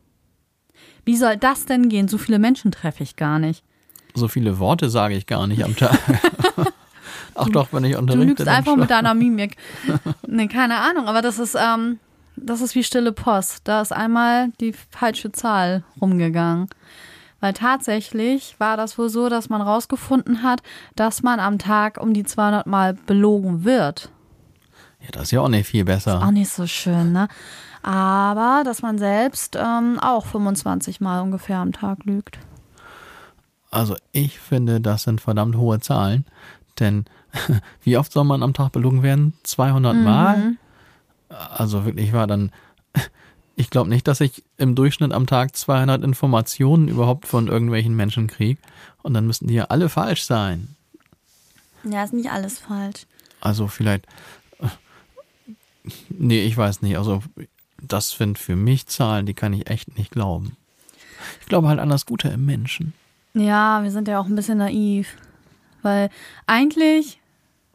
Wie 1.04 1.16
soll 1.16 1.36
das 1.36 1.66
denn 1.66 1.88
gehen? 1.88 2.08
So 2.08 2.16
viele 2.16 2.38
Menschen 2.38 2.72
treffe 2.72 3.02
ich 3.02 3.16
gar 3.16 3.38
nicht. 3.38 3.62
So 4.14 4.28
viele 4.28 4.58
Worte 4.58 4.88
sage 4.90 5.16
ich 5.16 5.26
gar 5.26 5.46
nicht 5.46 5.64
am 5.64 5.74
Tag. 5.76 5.98
Ach 7.34 7.48
doch, 7.48 7.68
wenn 7.72 7.84
ich 7.84 7.92
Du 7.92 7.98
unterrichte. 7.98 8.26
lügst 8.26 8.40
dann 8.46 8.54
einfach 8.54 8.72
schon. 8.72 8.80
mit 8.80 8.90
deiner 8.90 9.14
Mimik. 9.14 9.56
Nee, 10.26 10.46
keine 10.48 10.76
Ahnung, 10.78 11.06
aber 11.08 11.22
das 11.22 11.38
ist, 11.38 11.56
ähm, 11.58 11.98
das 12.36 12.60
ist 12.60 12.74
wie 12.74 12.82
stille 12.84 13.12
Post. 13.12 13.62
Da 13.64 13.80
ist 13.80 13.92
einmal 13.92 14.48
die 14.60 14.74
falsche 14.90 15.32
Zahl 15.32 15.84
rumgegangen. 16.00 16.68
Weil 17.40 17.52
tatsächlich 17.52 18.54
war 18.58 18.76
das 18.76 18.96
wohl 18.96 19.08
so, 19.10 19.28
dass 19.28 19.48
man 19.50 19.60
rausgefunden 19.60 20.42
hat, 20.42 20.62
dass 20.96 21.22
man 21.22 21.40
am 21.40 21.58
Tag 21.58 21.98
um 22.00 22.14
die 22.14 22.24
200 22.24 22.66
Mal 22.66 22.94
belogen 22.94 23.64
wird. 23.64 24.10
Ja, 25.00 25.08
das 25.12 25.24
ist 25.24 25.30
ja 25.32 25.40
auch 25.42 25.48
nicht 25.48 25.66
viel 25.68 25.84
besser. 25.84 26.22
Auch 26.22 26.30
nicht 26.30 26.48
so 26.48 26.66
schön, 26.66 27.12
ne? 27.12 27.28
Aber 27.82 28.62
dass 28.64 28.80
man 28.80 28.96
selbst 28.96 29.56
ähm, 29.60 29.98
auch 30.00 30.24
25 30.24 31.02
Mal 31.02 31.20
ungefähr 31.20 31.58
am 31.58 31.72
Tag 31.72 32.04
lügt. 32.04 32.38
Also 33.70 33.96
ich 34.12 34.38
finde, 34.38 34.80
das 34.80 35.02
sind 35.02 35.20
verdammt 35.20 35.56
hohe 35.56 35.80
Zahlen, 35.80 36.24
denn 36.80 37.04
wie 37.82 37.96
oft 37.96 38.12
soll 38.12 38.24
man 38.24 38.42
am 38.42 38.54
Tag 38.54 38.72
belogen 38.72 39.02
werden? 39.02 39.34
200 39.42 39.96
Mal? 39.96 40.56
Also 41.28 41.84
wirklich 41.84 42.12
war 42.12 42.26
dann, 42.26 42.52
ich 43.56 43.70
glaube 43.70 43.90
nicht, 43.90 44.06
dass 44.06 44.20
ich 44.20 44.44
im 44.56 44.74
Durchschnitt 44.74 45.12
am 45.12 45.26
Tag 45.26 45.56
200 45.56 46.02
Informationen 46.02 46.88
überhaupt 46.88 47.26
von 47.26 47.48
irgendwelchen 47.48 47.96
Menschen 47.96 48.26
kriege 48.26 48.60
und 49.02 49.14
dann 49.14 49.26
müssten 49.26 49.46
die 49.46 49.54
ja 49.54 49.64
alle 49.64 49.88
falsch 49.88 50.24
sein. 50.24 50.76
Ja, 51.84 52.02
ist 52.04 52.14
nicht 52.14 52.30
alles 52.30 52.60
falsch. 52.60 53.06
Also 53.40 53.66
vielleicht, 53.66 54.06
nee, 56.08 56.44
ich 56.44 56.56
weiß 56.56 56.82
nicht, 56.82 56.96
also 56.96 57.22
das 57.82 58.12
sind 58.12 58.38
für 58.38 58.56
mich 58.56 58.86
Zahlen, 58.86 59.26
die 59.26 59.34
kann 59.34 59.52
ich 59.52 59.68
echt 59.68 59.98
nicht 59.98 60.10
glauben. 60.10 60.56
Ich 61.40 61.46
glaube 61.46 61.68
halt 61.68 61.78
an 61.78 61.90
das 61.90 62.06
Gute 62.06 62.28
im 62.28 62.46
Menschen. 62.46 62.94
Ja, 63.34 63.82
wir 63.82 63.90
sind 63.90 64.08
ja 64.08 64.18
auch 64.18 64.26
ein 64.26 64.36
bisschen 64.36 64.58
naiv. 64.58 65.16
Weil 65.82 66.08
eigentlich 66.46 67.20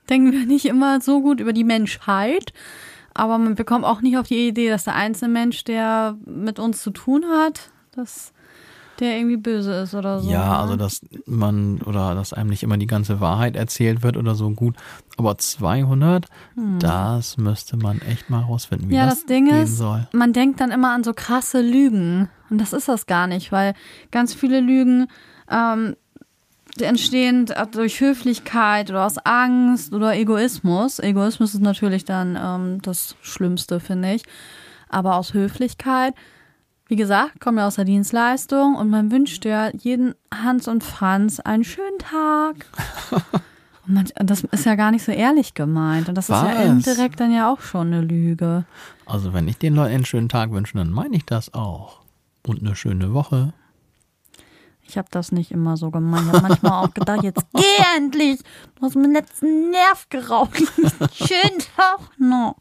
denken 0.10 0.32
wir 0.32 0.46
nicht 0.46 0.66
immer 0.66 1.02
so 1.02 1.22
gut 1.22 1.40
über 1.40 1.54
die 1.54 1.64
Menschheit, 1.64 2.54
aber 3.14 3.38
man 3.38 3.56
bekommt 3.56 3.86
auch 3.86 4.02
nicht 4.02 4.18
auf 4.18 4.28
die 4.28 4.48
Idee, 4.48 4.70
dass 4.70 4.86
der 4.86 4.96
einzelne 4.96 5.34
Mensch, 5.34 5.64
der 5.64 6.18
mit 6.26 6.60
uns 6.60 6.82
zu 6.82 6.92
tun 6.92 7.26
hat, 7.26 7.72
dass 7.92 8.34
der 9.00 9.18
irgendwie 9.18 9.38
böse 9.38 9.74
ist 9.74 9.96
oder 9.96 10.20
so. 10.20 10.30
Ja, 10.30 10.50
ne? 10.50 10.58
also 10.58 10.76
dass 10.76 11.02
man 11.26 11.82
oder 11.82 12.16
dass 12.16 12.34
einem 12.34 12.50
nicht 12.50 12.64
immer 12.64 12.78
die 12.78 12.88
ganze 12.88 13.20
Wahrheit 13.20 13.56
erzählt 13.56 14.04
wird 14.04 14.18
oder 14.18 14.36
so 14.36 14.50
gut. 14.52 14.76
Aber 15.18 15.38
200, 15.38 16.26
das 16.80 17.38
müsste 17.38 17.78
man 17.78 18.02
echt 18.02 18.30
mal 18.30 18.42
rausfinden, 18.42 18.90
wie 18.90 18.94
Hm. 18.94 19.00
ja, 19.00 19.06
das, 19.06 19.20
das 19.20 19.26
Ding 19.26 19.46
gehen 19.46 19.64
ist, 19.64 19.78
soll. 19.78 20.08
man 20.12 20.34
denkt 20.34 20.60
dann 20.60 20.72
immer 20.72 20.92
an 20.92 21.04
so 21.04 21.14
krasse 21.14 21.62
Lügen. 21.62 22.30
Und 22.50 22.60
das 22.60 22.74
ist 22.74 22.88
das 22.90 23.06
gar 23.06 23.28
nicht, 23.28 23.52
weil 23.52 23.74
ganz 24.12 24.34
viele 24.34 24.60
Lügen 24.60 25.08
ähm, 25.50 25.96
entstehen 26.82 27.48
durch 27.72 28.02
Höflichkeit 28.02 28.90
oder 28.90 29.06
aus 29.06 29.18
Angst 29.20 29.94
oder 29.94 30.16
Egoismus. 30.16 31.00
Egoismus 31.00 31.54
ist 31.54 31.62
natürlich 31.62 32.06
dann 32.06 32.38
ähm, 32.42 32.82
das 32.82 33.16
Schlimmste, 33.22 33.80
finde 33.80 34.14
ich. 34.14 34.24
Aber 34.90 35.16
aus 35.16 35.34
Höflichkeit, 35.34 36.14
wie 36.88 36.96
gesagt, 36.96 37.40
kommt 37.40 37.60
ja 37.60 37.68
aus 37.68 37.76
der 37.76 37.86
Dienstleistung 37.86 38.76
und 38.76 38.90
man 38.90 39.12
wünscht 39.12 39.46
ja 39.46 39.70
jeden 39.76 40.16
Hans 40.34 40.68
und 40.68 40.84
Franz 40.84 41.40
einen 41.40 41.64
schönen 41.64 42.00
Tag. 42.00 42.66
Und 43.90 43.96
man, 43.96 44.08
das 44.28 44.44
ist 44.44 44.66
ja 44.66 44.76
gar 44.76 44.92
nicht 44.92 45.04
so 45.04 45.12
ehrlich 45.12 45.56
gemeint. 45.56 46.10
Und 46.10 46.16
das 46.16 46.26
ist 46.26 46.36
ja 46.36 46.60
Was? 46.60 46.66
indirekt 46.66 47.20
dann 47.20 47.32
ja 47.32 47.52
auch 47.52 47.62
schon 47.62 47.88
eine 47.88 48.02
Lüge. 48.02 48.66
Also 49.08 49.34
wenn 49.34 49.48
ich 49.48 49.58
den 49.58 49.74
Leuten 49.74 49.96
einen 49.96 50.06
schönen 50.06 50.30
Tag 50.30 50.52
wünsche, 50.52 50.78
dann 50.78 50.92
meine 50.92 51.16
ich 51.16 51.26
das 51.26 51.56
auch. 51.56 52.02
Und 52.46 52.62
eine 52.62 52.76
schöne 52.76 53.14
Woche. 53.14 53.54
Ich 54.90 54.98
habe 54.98 55.08
das 55.12 55.32
nicht 55.32 55.52
immer 55.52 55.78
so 55.78 55.92
gemeint. 55.92 56.28
Ich 56.28 56.34
habe 56.34 56.48
manchmal 56.48 56.72
auch 56.84 56.94
gedacht, 56.94 57.22
jetzt 57.24 57.46
geh 57.56 57.84
endlich. 57.98 58.40
Du 58.76 58.82
hast 58.82 58.96
mir 58.96 59.04
den 59.04 59.14
letzten 59.14 59.70
Nerv 59.70 60.08
geraubt. 60.10 60.58
Schönen 61.14 61.60
Tag 61.78 62.00
noch. 62.18 62.56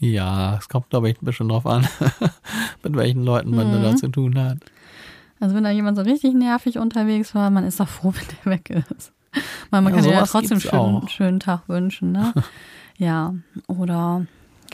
Ja, 0.00 0.56
es 0.58 0.68
kommt, 0.68 0.90
glaube 0.90 1.08
ich, 1.10 1.20
ein 1.20 1.24
bisschen 1.24 1.48
drauf 1.48 1.66
an, 1.66 1.86
mit 2.82 2.94
welchen 2.96 3.24
Leuten 3.24 3.50
man 3.56 3.68
Mhm. 3.78 3.82
da 3.82 3.96
zu 3.96 4.08
tun 4.08 4.38
hat. 4.38 4.58
Also 5.40 5.54
wenn 5.54 5.64
da 5.64 5.70
jemand 5.70 5.96
so 5.96 6.02
richtig 6.02 6.34
nervig 6.34 6.78
unterwegs 6.78 7.34
war, 7.34 7.50
man 7.50 7.64
ist 7.64 7.80
doch 7.80 7.88
froh, 7.88 8.12
wenn 8.14 8.26
der 8.44 8.52
weg 8.52 8.70
ist. 8.70 9.12
Weil 9.70 9.80
man 9.82 9.94
Ja, 9.94 10.00
kann 10.00 10.10
ja 10.10 10.22
trotzdem 10.26 10.58
gibt's 10.58 10.68
schönen, 10.70 11.08
schönen 11.08 11.40
Tag 11.40 11.68
wünschen, 11.68 12.12
ne? 12.12 12.32
ja, 12.98 13.34
oder 13.66 14.26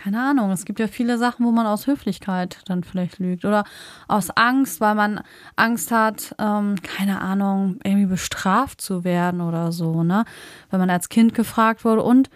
keine 0.02 0.22
Ahnung, 0.22 0.50
es 0.50 0.64
gibt 0.64 0.80
ja 0.80 0.86
viele 0.86 1.18
Sachen, 1.18 1.44
wo 1.44 1.50
man 1.50 1.66
aus 1.66 1.86
Höflichkeit 1.86 2.60
dann 2.64 2.84
vielleicht 2.84 3.18
lügt. 3.18 3.44
Oder 3.44 3.64
aus 4.08 4.30
Angst, 4.30 4.80
weil 4.80 4.94
man 4.94 5.20
Angst 5.56 5.92
hat, 5.92 6.34
ähm, 6.38 6.76
keine 6.82 7.20
Ahnung, 7.20 7.78
irgendwie 7.84 8.06
bestraft 8.06 8.80
zu 8.80 9.04
werden 9.04 9.42
oder 9.42 9.72
so, 9.72 10.02
ne? 10.02 10.24
Wenn 10.70 10.80
man 10.80 10.88
als 10.88 11.10
Kind 11.10 11.34
gefragt 11.34 11.84
wurde, 11.84 12.02
und 12.02 12.30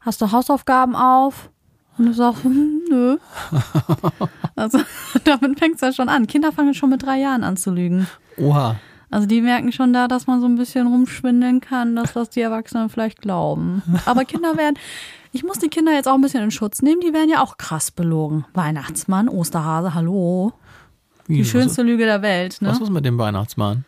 hast 0.00 0.22
du 0.22 0.30
Hausaufgaben 0.30 0.94
auf? 0.94 1.50
Und 1.98 2.06
du 2.06 2.12
sagst, 2.12 2.44
hm, 2.44 2.82
nö. 2.88 3.18
Also 4.56 4.78
damit 5.24 5.58
fängt 5.58 5.76
es 5.76 5.80
ja 5.80 5.92
schon 5.92 6.10
an. 6.10 6.26
Kinder 6.26 6.52
fangen 6.52 6.74
schon 6.74 6.90
mit 6.90 7.02
drei 7.02 7.18
Jahren 7.18 7.44
an 7.44 7.56
zu 7.56 7.70
lügen. 7.70 8.06
Oha, 8.36 8.76
Also 9.10 9.26
die 9.26 9.40
merken 9.40 9.72
schon 9.72 9.92
da, 9.92 10.06
dass 10.06 10.26
man 10.26 10.40
so 10.40 10.46
ein 10.46 10.56
bisschen 10.56 10.86
rumschwindeln 10.86 11.60
kann, 11.60 11.96
dass 11.96 12.12
das 12.12 12.30
die 12.30 12.40
Erwachsenen 12.40 12.88
vielleicht 12.88 13.20
glauben. 13.20 13.82
Aber 14.06 14.24
Kinder 14.24 14.56
werden, 14.56 14.76
ich 15.32 15.42
muss 15.42 15.58
die 15.58 15.68
Kinder 15.68 15.92
jetzt 15.92 16.06
auch 16.08 16.14
ein 16.14 16.20
bisschen 16.20 16.44
in 16.44 16.50
Schutz 16.50 16.80
nehmen, 16.82 17.00
die 17.00 17.12
werden 17.12 17.28
ja 17.28 17.42
auch 17.42 17.58
krass 17.58 17.90
belogen. 17.90 18.44
Weihnachtsmann, 18.54 19.28
Osterhase, 19.28 19.94
hallo. 19.94 20.52
Die 21.28 21.44
schönste 21.44 21.82
Lüge 21.82 22.04
der 22.04 22.22
Welt, 22.22 22.60
ne? 22.60 22.68
was 22.68 22.80
ist 22.80 22.90
mit 22.90 23.04
dem 23.04 23.18
Weihnachtsmann? 23.18 23.84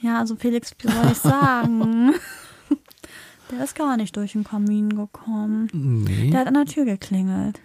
Ja, 0.00 0.18
also 0.18 0.36
Felix, 0.36 0.74
wie 0.78 0.88
soll 0.90 1.12
ich 1.12 1.18
sagen? 1.18 2.14
Der 3.50 3.62
ist 3.62 3.74
gar 3.76 3.96
nicht 3.96 4.16
durch 4.16 4.32
den 4.32 4.44
Kamin 4.44 4.96
gekommen. 4.96 5.68
Nee. 5.72 6.30
Der 6.30 6.40
hat 6.40 6.46
an 6.48 6.54
der 6.54 6.64
Tür 6.64 6.84
geklingelt. 6.84 7.60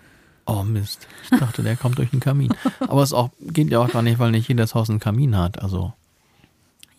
Oh 0.45 0.63
Mist. 0.63 1.07
Ich 1.23 1.39
dachte, 1.39 1.63
der 1.63 1.77
kommt 1.77 1.97
durch 1.97 2.09
den 2.09 2.19
Kamin. 2.19 2.53
Aber 2.79 3.01
es 3.01 3.13
auch, 3.13 3.29
geht 3.39 3.69
ja 3.69 3.79
auch 3.79 3.89
gar 3.89 4.01
nicht, 4.01 4.19
weil 4.19 4.31
nicht 4.31 4.49
jedes 4.49 4.75
Haus 4.75 4.89
einen 4.89 4.99
Kamin 4.99 5.37
hat. 5.37 5.61
Also, 5.61 5.93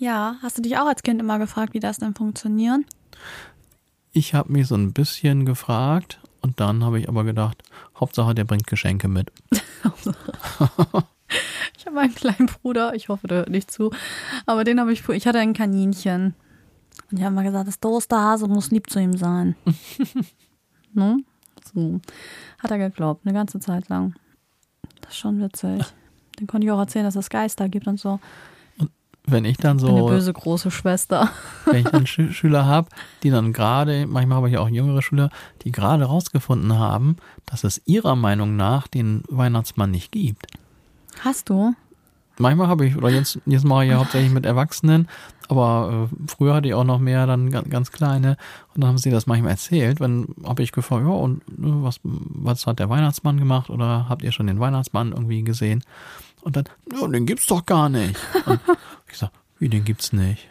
Ja, 0.00 0.36
hast 0.42 0.58
du 0.58 0.62
dich 0.62 0.78
auch 0.78 0.86
als 0.86 1.02
Kind 1.02 1.20
immer 1.20 1.38
gefragt, 1.38 1.74
wie 1.74 1.80
das 1.80 1.98
denn 1.98 2.14
funktioniert? 2.14 2.80
ich 4.12 4.34
habe 4.34 4.52
mich 4.52 4.66
so 4.66 4.74
ein 4.74 4.92
bisschen 4.92 5.44
gefragt 5.44 6.20
und 6.40 6.60
dann 6.60 6.84
habe 6.84 6.98
ich 6.98 7.08
aber 7.08 7.24
gedacht, 7.24 7.62
Hauptsache, 7.98 8.34
der 8.34 8.44
bringt 8.44 8.66
Geschenke 8.66 9.08
mit. 9.08 9.32
Ich 11.78 11.86
habe 11.86 12.00
einen 12.00 12.14
kleinen 12.14 12.46
Bruder, 12.46 12.94
ich 12.94 13.08
hoffe, 13.08 13.26
der 13.26 13.38
hört 13.38 13.48
nicht 13.48 13.70
zu, 13.70 13.90
aber 14.44 14.64
den 14.64 14.78
habe 14.80 14.92
ich, 14.92 15.08
ich 15.08 15.26
hatte 15.26 15.38
ein 15.38 15.54
Kaninchen. 15.54 16.34
Und 17.10 17.18
die 17.18 17.24
haben 17.24 17.34
mal 17.34 17.44
gesagt, 17.44 17.68
das 17.68 17.82
Osterhase 17.82 18.48
muss 18.48 18.70
lieb 18.70 18.90
zu 18.90 19.00
ihm 19.00 19.16
sein. 19.16 19.56
ne? 20.92 21.22
So. 21.72 22.00
Hat 22.58 22.70
er 22.70 22.78
geglaubt, 22.78 23.24
eine 23.24 23.32
ganze 23.32 23.60
Zeit 23.60 23.88
lang. 23.88 24.14
Das 25.00 25.12
ist 25.12 25.18
schon 25.18 25.40
witzig. 25.40 25.82
Den 26.38 26.46
konnte 26.46 26.66
ich 26.66 26.70
auch 26.72 26.78
erzählen, 26.78 27.06
dass 27.06 27.16
es 27.16 27.30
Geister 27.30 27.68
gibt 27.70 27.86
und 27.86 27.98
so. 27.98 28.20
Wenn 29.31 29.45
ich 29.45 29.57
dann 29.57 29.79
Ich 29.79 29.85
bin 29.85 29.93
eine 29.93 30.01
so, 30.01 30.07
böse 30.07 30.33
große 30.33 30.71
Schwester. 30.71 31.31
wenn 31.66 31.81
ich 31.81 31.88
dann 31.88 32.07
Schü 32.09 32.33
Schüler 32.33 32.66
habe, 32.66 32.88
die 33.23 33.31
dann 33.31 33.53
gerade, 33.53 34.07
manchmal 34.07 34.37
habe 34.37 34.51
ich 34.51 34.59
auch 34.59 34.69
jüngere 34.69 35.03
Schüler, 35.03 35.31
die 35.62 35.73
gerade 35.73 36.05
rausgefunden 36.05 36.79
haben, 36.79 37.16
dass 37.47 37.64
es 37.64 37.81
ihrer 37.87 38.16
Meinung 38.16 38.57
nach 38.57 38.88
den 38.88 39.23
Weihnachtsmann 39.29 39.90
nicht 39.90 40.12
gibt. 40.12 40.47
Hast 41.25 41.49
du? 41.51 41.75
Manchmal 42.38 42.69
habe 42.69 42.87
ich, 42.87 42.97
oder 42.97 43.11
jetzt, 43.11 43.38
jetzt 43.45 43.64
mache 43.64 43.85
ich 43.85 43.90
ja 43.90 43.99
hauptsächlich 43.99 44.33
mit 44.33 44.47
Erwachsenen, 44.47 45.09
aber 45.49 46.09
äh, 46.11 46.16
früher 46.27 46.55
hatte 46.55 46.69
ich 46.69 46.75
auch 46.75 46.85
noch 46.85 46.99
mehr 46.99 47.27
dann 47.27 47.51
ganz, 47.51 47.69
ganz 47.69 47.93
kleine 47.93 48.38
und 48.75 48.83
dann 48.83 48.88
haben 48.88 48.99
sie 48.99 49.11
das 49.11 49.27
manchmal 49.27 49.51
erzählt, 49.51 50.01
wenn 50.01 50.29
habe 50.47 50.62
ich 50.62 50.73
gefragt, 50.73 51.05
ja 51.05 51.12
und 51.12 51.43
äh, 51.43 51.43
was, 51.59 52.01
was 52.03 52.66
hat 52.66 52.79
der 52.79 52.88
Weihnachtsmann 52.88 53.37
gemacht 53.37 53.69
oder 53.69 54.09
habt 54.09 54.23
ihr 54.23 54.33
schon 54.33 54.47
den 54.47 54.59
Weihnachtsmann 54.59 55.12
irgendwie 55.12 55.43
gesehen? 55.43 55.85
Und 56.42 56.57
dann, 56.57 56.64
ja, 56.92 57.07
den 57.09 57.26
gibt's 57.26 57.46
doch 57.46 57.66
gar 57.66 57.88
nicht. 57.88 58.16
Und 58.46 58.61
ich 59.11 59.18
sag, 59.18 59.31
wie 59.59 59.68
den 59.68 59.85
gibt's 59.85 60.12
nicht? 60.12 60.48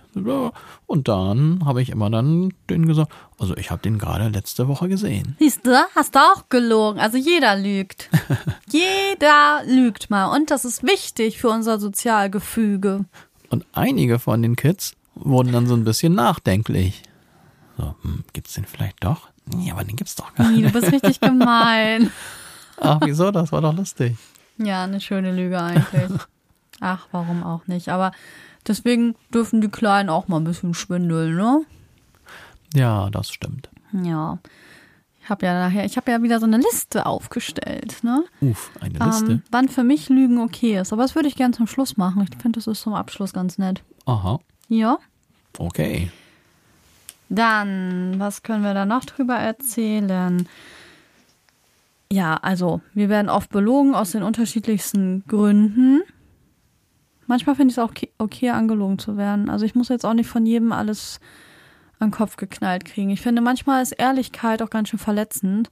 Und 0.88 1.08
dann 1.08 1.62
habe 1.65 1.82
ich 1.82 1.89
immer 1.89 2.10
dann 2.10 2.52
denen 2.69 2.88
gesagt, 2.88 3.12
also 3.38 3.56
ich 3.56 3.69
habe 3.71 3.82
den 3.82 3.99
gerade 3.99 4.28
letzte 4.30 4.67
Woche 4.67 4.89
gesehen. 4.89 5.36
Siehst 5.39 5.65
du, 5.65 5.71
hast 5.95 6.15
du 6.15 6.19
auch 6.19 6.49
gelogen. 6.49 6.99
Also 6.99 7.17
jeder 7.17 7.56
lügt. 7.56 8.10
jeder 8.69 9.62
lügt 9.65 10.10
mal. 10.10 10.36
Und 10.36 10.52
das 10.52 10.65
ist 10.65 10.84
wichtig 10.84 11.38
für 11.39 11.49
unser 11.49 11.80
Sozialgefüge. 11.80 13.06
Und 13.49 13.65
einige 13.71 14.19
von 14.19 14.41
den 14.41 14.56
Kids 14.56 14.93
wurden 15.15 15.54
dann 15.54 15.67
so 15.67 15.75
ein 15.75 15.84
bisschen 15.84 16.13
nachdenklich. 16.15 17.04
So, 17.78 17.95
hm, 18.02 18.23
gibt's 18.34 18.54
den 18.56 18.65
vielleicht 18.65 19.04
doch? 19.04 19.30
Nee, 19.45 19.71
aber 19.71 19.84
den 19.84 19.95
gibt's 19.95 20.15
doch 20.15 20.34
gar 20.36 20.49
Nee, 20.49 20.62
nicht. 20.63 20.75
du 20.75 20.80
bist 20.82 20.91
richtig 20.91 21.19
gemein. 21.21 22.12
Ach, 22.82 22.99
wieso? 23.04 23.32
Das 23.32 23.52
war 23.52 23.62
doch 23.62 23.73
lustig. 23.75 24.17
Ja, 24.60 24.83
eine 24.83 25.01
schöne 25.01 25.33
Lüge 25.35 25.60
eigentlich. 25.62 26.12
Ach, 26.81 27.07
warum 27.12 27.43
auch 27.43 27.65
nicht. 27.67 27.89
Aber 27.89 28.12
deswegen 28.67 29.15
dürfen 29.33 29.62
die 29.62 29.69
Kleinen 29.69 30.10
auch 30.10 30.27
mal 30.27 30.37
ein 30.37 30.43
bisschen 30.43 30.73
schwindeln, 30.73 31.35
ne? 31.35 31.62
Ja, 32.73 33.10
das 33.10 33.29
stimmt. 33.31 33.69
Ja. 33.91 34.37
Ich 35.23 35.29
habe 35.29 35.45
ja 35.45 35.53
nachher, 35.53 35.85
ich 35.85 35.95
habe 35.97 36.12
ja 36.12 36.21
wieder 36.23 36.39
so 36.39 36.45
eine 36.45 36.57
Liste 36.57 37.05
aufgestellt, 37.05 37.97
ne? 38.03 38.23
Uff, 38.41 38.71
eine 38.79 38.97
Liste. 39.05 39.31
Ähm, 39.33 39.43
wann 39.51 39.69
für 39.69 39.83
mich 39.83 40.10
Lügen 40.10 40.39
okay 40.39 40.79
ist. 40.79 40.91
Aber 40.93 41.01
das 41.03 41.15
würde 41.15 41.27
ich 41.27 41.35
gerne 41.35 41.53
zum 41.53 41.67
Schluss 41.67 41.97
machen. 41.97 42.25
Ich 42.29 42.41
finde, 42.41 42.57
das 42.60 42.67
ist 42.67 42.81
zum 42.81 42.93
Abschluss 42.93 43.33
ganz 43.33 43.57
nett. 43.57 43.83
Aha, 44.05 44.39
Ja. 44.69 44.97
okay. 45.57 46.12
Dann, 47.29 48.15
was 48.17 48.41
können 48.41 48.63
wir 48.63 48.73
da 48.73 48.85
noch 48.85 49.05
drüber 49.05 49.35
erzählen? 49.35 50.47
Ja, 52.12 52.35
also, 52.37 52.81
wir 52.93 53.07
werden 53.10 53.29
oft 53.29 53.49
belogen 53.51 53.93
aus 53.93 54.12
den 54.12 54.23
unterschiedlichsten 54.23 55.23
Gründen. 55.27 56.01
Manchmal 57.27 57.55
finde 57.55 57.71
ich 57.71 57.77
es 57.77 57.83
auch 57.83 57.91
okay, 57.91 58.10
okay, 58.17 58.49
angelogen 58.49 58.97
zu 58.97 59.15
werden. 59.15 59.49
Also, 59.49 59.65
ich 59.65 59.75
muss 59.75 59.89
jetzt 59.89 60.05
auch 60.05 60.15
nicht 60.15 60.27
von 60.29 60.45
jedem 60.45 60.71
alles 60.71 61.19
an 61.99 62.10
den 62.10 62.15
Kopf 62.15 62.37
geknallt 62.37 62.85
kriegen. 62.85 63.12
Ich 63.12 63.21
finde, 63.21 63.41
manchmal 63.41 63.83
ist 63.83 63.91
Ehrlichkeit 63.91 64.62
auch 64.63 64.71
ganz 64.71 64.89
schön 64.89 64.99
verletzend. 64.99 65.69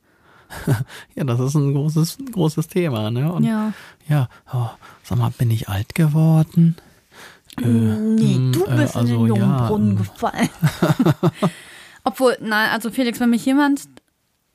ja, 1.15 1.23
das 1.23 1.39
ist 1.39 1.55
ein 1.55 1.73
großes, 1.73 2.19
großes 2.31 2.67
Thema, 2.67 3.09
ne? 3.11 3.31
Und 3.31 3.43
Ja. 3.43 3.73
ja, 4.07 4.29
oh, 4.53 4.69
sag 5.03 5.17
mal, 5.17 5.31
bin 5.31 5.49
ich 5.51 5.67
alt 5.69 5.95
geworden? 5.95 6.75
Äh, 7.59 7.65
Nee, 7.67 8.35
hm, 8.35 8.51
du 8.51 8.65
äh, 8.65 8.75
bist 8.75 8.95
in 8.95 9.01
also, 9.01 9.17
den 9.17 9.27
jungen 9.27 9.41
ja, 9.41 9.67
Brunnen 9.67 9.97
gefallen. 9.97 10.49
Obwohl, 12.03 12.37
nein, 12.41 12.69
also 12.69 12.91
Felix, 12.91 13.19
wenn 13.19 13.31
mich 13.31 13.45
jemand 13.45 13.81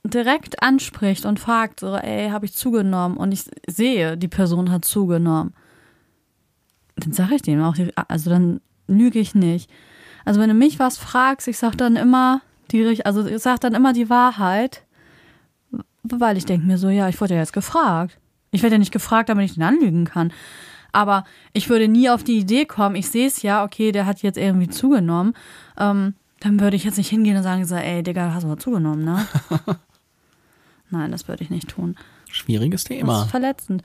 direkt 0.04 0.62
anspricht 0.62 1.24
und 1.24 1.38
fragt, 1.38 1.80
so, 1.80 1.94
ey, 1.94 2.30
habe 2.30 2.44
ich 2.44 2.54
zugenommen 2.54 3.16
und 3.16 3.32
ich 3.32 3.44
sehe, 3.68 4.16
die 4.16 4.28
Person 4.28 4.70
hat 4.70 4.84
zugenommen, 4.84 5.54
dann 6.96 7.12
sage 7.12 7.36
ich 7.36 7.42
dem 7.42 7.62
auch, 7.62 7.76
also 8.08 8.30
dann 8.30 8.60
lüge 8.88 9.18
ich 9.18 9.34
nicht. 9.34 9.70
Also 10.24 10.40
wenn 10.40 10.48
du 10.48 10.54
mich 10.54 10.78
was 10.78 10.98
fragst, 10.98 11.48
ich 11.48 11.58
sag 11.58 11.76
dann 11.76 11.96
immer 11.96 12.42
die, 12.70 13.04
also 13.04 13.26
ich 13.26 13.42
sag 13.42 13.60
dann 13.60 13.74
immer 13.74 13.92
die 13.92 14.10
Wahrheit, 14.10 14.84
weil 16.02 16.36
ich 16.36 16.46
denke 16.46 16.66
mir 16.66 16.78
so, 16.78 16.88
ja, 16.88 17.08
ich 17.08 17.20
wurde 17.20 17.34
ja 17.34 17.40
jetzt 17.40 17.52
gefragt. 17.52 18.18
Ich 18.50 18.62
werde 18.62 18.74
ja 18.74 18.78
nicht 18.78 18.92
gefragt, 18.92 19.28
damit 19.28 19.46
ich 19.46 19.54
den 19.54 19.62
anlügen 19.62 20.04
kann. 20.04 20.32
Aber 20.92 21.24
ich 21.54 21.70
würde 21.70 21.88
nie 21.88 22.10
auf 22.10 22.22
die 22.22 22.38
Idee 22.38 22.66
kommen, 22.66 22.96
ich 22.96 23.08
sehe 23.08 23.26
es 23.26 23.42
ja, 23.42 23.64
okay, 23.64 23.92
der 23.92 24.04
hat 24.04 24.22
jetzt 24.22 24.36
irgendwie 24.36 24.68
zugenommen. 24.68 25.34
Ähm, 25.78 26.14
dann 26.40 26.60
würde 26.60 26.76
ich 26.76 26.84
jetzt 26.84 26.98
nicht 26.98 27.08
hingehen 27.08 27.36
und 27.36 27.44
sagen, 27.44 27.64
so, 27.64 27.76
ey, 27.76 28.02
Digga, 28.02 28.34
hast 28.34 28.42
du 28.42 28.48
mal 28.48 28.58
zugenommen, 28.58 29.04
ne? 29.04 29.26
Nein, 30.92 31.10
das 31.10 31.26
würde 31.26 31.42
ich 31.42 31.50
nicht 31.50 31.68
tun. 31.68 31.96
Schwieriges 32.30 32.84
Das 32.84 32.88
Thema. 32.88 33.22
ist 33.22 33.30
verletzend. 33.30 33.82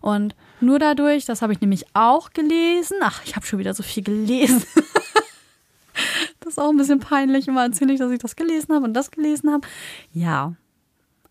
Und 0.00 0.34
nur 0.60 0.78
dadurch, 0.78 1.24
das 1.24 1.40
habe 1.40 1.52
ich 1.52 1.60
nämlich 1.60 1.86
auch 1.94 2.30
gelesen. 2.32 2.96
Ach, 3.02 3.22
ich 3.24 3.34
habe 3.36 3.46
schon 3.46 3.58
wieder 3.58 3.74
so 3.74 3.82
viel 3.82 4.02
gelesen. 4.02 4.62
das 6.40 6.50
ist 6.52 6.58
auch 6.58 6.70
ein 6.70 6.76
bisschen 6.76 7.00
peinlich. 7.00 7.48
Immer 7.48 7.62
erzähle 7.62 7.92
ich, 7.92 7.98
dass 7.98 8.10
ich 8.12 8.18
das 8.18 8.36
gelesen 8.36 8.74
habe 8.74 8.84
und 8.84 8.94
das 8.94 9.10
gelesen 9.10 9.50
habe. 9.50 9.66
Ja. 10.12 10.54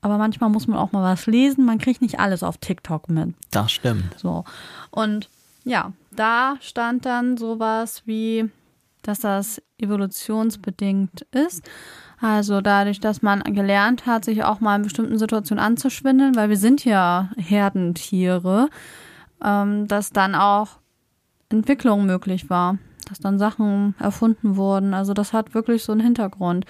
Aber 0.02 0.18
manchmal 0.18 0.50
muss 0.50 0.68
man 0.68 0.78
auch 0.78 0.92
mal 0.92 1.04
was 1.04 1.26
lesen. 1.26 1.66
Man 1.66 1.80
kriegt 1.80 2.02
nicht 2.02 2.20
alles 2.20 2.44
auf 2.44 2.58
TikTok 2.58 3.10
mit. 3.10 3.34
Das 3.52 3.72
stimmt. 3.72 4.18
So. 4.18 4.44
Und 4.92 5.30
ja, 5.64 5.92
da 6.12 6.56
stand 6.62 7.06
dann 7.06 7.38
sowas 7.38 8.04
wie, 8.06 8.50
dass 9.02 9.20
das 9.20 9.62
evolutionsbedingt 9.80 11.22
ist. 11.32 11.64
Also 12.20 12.62
dadurch, 12.62 13.00
dass 13.00 13.22
man 13.22 13.44
gelernt 13.44 14.06
hat, 14.06 14.26
sich 14.26 14.44
auch 14.44 14.60
mal 14.60 14.78
in 14.78 14.82
bestimmten 14.82 15.20
Situationen 15.20 15.64
anzuschwindeln, 15.64 16.36
weil 16.36 16.50
wir 16.50 16.58
sind 16.58 16.84
ja 16.84 17.30
Herdentiere, 17.38 18.70
ähm, 19.44 19.88
dass 19.88 20.12
dann 20.12 20.34
auch 20.34 20.80
Entwicklung 21.50 22.06
möglich 22.06 22.50
war, 22.50 22.78
dass 23.08 23.20
dann 23.20 23.38
Sachen 23.38 23.96
erfunden 24.00 24.56
wurden. 24.56 24.94
Also 24.94 25.14
das 25.14 25.32
hat 25.32 25.54
wirklich 25.54 25.84
so 25.84 25.92
einen 25.92 26.02
Hintergrund. 26.02 26.66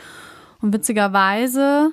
Und 0.61 0.73
witzigerweise 0.73 1.91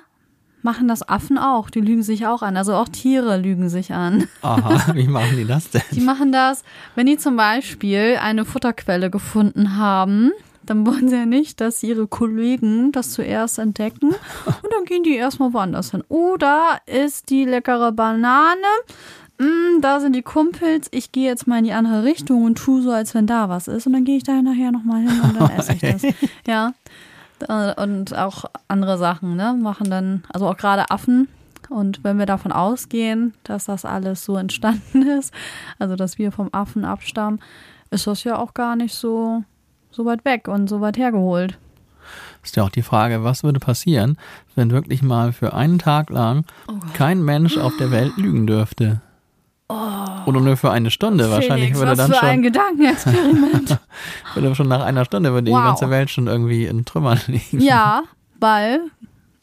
machen 0.61 0.87
das 0.87 1.07
Affen 1.07 1.37
auch. 1.37 1.69
Die 1.69 1.79
lügen 1.79 2.03
sich 2.03 2.25
auch 2.27 2.41
an. 2.41 2.57
Also 2.57 2.73
auch 2.73 2.89
Tiere 2.89 3.37
lügen 3.37 3.69
sich 3.69 3.93
an. 3.93 4.27
Aha, 4.41 4.93
wie 4.95 5.07
machen 5.07 5.37
die 5.37 5.45
das 5.45 5.69
denn? 5.69 5.81
Die 5.91 6.01
machen 6.01 6.33
das, 6.33 6.63
wenn 6.95 7.05
die 7.05 7.17
zum 7.17 7.37
Beispiel 7.37 8.17
eine 8.21 8.43
Futterquelle 8.43 9.09
gefunden 9.09 9.77
haben, 9.77 10.31
dann 10.65 10.85
wollen 10.85 11.07
sie 11.09 11.15
ja 11.15 11.25
nicht, 11.25 11.61
dass 11.61 11.83
ihre 11.83 12.07
Kollegen 12.07 12.91
das 12.91 13.11
zuerst 13.11 13.59
entdecken 13.59 14.09
und 14.09 14.71
dann 14.71 14.85
gehen 14.85 15.03
die 15.03 15.15
erstmal 15.15 15.53
woanders 15.53 15.91
hin. 15.91 16.03
Oder 16.09 16.79
ist 16.85 17.29
die 17.29 17.45
leckere 17.45 17.91
Banane, 17.91 18.55
mm, 19.39 19.81
da 19.81 19.99
sind 19.99 20.15
die 20.15 20.21
Kumpels, 20.21 20.87
ich 20.91 21.11
gehe 21.11 21.27
jetzt 21.27 21.47
mal 21.47 21.59
in 21.59 21.65
die 21.65 21.73
andere 21.73 22.03
Richtung 22.03 22.43
und 22.43 22.57
tue 22.57 22.81
so, 22.81 22.91
als 22.91 23.13
wenn 23.13 23.27
da 23.27 23.49
was 23.49 23.67
ist 23.67 23.87
und 23.87 23.93
dann 23.93 24.05
gehe 24.05 24.17
ich 24.17 24.23
da 24.23 24.41
nachher 24.41 24.71
nochmal 24.71 25.01
hin 25.01 25.21
und 25.21 25.39
dann 25.39 25.49
esse 25.51 25.73
ich 25.73 25.81
das. 25.81 26.01
Ja. 26.47 26.73
Äh, 27.47 27.81
Und 27.81 28.15
auch 28.17 28.45
andere 28.67 28.97
Sachen, 28.97 29.35
ne, 29.35 29.53
machen 29.53 29.89
dann, 29.89 30.23
also 30.31 30.47
auch 30.47 30.57
gerade 30.57 30.89
Affen. 30.89 31.27
Und 31.69 32.03
wenn 32.03 32.19
wir 32.19 32.25
davon 32.27 32.51
ausgehen, 32.51 33.33
dass 33.43 33.65
das 33.65 33.85
alles 33.85 34.23
so 34.23 34.37
entstanden 34.37 35.01
ist, 35.19 35.33
also 35.79 35.95
dass 35.95 36.17
wir 36.17 36.31
vom 36.31 36.49
Affen 36.53 36.85
abstammen, 36.85 37.39
ist 37.91 38.07
das 38.07 38.23
ja 38.23 38.37
auch 38.37 38.53
gar 38.53 38.75
nicht 38.75 38.93
so, 38.93 39.43
so 39.95 40.05
weit 40.05 40.25
weg 40.25 40.47
und 40.47 40.67
so 40.69 40.81
weit 40.81 40.97
hergeholt. 40.97 41.57
Ist 42.43 42.55
ja 42.55 42.63
auch 42.63 42.69
die 42.69 42.83
Frage, 42.83 43.23
was 43.23 43.43
würde 43.43 43.59
passieren, 43.59 44.17
wenn 44.55 44.69
wirklich 44.69 45.01
mal 45.01 45.33
für 45.33 45.53
einen 45.53 45.79
Tag 45.79 46.09
lang 46.11 46.45
kein 46.93 47.23
Mensch 47.23 47.57
auf 47.57 47.73
der 47.77 47.89
Welt 47.89 48.15
lügen 48.17 48.45
dürfte? 48.45 49.01
Oder 49.67 50.41
nur 50.41 50.55
für 50.57 50.69
eine 50.69 50.91
Stunde. 50.91 51.31
Wahrscheinlich 51.31 51.69
Felix, 51.73 51.79
würde 51.79 51.91
was 51.93 51.97
dann 51.97 52.11
für 52.11 52.21
ein 52.21 52.35
schon, 52.35 52.43
Gedankenexperiment. 52.43 53.79
würde 54.35 54.53
schon 54.53 54.67
nach 54.67 54.83
einer 54.85 55.05
Stunde 55.05 55.33
würde 55.33 55.49
Wow. 55.49 55.57
die 55.59 55.63
ganze 55.65 55.89
Welt 55.89 56.11
schon 56.11 56.27
irgendwie 56.27 56.65
in 56.65 56.85
Trümmern 56.85 57.19
liegen. 57.27 57.61
ja, 57.61 58.03
weil 58.39 58.81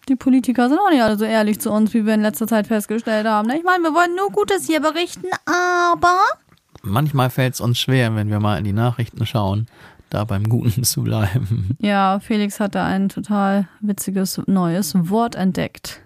die 0.09 0.15
Politiker 0.15 0.69
sind 0.69 0.79
auch 0.79 0.91
nicht 0.91 1.03
alle 1.03 1.19
so 1.19 1.25
ehrlich 1.25 1.61
zu 1.61 1.73
uns, 1.73 1.93
wie 1.95 2.07
wir 2.07 2.15
in 2.15 2.23
letzter 2.23 2.47
Zeit 2.47 2.69
festgestellt 2.69 3.27
haben. 3.27 3.51
Ich 3.51 3.65
meine, 3.65 3.83
wir 3.83 3.95
wollen 3.95 4.15
nur 4.15 4.31
Gutes 4.31 4.67
hier 4.67 4.81
berichten, 4.81 5.27
aber 5.47 6.19
Manchmal 6.85 7.31
fällt 7.31 7.55
es 7.55 7.61
uns 7.61 7.79
schwer, 7.79 8.15
wenn 8.17 8.29
wir 8.29 8.41
mal 8.41 8.59
in 8.59 8.65
die 8.65 8.73
Nachrichten 8.73 9.25
schauen, 9.27 9.67
da 10.13 10.25
beim 10.25 10.49
Guten 10.49 10.85
zu 10.85 11.03
bleiben. 11.03 11.77
ja, 11.81 12.21
Felix 12.21 12.61
hat 12.61 12.75
da 12.75 12.85
ein 12.87 13.09
total 13.09 13.69
witziges 13.81 14.41
neues 14.47 14.95
Wort 14.95 15.35
entdeckt. 15.35 16.01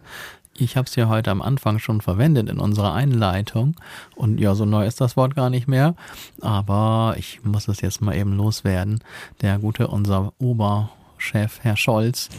Ich 0.58 0.76
habe 0.76 0.86
es 0.86 0.96
ja 0.96 1.08
heute 1.08 1.30
am 1.30 1.42
Anfang 1.42 1.78
schon 1.78 2.00
verwendet 2.00 2.48
in 2.48 2.58
unserer 2.58 2.94
Einleitung. 2.94 3.76
Und 4.14 4.40
ja, 4.40 4.54
so 4.54 4.64
neu 4.64 4.86
ist 4.86 5.00
das 5.02 5.16
Wort 5.16 5.34
gar 5.36 5.50
nicht 5.50 5.68
mehr. 5.68 5.94
Aber 6.40 7.14
ich 7.18 7.44
muss 7.44 7.68
es 7.68 7.82
jetzt 7.82 8.00
mal 8.00 8.16
eben 8.16 8.32
loswerden. 8.32 9.00
Der 9.42 9.58
gute, 9.58 9.88
unser 9.88 10.32
Oberchef, 10.38 11.58
Herr 11.60 11.76
Scholz, 11.76 12.30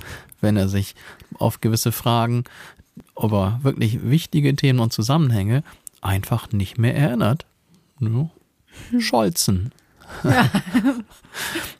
wenn 0.41 0.57
er 0.57 0.67
sich 0.67 0.95
auf 1.37 1.61
gewisse 1.61 1.91
Fragen 1.91 2.45
über 3.21 3.59
wirklich 3.61 4.09
wichtige 4.09 4.55
Themen 4.55 4.79
und 4.79 4.93
Zusammenhänge 4.93 5.63
einfach 6.01 6.51
nicht 6.51 6.79
mehr 6.79 6.95
erinnert. 6.95 7.45
Ja. 7.99 8.29
Scholzen. 8.99 9.71
Schön 10.23 11.03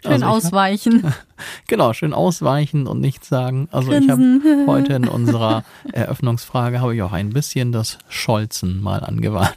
Also 0.05 0.15
ich- 0.17 0.23
ausweichen. 0.25 1.13
Genau, 1.67 1.91
schön 1.93 2.13
ausweichen 2.13 2.87
und 2.87 2.99
nichts 3.01 3.27
sagen. 3.27 3.67
Also 3.71 3.91
ich 3.91 4.09
habe 4.09 4.21
Grinsen. 4.21 4.63
heute 4.67 4.93
in 4.93 5.07
unserer 5.07 5.63
Eröffnungsfrage 5.91 6.79
habe 6.81 6.95
ich 6.95 7.01
auch 7.03 7.11
ein 7.11 7.29
bisschen 7.31 7.71
das 7.73 7.97
Scholzen 8.09 8.81
mal 8.81 9.03
angewandt. 9.03 9.55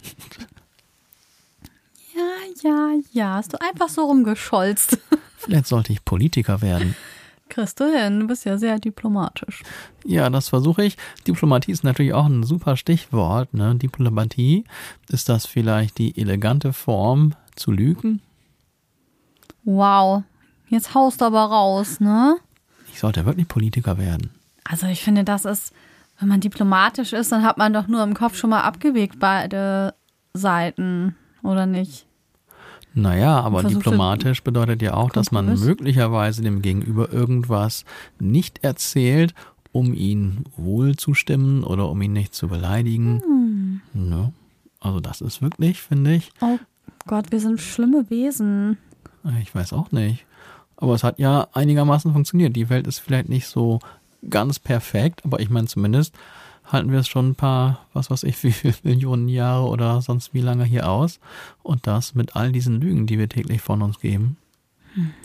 Ja, 2.15 2.69
ja, 2.71 2.89
ja. 3.13 3.35
Hast 3.37 3.53
du 3.53 3.59
einfach 3.61 3.89
so 3.89 4.03
rumgescholzt. 4.07 4.99
Vielleicht 5.39 5.67
sollte 5.69 5.93
ich 5.93 6.05
Politiker 6.05 6.61
werden. 6.63 6.97
Kriegst 7.49 7.81
du 7.81 7.85
hin. 7.97 8.21
Du 8.21 8.27
bist 8.27 8.45
ja 8.45 8.59
sehr 8.59 8.79
diplomatisch. 8.79 9.63
Ja, 10.05 10.29
das 10.31 10.49
versuche 10.49 10.85
ich. 10.85 10.97
Diplomatie 11.27 11.73
ist 11.73 11.85
natürlich 11.85 12.13
auch 12.13 12.27
ein 12.27 12.43
super 12.43 12.77
Stichwort. 12.77 13.55
Ne? 13.55 13.75
Diplomatie, 13.77 14.65
ist 15.09 15.29
das 15.29 15.47
vielleicht 15.47 15.99
die 15.99 16.17
elegante 16.21 16.73
Form 16.73 17.35
zu 17.57 17.71
lügen? 17.73 18.21
Wow. 19.71 20.25
Jetzt 20.69 20.95
haust 20.95 21.21
du 21.21 21.27
aber 21.27 21.45
raus, 21.45 22.01
ne? 22.01 22.37
Ich 22.93 22.99
sollte 22.99 23.25
wirklich 23.25 23.47
Politiker 23.47 23.99
werden. 23.99 24.31
Also 24.65 24.87
ich 24.87 25.03
finde, 25.03 25.25
das 25.25 25.45
ist, 25.45 25.73
wenn 26.19 26.29
man 26.29 26.41
diplomatisch 26.41 27.13
ist, 27.13 27.31
dann 27.31 27.45
hat 27.45 27.57
man 27.57 27.73
doch 27.73 27.87
nur 27.87 28.03
im 28.03 28.15
Kopf 28.15 28.37
schon 28.37 28.51
mal 28.51 28.63
abgewegt 28.63 29.19
beide 29.21 29.95
Seiten, 30.35 31.15
oder 31.43 31.67
nicht? 31.67 32.07
Naja, 32.95 33.41
aber 33.41 33.63
diplomatisch 33.63 34.43
bedeutet 34.43 34.83
ja 34.83 34.95
auch, 34.95 35.11
dass 35.11 35.31
man 35.31 35.47
möglicherweise 35.59 36.43
dem 36.43 36.63
Gegenüber 36.63 37.13
irgendwas 37.13 37.85
nicht 38.19 38.65
erzählt, 38.65 39.35
um 39.71 39.95
ihn 39.95 40.45
wohl 40.57 40.97
zu 40.97 41.15
stimmen 41.15 41.63
oder 41.63 41.89
um 41.89 42.03
ihn 42.03 42.13
nicht 42.13 42.35
zu 42.35 42.49
beleidigen. 42.49 43.81
Ja, 43.95 44.33
also 44.81 44.99
das 44.99 45.21
ist 45.21 45.41
wirklich, 45.41 45.81
finde 45.81 46.15
ich, 46.15 46.33
Oh 46.41 46.59
Gott, 47.07 47.31
wir 47.31 47.39
sind 47.39 47.61
schlimme 47.61 48.11
Wesen. 48.11 48.77
Ich 49.41 49.55
weiß 49.55 49.73
auch 49.73 49.93
nicht. 49.93 50.25
Aber 50.77 50.95
es 50.95 51.05
hat 51.05 51.19
ja 51.19 51.49
einigermaßen 51.53 52.13
funktioniert. 52.13 52.57
Die 52.57 52.71
Welt 52.71 52.87
ist 52.87 52.99
vielleicht 53.01 53.29
nicht 53.29 53.47
so 53.47 53.81
ganz 54.29 54.59
perfekt, 54.59 55.25
aber 55.25 55.41
ich 55.41 55.51
meine 55.51 55.67
zumindest 55.67 56.15
halten 56.65 56.93
wir 56.93 57.01
es 57.01 57.09
schon 57.09 57.31
ein 57.31 57.35
paar, 57.35 57.87
was 57.93 58.11
weiß 58.11 58.23
ich, 58.25 58.43
wie 58.45 58.53
viele 58.53 58.75
Millionen 58.83 59.29
Jahre 59.29 59.67
oder 59.67 60.01
sonst 60.03 60.35
wie 60.35 60.41
lange 60.41 60.65
hier 60.65 60.89
aus. 60.89 61.21
Und 61.63 61.87
das 61.87 62.15
mit 62.15 62.37
all 62.37 62.53
diesen 62.53 62.81
Lügen, 62.81 63.07
die 63.07 63.19
wir 63.19 63.29
täglich 63.29 63.61
von 63.61 63.83
uns 63.83 64.01
geben. 64.01 64.37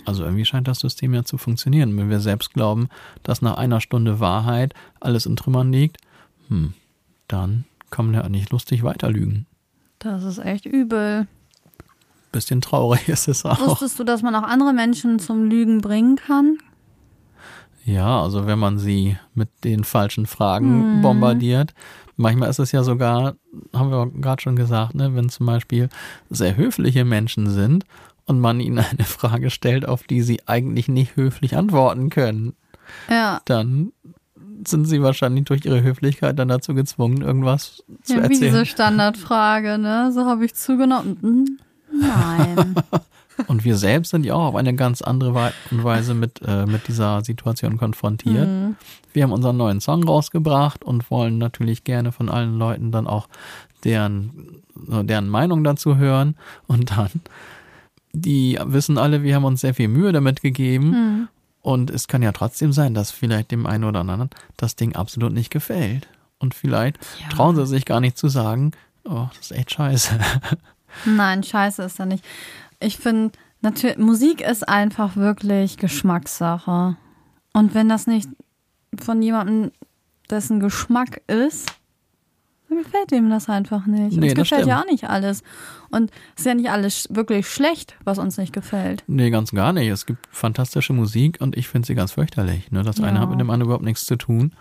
Also 0.06 0.24
irgendwie 0.24 0.46
scheint 0.46 0.68
das 0.68 0.80
System 0.80 1.14
ja 1.14 1.24
zu 1.24 1.38
funktionieren. 1.38 1.98
Wenn 1.98 2.10
wir 2.10 2.20
selbst 2.20 2.54
glauben, 2.54 2.90
dass 3.24 3.42
nach 3.42 3.58
einer 3.58 3.82
Stunde 3.82 4.20
Wahrheit 4.20 4.74
alles 5.00 5.26
in 5.26 5.36
Trümmern 5.36 5.72
liegt, 5.72 5.98
hm, 6.50 6.74
dann 7.28 7.66
kann 7.90 8.06
man 8.06 8.16
ja 8.16 8.30
nicht 8.30 8.52
lustig 8.52 8.84
weiter 8.84 9.10
lügen. 9.10 9.48
Das 10.00 10.24
ist 10.24 10.38
echt 10.38 10.66
übel. 10.66 11.28
Bisschen 12.36 12.60
traurig 12.62 13.08
ist 13.16 13.28
es 13.30 13.46
auch. 13.46 13.66
Wusstest 13.66 13.98
du, 13.98 14.04
dass 14.04 14.22
man 14.22 14.36
auch 14.36 14.44
andere 14.44 14.74
Menschen 14.74 15.20
zum 15.20 15.46
Lügen 15.50 15.80
bringen 15.80 16.18
kann? 16.18 16.58
Ja, 17.86 18.22
also 18.22 18.46
wenn 18.46 18.60
man 18.60 18.78
sie 18.78 19.18
mit 19.36 19.48
den 19.64 19.84
falschen 19.86 20.26
Fragen 20.26 21.02
bombardiert. 21.02 21.74
Manchmal 22.18 22.50
ist 22.50 22.60
es 22.60 22.72
ja 22.74 22.84
sogar, 22.84 23.36
haben 23.74 23.90
wir 23.92 24.08
gerade 24.22 24.42
schon 24.42 24.56
gesagt, 24.56 24.96
ne, 24.96 25.16
wenn 25.16 25.30
zum 25.30 25.46
Beispiel 25.46 25.90
sehr 26.30 26.58
höfliche 26.58 27.06
Menschen 27.06 27.50
sind 27.50 27.84
und 28.26 28.40
man 28.40 28.60
ihnen 28.60 28.80
eine 28.92 29.04
Frage 29.06 29.50
stellt, 29.50 29.88
auf 29.88 30.04
die 30.04 30.22
sie 30.22 30.40
eigentlich 30.46 30.88
nicht 30.90 31.16
höflich 31.16 31.56
antworten 31.56 32.10
können, 32.10 32.54
Ja. 33.10 33.42
dann 33.46 33.92
sind 34.66 34.86
sie 34.86 35.02
wahrscheinlich 35.02 35.46
durch 35.46 35.66
ihre 35.66 35.84
Höflichkeit 35.84 36.40
dann 36.40 36.48
dazu 36.48 36.74
gezwungen, 36.74 37.22
irgendwas 37.22 37.84
zu 38.04 38.14
Ja, 38.16 38.20
wie 38.20 38.24
erzählen. 38.24 38.40
diese 38.42 38.66
Standardfrage, 38.66 39.78
ne? 39.78 40.12
So 40.14 40.26
habe 40.26 40.44
ich 40.46 40.56
zugenommen. 40.56 41.60
Nein. 42.00 42.76
Und 43.48 43.66
wir 43.66 43.76
selbst 43.76 44.12
sind 44.12 44.26
ja 44.26 44.34
auch 44.34 44.46
auf 44.46 44.56
eine 44.56 44.74
ganz 44.76 45.02
andere 45.02 45.52
und 45.70 45.84
Weise 45.84 46.14
mit, 46.14 46.42
äh, 46.46 46.66
mit 46.66 46.88
dieser 46.88 47.22
Situation 47.24 47.76
konfrontiert. 47.78 48.48
Mhm. 48.48 48.78
Wir 49.12 49.24
haben 49.24 49.34
unseren 49.34 49.58
neuen 49.58 49.82
Song 49.82 50.04
rausgebracht 50.06 50.86
und 50.86 51.12
wollen 51.12 51.38
natürlich 51.38 51.84
gerne 51.84 52.14
von 52.14 52.30
allen 52.30 52.58
Leuten 52.58 52.94
dann 52.94 53.08
auch 53.08 53.28
deren, 53.84 54.62
deren 54.76 55.28
Meinung 55.28 55.66
dazu 55.66 55.98
hören. 55.98 56.36
Und 56.68 56.92
dann, 56.92 57.10
die 58.14 58.58
wissen 58.64 58.98
alle, 58.98 59.22
wir 59.24 59.36
haben 59.36 59.44
uns 59.44 59.60
sehr 59.62 59.74
viel 59.74 59.90
Mühe 59.90 60.14
damit 60.14 60.42
gegeben. 60.42 60.94
Hm. 60.94 61.28
Und 61.62 61.90
es 61.90 62.08
kann 62.08 62.22
ja 62.22 62.32
trotzdem 62.32 62.72
sein, 62.72 62.94
dass 62.94 63.12
vielleicht 63.12 63.52
dem 63.52 63.66
einen 63.66 63.84
oder 63.84 64.00
anderen 64.00 64.30
das 64.56 64.78
Ding 64.78 64.96
absolut 64.96 65.34
nicht 65.34 65.50
gefällt. 65.50 66.08
Und 66.40 66.54
vielleicht 66.54 66.98
Ja. 67.22 67.28
trauen 67.36 67.56
sie 67.58 67.66
sich 67.66 67.86
gar 67.86 68.00
nicht 68.00 68.18
zu 68.18 68.30
sagen, 68.30 68.72
oh, 69.04 69.28
das 69.36 69.52
ist 69.52 69.58
echt 69.58 69.72
scheiße. 69.72 70.18
Nein, 71.04 71.44
scheiße 71.44 71.84
ist 71.84 72.00
da 72.00 72.06
nicht. 72.06 72.24
Ich 72.80 72.98
finde, 72.98 73.32
natürlich, 73.62 73.98
Musik 73.98 74.42
ist 74.42 74.68
einfach 74.68 75.16
wirklich 75.16 75.78
Geschmackssache. 75.78 76.96
Und 77.54 77.74
wenn 77.74 77.90
das 77.90 78.08
nicht 78.08 78.30
von 79.00 79.22
jemandem, 79.22 79.72
dessen 80.30 80.60
Geschmack 80.60 81.22
ist, 81.28 81.72
dann 82.68 82.80
gefällt 82.80 83.12
ihm 83.12 83.30
das 83.30 83.48
einfach 83.48 83.86
nicht. 83.86 84.18
Nee, 84.18 84.30
uns 84.32 84.36
gefällt 84.36 84.66
ja 84.66 84.82
auch 84.82 84.86
nicht 84.86 85.08
alles. 85.08 85.44
Und 85.92 86.10
es 86.36 86.42
ist 86.42 86.46
ja 86.48 86.56
nicht 86.56 86.72
alles 86.72 87.08
wirklich 87.12 87.48
schlecht, 87.48 87.96
was 88.04 88.18
uns 88.18 88.38
nicht 88.40 88.54
gefällt. 88.54 89.04
Nee, 89.08 89.30
ganz 89.30 89.52
gar 89.52 89.72
nicht. 89.72 89.88
Es 89.88 90.08
gibt 90.08 90.28
fantastische 90.32 90.92
Musik 90.94 91.38
und 91.42 91.56
ich 91.56 91.68
finde 91.68 91.86
sie 91.86 91.94
ganz 91.94 92.14
fürchterlich. 92.14 92.72
Ne? 92.72 92.82
Das 92.82 93.00
eine 93.00 93.18
Ja. 93.18 93.22
hat 93.22 93.30
mit 93.30 93.40
dem 93.40 93.52
anderen 93.52 93.68
überhaupt 93.68 93.86
nichts 93.86 94.06
zu 94.06 94.16
tun. 94.16 94.54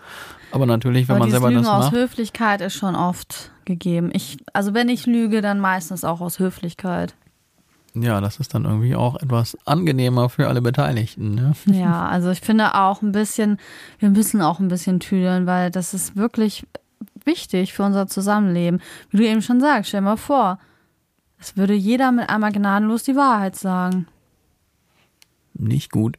Aber 0.55 0.65
natürlich, 0.65 1.09
wenn 1.09 1.17
Aber 1.17 1.25
man 1.25 1.31
selber 1.31 1.49
Lügen 1.49 1.63
das 1.63 1.69
aus 1.69 1.83
macht. 1.85 1.95
Höflichkeit 1.95 2.61
ist 2.61 2.75
schon 2.75 2.95
oft 2.95 3.51
gegeben. 3.65 4.09
Ich, 4.13 4.37
also 4.53 4.73
wenn 4.73 4.87
ich 4.87 5.05
lüge, 5.05 5.41
dann 5.41 5.59
meistens 5.59 6.05
auch 6.05 6.21
aus 6.21 6.39
Höflichkeit. 6.39 7.13
Ja, 7.93 8.21
das 8.21 8.39
ist 8.39 8.53
dann 8.53 8.63
irgendwie 8.63 8.95
auch 8.95 9.17
etwas 9.21 9.57
angenehmer 9.65 10.29
für 10.29 10.47
alle 10.47 10.61
Beteiligten. 10.61 11.35
Ne? 11.35 11.53
Ja, 11.65 12.07
also 12.07 12.29
ich 12.29 12.39
finde 12.39 12.73
auch 12.75 13.01
ein 13.01 13.11
bisschen, 13.11 13.57
wir 13.99 14.09
müssen 14.09 14.41
auch 14.41 14.61
ein 14.61 14.69
bisschen 14.69 15.01
tüdeln, 15.01 15.45
weil 15.45 15.71
das 15.71 15.93
ist 15.93 16.15
wirklich 16.15 16.65
wichtig 17.25 17.73
für 17.73 17.83
unser 17.83 18.07
Zusammenleben. 18.07 18.81
Wie 19.09 19.17
du 19.17 19.27
eben 19.27 19.41
schon 19.41 19.59
sagst, 19.59 19.89
stell 19.89 19.99
dir 19.99 20.05
mal 20.05 20.15
vor, 20.15 20.57
es 21.37 21.57
würde 21.57 21.73
jeder 21.73 22.13
mit 22.13 22.29
einmal 22.29 22.53
gnadenlos 22.53 23.03
die 23.03 23.17
Wahrheit 23.17 23.57
sagen. 23.57 24.07
Nicht 25.53 25.91
gut. 25.91 26.17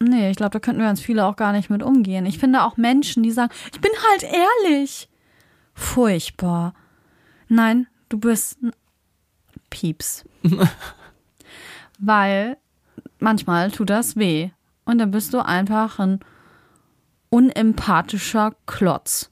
Nee, 0.00 0.30
ich 0.30 0.36
glaube, 0.36 0.50
da 0.50 0.58
könnten 0.60 0.80
wir 0.80 0.88
uns 0.88 1.00
viele 1.00 1.24
auch 1.24 1.36
gar 1.36 1.52
nicht 1.52 1.70
mit 1.70 1.82
umgehen. 1.82 2.26
Ich 2.26 2.38
finde 2.38 2.62
auch 2.62 2.76
Menschen, 2.76 3.22
die 3.22 3.30
sagen, 3.30 3.52
ich 3.72 3.80
bin 3.80 3.90
halt 4.10 4.22
ehrlich. 4.22 5.08
Furchtbar. 5.74 6.74
Nein, 7.48 7.86
du 8.08 8.18
bist 8.18 8.62
ein 8.62 8.72
Pieps. 9.70 10.24
Weil 11.98 12.56
manchmal 13.18 13.70
tut 13.70 13.90
das 13.90 14.16
weh. 14.16 14.50
Und 14.84 14.98
dann 14.98 15.10
bist 15.10 15.34
du 15.34 15.44
einfach 15.44 15.98
ein 15.98 16.20
unempathischer 17.30 18.54
Klotz, 18.66 19.30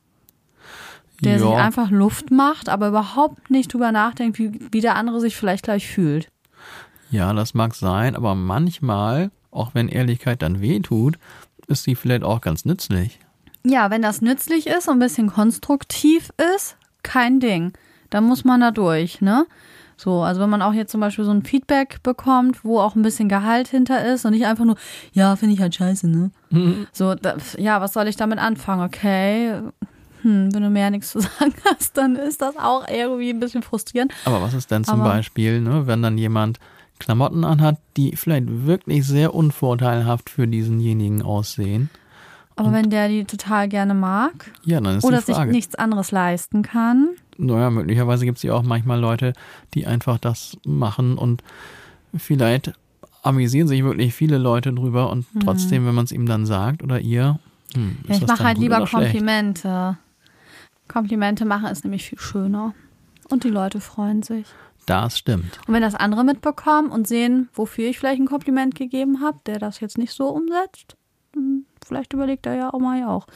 der 1.23 1.39
sich 1.39 1.49
ja, 1.49 1.57
einfach 1.57 1.91
Luft 1.91 2.31
macht, 2.31 2.69
aber 2.69 2.89
überhaupt 2.89 3.51
nicht 3.51 3.73
drüber 3.73 3.91
nachdenkt, 3.91 4.39
wie, 4.39 4.61
wie 4.71 4.81
der 4.81 4.97
andere 4.97 5.21
sich 5.21 5.37
vielleicht 5.37 5.65
gleich 5.65 5.89
fühlt. 5.89 6.31
ja, 7.11 7.33
das 7.33 7.55
mag 7.55 7.75
sein, 7.75 8.15
aber 8.15 8.35
manchmal, 8.35 9.31
auch 9.57 9.75
wenn 9.75 9.89
Ehrlichkeit 9.89 10.43
dann 10.43 10.61
weh 10.61 10.81
tut, 10.81 11.19
ist 11.67 11.85
sie 11.85 11.95
vielleicht 11.95 12.23
auch 12.25 12.41
ganz 12.41 12.65
nützlich. 12.65 13.19
Ja, 13.65 13.91
wenn 13.91 14.03
das 14.03 14.21
nützlich 14.23 14.67
ist 14.69 14.87
und 14.89 14.97
ein 14.97 15.01
bisschen 15.01 15.29
konstruktiv 15.29 16.31
ist, 16.55 16.77
kein 17.03 17.41
Ding. 17.41 17.73
Dann 18.11 18.25
muss 18.25 18.45
man 18.45 18.61
da 18.61 18.71
durch, 18.71 19.21
ne? 19.21 19.47
So, 19.97 20.23
also 20.23 20.41
wenn 20.43 20.51
man 20.51 20.61
auch 20.63 20.75
jetzt 20.75 20.93
zum 20.93 21.01
Beispiel 21.01 21.25
so 21.25 21.31
ein 21.31 21.43
Feedback 21.43 22.03
bekommt, 22.03 22.65
wo 22.65 22.79
auch 22.81 22.95
ein 22.95 23.03
bisschen 23.03 23.29
Gehalt 23.31 23.67
hinter 23.69 24.05
ist 24.05 24.25
und 24.27 24.33
nicht 24.33 24.45
einfach 24.47 24.65
nur, 24.67 24.77
ja, 25.13 25.35
finde 25.37 25.55
ich 25.55 25.61
halt 25.61 25.75
scheiße, 25.75 26.07
ne? 26.07 26.31
So, 26.93 27.15
da, 27.15 27.37
ja, 27.57 27.81
was 27.81 27.95
soll 27.95 28.07
ich 28.07 28.17
damit 28.17 28.39
anfangen? 28.39 28.85
Okay, 28.85 29.53
hm, 30.23 30.55
wenn 30.55 30.63
du 30.63 30.71
mehr 30.71 30.91
nichts 30.91 31.11
zu 31.13 31.21
sagen 31.21 31.55
hast, 31.65 31.97
dann 31.97 32.15
ist 32.15 32.43
das 32.43 32.57
auch 32.59 32.87
irgendwie 32.89 33.31
ein 33.31 33.41
bisschen 33.41 33.63
frustrierend. 33.63 34.13
Aber 34.27 34.43
was 34.43 34.55
ist 34.55 34.71
denn 34.71 34.85
zum 34.85 35.01
Aber- 35.01 35.11
Beispiel, 35.11 35.61
ne, 35.63 35.87
wenn 35.87 36.03
dann 36.03 36.19
jemand 36.19 36.59
Klamotten 36.99 37.45
anhat, 37.45 37.79
die 37.97 38.17
vielleicht 38.17 38.47
wirklich 38.49 39.07
sehr 39.07 39.35
unvorteilhaft 39.35 40.31
für 40.31 40.47
diesenjenigen 40.49 41.23
aussehen? 41.23 41.91
Aber 42.59 42.73
wenn 42.73 42.89
der 42.89 43.09
die 43.09 43.25
total 43.25 43.69
gerne 43.69 43.93
mag 43.93 44.51
Ja, 44.65 44.81
dann 44.81 44.97
ist 44.97 45.05
oder 45.05 45.19
die 45.19 45.25
sich 45.27 45.35
Frage. 45.35 45.53
nichts 45.53 45.75
anderes 45.75 46.11
leisten 46.11 46.63
kann, 46.63 47.11
Naja, 47.37 47.69
möglicherweise 47.69 48.25
gibt 48.25 48.39
es 48.39 48.43
ja 48.43 48.55
auch 48.55 48.63
manchmal 48.63 48.99
Leute, 48.99 49.35
die 49.75 49.87
einfach 49.87 50.17
das 50.17 50.57
machen 50.65 51.19
und 51.19 51.43
vielleicht 52.17 52.73
amüsieren 53.23 53.69
sich 53.69 53.85
wirklich 53.85 54.15
viele 54.15 54.39
Leute 54.39 54.73
drüber 54.73 55.11
und 55.11 55.27
trotzdem, 55.45 55.85
wenn 55.85 55.95
man 55.95 56.07
es 56.07 56.13
ihm 56.13 56.25
dann 56.25 56.47
sagt 56.47 56.83
oder 56.83 57.01
ihr, 57.01 57.39
hm. 57.75 57.99
Ja, 58.09 58.15
ich 58.15 58.27
mache 58.27 58.45
halt 58.45 58.59
lieber 58.59 58.87
schlecht? 58.87 59.13
Komplimente. 59.13 59.99
Komplimente 60.89 61.45
machen 61.45 61.67
ist 61.67 61.85
nämlich 61.85 62.05
viel 62.05 62.19
schöner. 62.19 62.75
Und 63.29 63.45
die 63.45 63.51
Leute 63.51 63.81
freuen 63.81 64.23
sich. 64.23 64.47
Das 64.87 65.19
stimmt. 65.19 65.59
Und 65.67 65.75
wenn 65.75 65.83
das 65.83 65.95
andere 65.97 66.25
mitbekommen 66.25 66.91
und 66.91 67.07
sehen, 67.09 67.49
wofür 67.55 67.89
ich 67.89 67.99
vielleicht 67.99 68.21
ein 68.21 68.27
Kompliment 68.29 68.75
gegeben 68.77 69.21
habe, 69.21 69.39
der 69.47 69.59
das 69.59 69.81
jetzt 69.81 69.99
nicht 69.99 70.13
so 70.13 70.29
umsetzt, 70.29 70.97
vielleicht 71.85 72.13
überlegt 72.13 72.47
er 72.47 72.55
ja 72.55 72.73
auch 72.73 72.79
mal 72.79 72.99
ja 73.01 73.09
auch. 73.09 73.27
Das 73.27 73.35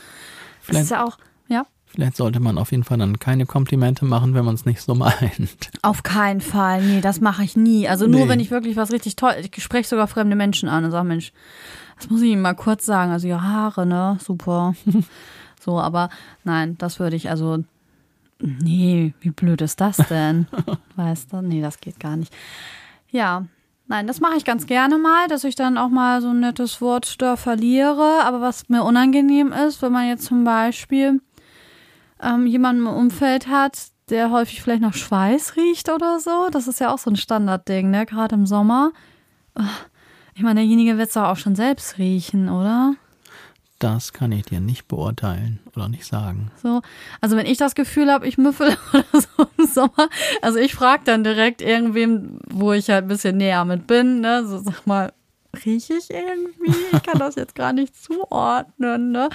Vielleicht- 0.62 0.84
ist 0.84 0.90
ja 0.90 1.04
auch, 1.04 1.18
ja, 1.48 1.66
Vielleicht 1.86 2.16
sollte 2.16 2.38
man 2.38 2.56
auf 2.56 2.70
jeden 2.70 2.84
Fall 2.84 2.98
dann 2.98 3.18
keine 3.18 3.46
Komplimente 3.46 4.04
machen, 4.04 4.32
wenn 4.34 4.44
man 4.44 4.54
es 4.54 4.64
nicht 4.64 4.80
so 4.80 4.94
meint. 4.94 5.70
auf 5.82 6.04
keinen 6.04 6.40
Fall. 6.40 6.82
Nee, 6.82 7.00
das 7.00 7.20
mache 7.20 7.42
ich 7.42 7.56
nie. 7.56 7.88
Also 7.88 8.06
nur, 8.06 8.20
Nee. 8.22 8.28
wenn 8.28 8.38
ich 8.40 8.52
wirklich 8.52 8.76
was 8.76 8.92
richtig 8.92 9.16
toll, 9.16 9.34
ich 9.40 9.60
spreche 9.62 9.88
sogar 9.88 10.06
fremde 10.06 10.36
Menschen 10.36 10.68
an 10.68 10.84
und 10.84 10.92
sage, 10.92 11.08
Mensch, 11.08 11.32
das 11.96 12.08
muss 12.08 12.22
ich 12.22 12.30
Ihnen 12.30 12.42
mal 12.42 12.54
kurz 12.54 12.86
sagen. 12.86 13.10
Also 13.10 13.26
ihre 13.26 13.42
Haare, 13.42 13.86
ne, 13.86 14.18
super. 14.24 14.74
so, 15.60 15.80
aber 15.80 16.10
nein, 16.44 16.78
das 16.78 17.00
würde 17.00 17.16
ich 17.16 17.28
also, 17.28 17.64
nee, 18.40 19.14
wie 19.20 19.30
blöd 19.30 19.60
ist 19.60 19.80
das 19.80 19.96
denn? 20.08 20.46
weißt 20.96 21.32
du, 21.32 21.42
nee, 21.42 21.60
das 21.60 21.80
geht 21.80 22.00
gar 22.00 22.16
nicht. 22.16 22.34
Ja, 23.10 23.44
nein, 23.86 24.06
das 24.06 24.20
mache 24.20 24.36
ich 24.36 24.44
ganz 24.44 24.66
gerne 24.66 24.98
mal, 24.98 25.28
dass 25.28 25.44
ich 25.44 25.54
dann 25.54 25.78
auch 25.78 25.88
mal 25.88 26.20
so 26.22 26.28
ein 26.28 26.40
nettes 26.40 26.80
Wort 26.80 27.20
da 27.20 27.36
verliere. 27.36 28.22
Aber 28.24 28.40
was 28.40 28.68
mir 28.68 28.84
unangenehm 28.84 29.52
ist, 29.52 29.82
wenn 29.82 29.92
man 29.92 30.08
jetzt 30.08 30.24
zum 30.24 30.44
Beispiel 30.44 31.20
ähm, 32.22 32.46
jemanden 32.46 32.82
im 32.82 32.92
Umfeld 32.92 33.48
hat, 33.48 33.78
der 34.10 34.30
häufig 34.30 34.62
vielleicht 34.62 34.82
nach 34.82 34.94
Schweiß 34.94 35.56
riecht 35.56 35.88
oder 35.88 36.18
so. 36.20 36.48
Das 36.50 36.68
ist 36.68 36.80
ja 36.80 36.92
auch 36.92 36.98
so 36.98 37.10
ein 37.10 37.16
Standardding, 37.16 37.90
ne? 37.90 38.06
Gerade 38.06 38.34
im 38.34 38.46
Sommer. 38.46 38.92
Ich 40.34 40.42
meine, 40.42 40.60
derjenige 40.60 40.98
wird 40.98 41.08
es 41.08 41.14
doch 41.14 41.24
auch 41.24 41.36
schon 41.36 41.54
selbst 41.54 41.98
riechen, 41.98 42.48
oder? 42.48 42.94
Das 43.80 44.12
kann 44.12 44.30
ich 44.30 44.44
dir 44.44 44.60
nicht 44.60 44.88
beurteilen 44.88 45.58
oder 45.74 45.88
nicht 45.88 46.04
sagen. 46.04 46.50
So. 46.62 46.82
Also 47.22 47.36
wenn 47.36 47.46
ich 47.46 47.56
das 47.56 47.74
Gefühl 47.74 48.12
habe, 48.12 48.28
ich 48.28 48.36
müffel 48.36 48.76
oder 48.92 49.04
so 49.12 49.46
im 49.56 49.66
Sommer, 49.66 50.10
also 50.42 50.58
ich 50.58 50.74
frage 50.74 51.02
dann 51.06 51.24
direkt 51.24 51.62
irgendwem, 51.62 52.40
wo 52.46 52.72
ich 52.72 52.90
halt 52.90 53.06
ein 53.06 53.08
bisschen 53.08 53.38
näher 53.38 53.64
mit 53.64 53.86
bin, 53.86 54.20
ne? 54.20 54.46
So 54.46 54.58
sag 54.58 54.86
mal, 54.86 55.14
rieche 55.64 55.94
ich 55.94 56.10
irgendwie? 56.10 56.76
Ich 56.92 57.02
kann 57.02 57.18
das 57.18 57.36
jetzt 57.36 57.54
gar 57.54 57.72
nicht 57.72 57.96
zuordnen, 57.96 59.12
ne? 59.12 59.30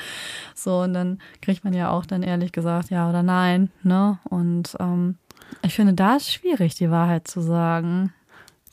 So, 0.54 0.82
und 0.82 0.94
dann 0.94 1.20
kriegt 1.42 1.64
man 1.64 1.74
ja 1.74 1.90
auch 1.90 2.06
dann 2.06 2.22
ehrlich 2.22 2.52
gesagt 2.52 2.92
ja 2.92 3.10
oder 3.10 3.24
nein, 3.24 3.72
ne? 3.82 4.20
Und 4.26 4.76
ähm, 4.80 5.18
ich 5.64 5.74
finde, 5.74 5.94
da 5.94 6.18
ist 6.18 6.32
schwierig, 6.32 6.76
die 6.76 6.92
Wahrheit 6.92 7.28
zu 7.28 7.42
sagen. 7.42 8.14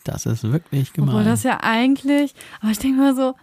Das 0.05 0.27
ist 0.27 0.43
wirklich 0.45 0.93
gemein. 0.93 1.15
Obwohl 1.15 1.25
das 1.25 1.45
ja 1.45 1.61
eigentlich, 1.63 2.35
aber 2.61 2.73
ich 2.73 2.79
denke 2.79 3.01
mal 3.01 3.17
so, 3.17 3.35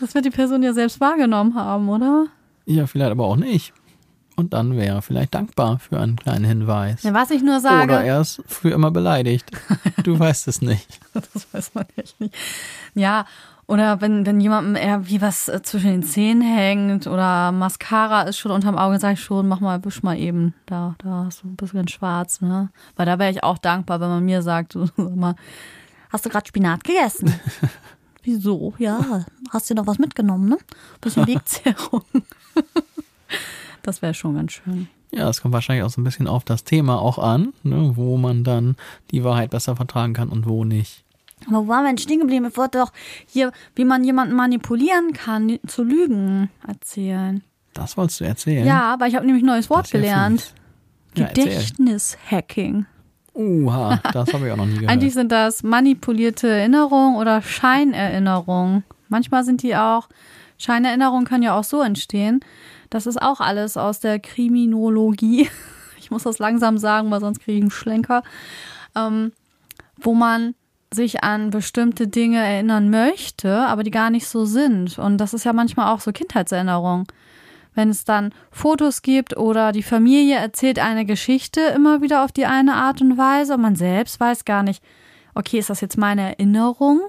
das 0.00 0.14
wird 0.14 0.24
die 0.24 0.30
Person 0.30 0.62
ja 0.62 0.72
selbst 0.72 1.00
wahrgenommen 1.00 1.54
haben, 1.54 1.88
oder? 1.88 2.26
ja, 2.66 2.86
vielleicht 2.86 3.12
aber 3.12 3.24
auch 3.24 3.36
nicht. 3.36 3.72
Und 4.36 4.52
dann 4.52 4.76
wäre 4.76 4.96
er 4.96 5.02
vielleicht 5.02 5.34
dankbar 5.34 5.78
für 5.78 5.98
einen 5.98 6.16
kleinen 6.16 6.44
Hinweis. 6.44 7.02
Ja, 7.04 7.14
was 7.14 7.30
ich 7.30 7.42
nur 7.42 7.60
sage. 7.60 7.94
Oder 7.94 8.04
er 8.04 8.20
ist 8.20 8.42
für 8.46 8.68
immer 8.68 8.90
beleidigt. 8.90 9.50
Du 10.02 10.18
weißt 10.18 10.46
es 10.48 10.60
nicht. 10.60 11.00
Das 11.14 11.46
weiß 11.52 11.74
man 11.74 11.86
echt 11.96 12.20
nicht. 12.20 12.34
Ja, 12.94 13.24
oder 13.66 14.00
wenn, 14.02 14.26
wenn 14.26 14.40
jemandem 14.40 14.76
irgendwie 14.76 15.22
was 15.22 15.48
äh, 15.48 15.62
zwischen 15.62 15.90
den 15.90 16.02
Zähnen 16.02 16.42
hängt 16.42 17.06
oder 17.06 17.50
Mascara 17.50 18.22
ist 18.22 18.38
schon 18.38 18.52
unterm 18.52 18.76
Auge, 18.76 19.00
sage 19.00 19.14
ich 19.14 19.22
schon, 19.22 19.48
mach 19.48 19.60
mal, 19.60 19.82
wisch 19.84 20.02
mal 20.02 20.18
eben. 20.18 20.54
Da, 20.66 20.94
da 20.98 21.24
hast 21.26 21.42
du 21.42 21.48
ein 21.48 21.56
bisschen 21.56 21.88
schwarz, 21.88 22.42
ne? 22.42 22.68
Weil 22.94 23.06
da 23.06 23.18
wäre 23.18 23.30
ich 23.30 23.42
auch 23.42 23.58
dankbar, 23.58 24.00
wenn 24.00 24.08
man 24.08 24.24
mir 24.24 24.42
sagt, 24.42 24.72
sag 24.96 25.16
mal, 25.16 25.34
hast 26.10 26.26
du 26.26 26.30
gerade 26.30 26.46
Spinat 26.46 26.84
gegessen? 26.84 27.34
Wieso? 28.26 28.74
Ja, 28.78 29.24
hast 29.50 29.70
du 29.70 29.74
noch 29.74 29.86
was 29.86 30.00
mitgenommen, 30.00 30.48
ne? 30.48 30.58
Bisschen 31.00 31.26
Wegzehrung. 31.28 32.02
das 33.82 34.02
wäre 34.02 34.14
schon 34.14 34.34
ganz 34.34 34.52
schön. 34.52 34.88
Ja, 35.12 35.28
es 35.28 35.40
kommt 35.40 35.54
wahrscheinlich 35.54 35.84
auch 35.84 35.90
so 35.90 36.00
ein 36.00 36.04
bisschen 36.04 36.26
auf 36.26 36.42
das 36.42 36.64
Thema 36.64 37.00
auch 37.00 37.18
an, 37.18 37.52
ne, 37.62 37.92
wo 37.94 38.16
man 38.16 38.42
dann 38.42 38.74
die 39.12 39.22
Wahrheit 39.22 39.50
besser 39.50 39.76
vertragen 39.76 40.12
kann 40.12 40.28
und 40.28 40.48
wo 40.48 40.64
nicht. 40.64 41.04
Aber 41.46 41.64
wo 41.64 41.68
waren 41.68 41.84
wir 41.84 41.90
denn 41.90 41.98
stehen 41.98 42.18
geblieben? 42.18 42.46
Ich 42.50 42.56
wollte 42.56 42.78
doch 42.78 42.92
hier, 43.26 43.52
wie 43.76 43.84
man 43.84 44.02
jemanden 44.02 44.34
manipulieren 44.34 45.12
kann, 45.12 45.60
zu 45.68 45.84
Lügen 45.84 46.50
erzählen. 46.66 47.44
Das 47.74 47.96
wolltest 47.96 48.20
du 48.20 48.24
erzählen? 48.24 48.66
Ja, 48.66 48.92
aber 48.92 49.06
ich 49.06 49.14
habe 49.14 49.24
nämlich 49.24 49.44
ein 49.44 49.46
neues 49.46 49.70
Wort 49.70 49.88
gelernt. 49.88 50.52
Ja. 51.14 51.28
Gedächtnishacking. 51.28 52.86
Uha, 53.36 54.00
das 54.12 54.32
habe 54.32 54.46
ich 54.46 54.52
auch 54.52 54.56
noch 54.56 54.66
nie 54.66 54.74
gehört. 54.74 54.90
Eigentlich 54.90 55.14
sind 55.14 55.30
das 55.30 55.62
manipulierte 55.62 56.48
Erinnerungen 56.48 57.16
oder 57.16 57.42
Scheinerinnerungen. 57.42 58.84
Manchmal 59.08 59.44
sind 59.44 59.62
die 59.62 59.76
auch, 59.76 60.08
Scheinerinnerungen 60.58 61.26
können 61.26 61.42
ja 61.42 61.58
auch 61.58 61.64
so 61.64 61.82
entstehen. 61.82 62.40
Das 62.90 63.06
ist 63.06 63.20
auch 63.20 63.40
alles 63.40 63.76
aus 63.76 64.00
der 64.00 64.18
Kriminologie. 64.18 65.48
Ich 65.98 66.12
muss 66.12 66.22
das 66.22 66.38
langsam 66.38 66.78
sagen, 66.78 67.10
weil 67.10 67.18
sonst 67.18 67.40
kriege 67.40 67.56
ich 67.56 67.62
einen 67.62 67.72
Schlenker. 67.72 68.22
Ähm, 68.94 69.32
wo 69.96 70.14
man 70.14 70.54
sich 70.92 71.24
an 71.24 71.50
bestimmte 71.50 72.06
Dinge 72.06 72.38
erinnern 72.38 72.90
möchte, 72.90 73.66
aber 73.66 73.82
die 73.82 73.90
gar 73.90 74.10
nicht 74.10 74.28
so 74.28 74.44
sind. 74.44 74.98
Und 74.98 75.18
das 75.18 75.34
ist 75.34 75.44
ja 75.44 75.52
manchmal 75.52 75.92
auch 75.92 76.00
so 76.00 76.12
Kindheitserinnerung. 76.12 77.06
Wenn 77.76 77.90
es 77.90 78.04
dann 78.04 78.32
Fotos 78.50 79.02
gibt 79.02 79.36
oder 79.36 79.70
die 79.70 79.82
Familie 79.82 80.36
erzählt 80.36 80.78
eine 80.78 81.04
Geschichte 81.04 81.60
immer 81.60 82.00
wieder 82.00 82.24
auf 82.24 82.32
die 82.32 82.46
eine 82.46 82.74
Art 82.74 83.02
und 83.02 83.18
Weise 83.18 83.54
und 83.54 83.60
man 83.60 83.76
selbst 83.76 84.18
weiß 84.18 84.46
gar 84.46 84.62
nicht, 84.62 84.82
okay, 85.34 85.58
ist 85.58 85.70
das 85.70 85.82
jetzt 85.82 85.98
meine 85.98 86.22
Erinnerung 86.22 87.02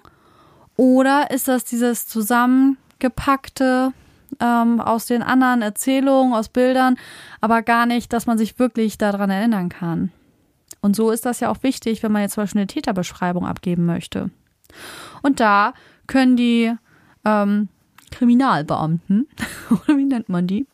oder 0.75 1.31
ist 1.31 1.47
das 1.47 1.63
dieses 1.63 2.05
zusammengepackte 2.05 3.93
ähm, 4.41 4.81
aus 4.81 5.05
den 5.05 5.23
anderen 5.23 5.61
Erzählungen, 5.61 6.33
aus 6.33 6.49
Bildern, 6.49 6.97
aber 7.39 7.61
gar 7.61 7.85
nicht, 7.85 8.11
dass 8.11 8.25
man 8.25 8.37
sich 8.37 8.59
wirklich 8.59 8.97
daran 8.97 9.29
erinnern 9.29 9.69
kann. 9.69 10.11
Und 10.81 10.97
so 10.97 11.11
ist 11.11 11.25
das 11.25 11.39
ja 11.39 11.49
auch 11.49 11.63
wichtig, 11.63 12.03
wenn 12.03 12.11
man 12.11 12.23
jetzt 12.23 12.33
zum 12.33 12.43
Beispiel 12.43 12.59
eine 12.59 12.67
Täterbeschreibung 12.67 13.45
abgeben 13.45 13.85
möchte. 13.85 14.31
Und 15.21 15.39
da 15.39 15.73
können 16.07 16.35
die 16.35 16.73
ähm, 17.23 17.69
Kriminalbeamten, 18.11 19.27
oder 19.69 19.97
wie 19.97 20.05
nennt 20.05 20.29
man 20.29 20.47
die? 20.47 20.67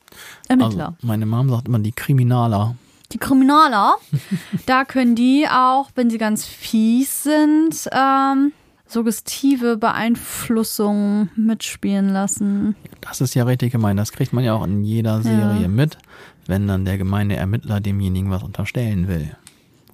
Ermittler. 0.47 0.87
Also, 0.87 1.07
meine 1.07 1.25
Mom 1.25 1.49
sagt 1.49 1.67
immer 1.67 1.79
die 1.79 1.91
Kriminaler. 1.91 2.75
Die 3.11 3.17
Kriminaler, 3.17 3.95
da 4.65 4.85
können 4.85 5.15
die 5.15 5.47
auch, 5.49 5.91
wenn 5.95 6.09
sie 6.09 6.17
ganz 6.17 6.45
fies 6.45 7.23
sind, 7.23 7.89
ähm, 7.91 8.51
suggestive 8.87 9.77
Beeinflussung 9.77 11.29
mitspielen 11.35 12.09
lassen. 12.09 12.75
Das 13.01 13.21
ist 13.21 13.33
ja 13.33 13.43
richtig 13.43 13.71
gemein. 13.71 13.97
Das 13.97 14.11
kriegt 14.11 14.33
man 14.33 14.43
ja 14.43 14.53
auch 14.53 14.63
in 14.63 14.83
jeder 14.83 15.21
Serie 15.21 15.67
mit, 15.67 15.97
wenn 16.45 16.67
dann 16.67 16.85
der 16.85 16.97
gemeine 16.97 17.35
Ermittler 17.35 17.79
demjenigen 17.79 18.29
was 18.29 18.43
unterstellen 18.43 19.07
will. 19.07 19.35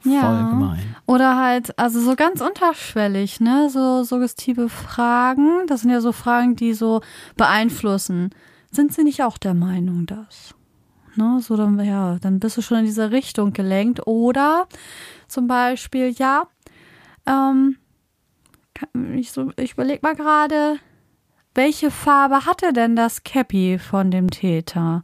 Voll 0.02 0.14
Ja. 0.14 0.50
gemein. 0.50 0.96
Oder 1.06 1.38
halt, 1.38 1.78
also 1.78 2.00
so 2.00 2.16
ganz 2.16 2.42
unterschwellig, 2.42 3.40
ne? 3.40 3.70
So 3.70 4.04
suggestive 4.04 4.70
Fragen. 4.70 5.66
Das 5.68 5.82
sind 5.82 5.90
ja 5.90 6.02
so 6.02 6.12
Fragen, 6.12 6.56
die 6.56 6.74
so 6.74 7.02
beeinflussen. 7.36 8.30
Sind 8.72 8.94
sie 8.94 9.04
nicht 9.04 9.24
auch 9.24 9.38
der 9.38 9.54
Meinung, 9.54 10.06
dass? 10.06 10.54
Ne? 11.16 11.40
So 11.42 11.58
dann, 11.58 11.84
ja, 11.84 12.18
dann 12.20 12.40
bist 12.40 12.58
du 12.58 12.62
schon 12.62 12.80
in 12.80 12.86
diese 12.86 13.12
Richtung 13.12 13.52
gelenkt. 13.54 14.06
Oder 14.08 14.68
zum 15.28 15.48
Beispiel, 15.48 16.10
ja, 16.12 16.44
ähm, 17.26 17.78
ich, 19.16 19.32
so, 19.32 19.52
ich 19.58 19.74
überleg 19.74 20.04
mal 20.04 20.16
gerade, 20.16 20.78
welche 21.56 21.92
Farbe 21.92 22.46
hatte 22.46 22.72
denn 22.74 22.96
das 22.96 23.24
Cappy 23.24 23.80
von 23.80 24.12
dem 24.12 24.30
Täter? 24.30 25.04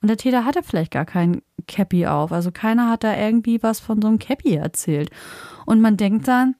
Und 0.00 0.08
der 0.08 0.16
Täter 0.16 0.44
hatte 0.44 0.62
vielleicht 0.62 0.92
gar 0.92 1.04
kein 1.04 1.42
Cappy 1.66 2.06
auf. 2.06 2.32
Also 2.32 2.50
keiner 2.50 2.90
hat 2.90 3.04
da 3.04 3.16
irgendwie 3.16 3.62
was 3.62 3.80
von 3.80 4.00
so 4.00 4.08
einem 4.08 4.18
Cappy 4.18 4.54
erzählt. 4.54 5.10
Und 5.66 5.80
man 5.80 5.96
denkt 5.96 6.28
dann, 6.28 6.54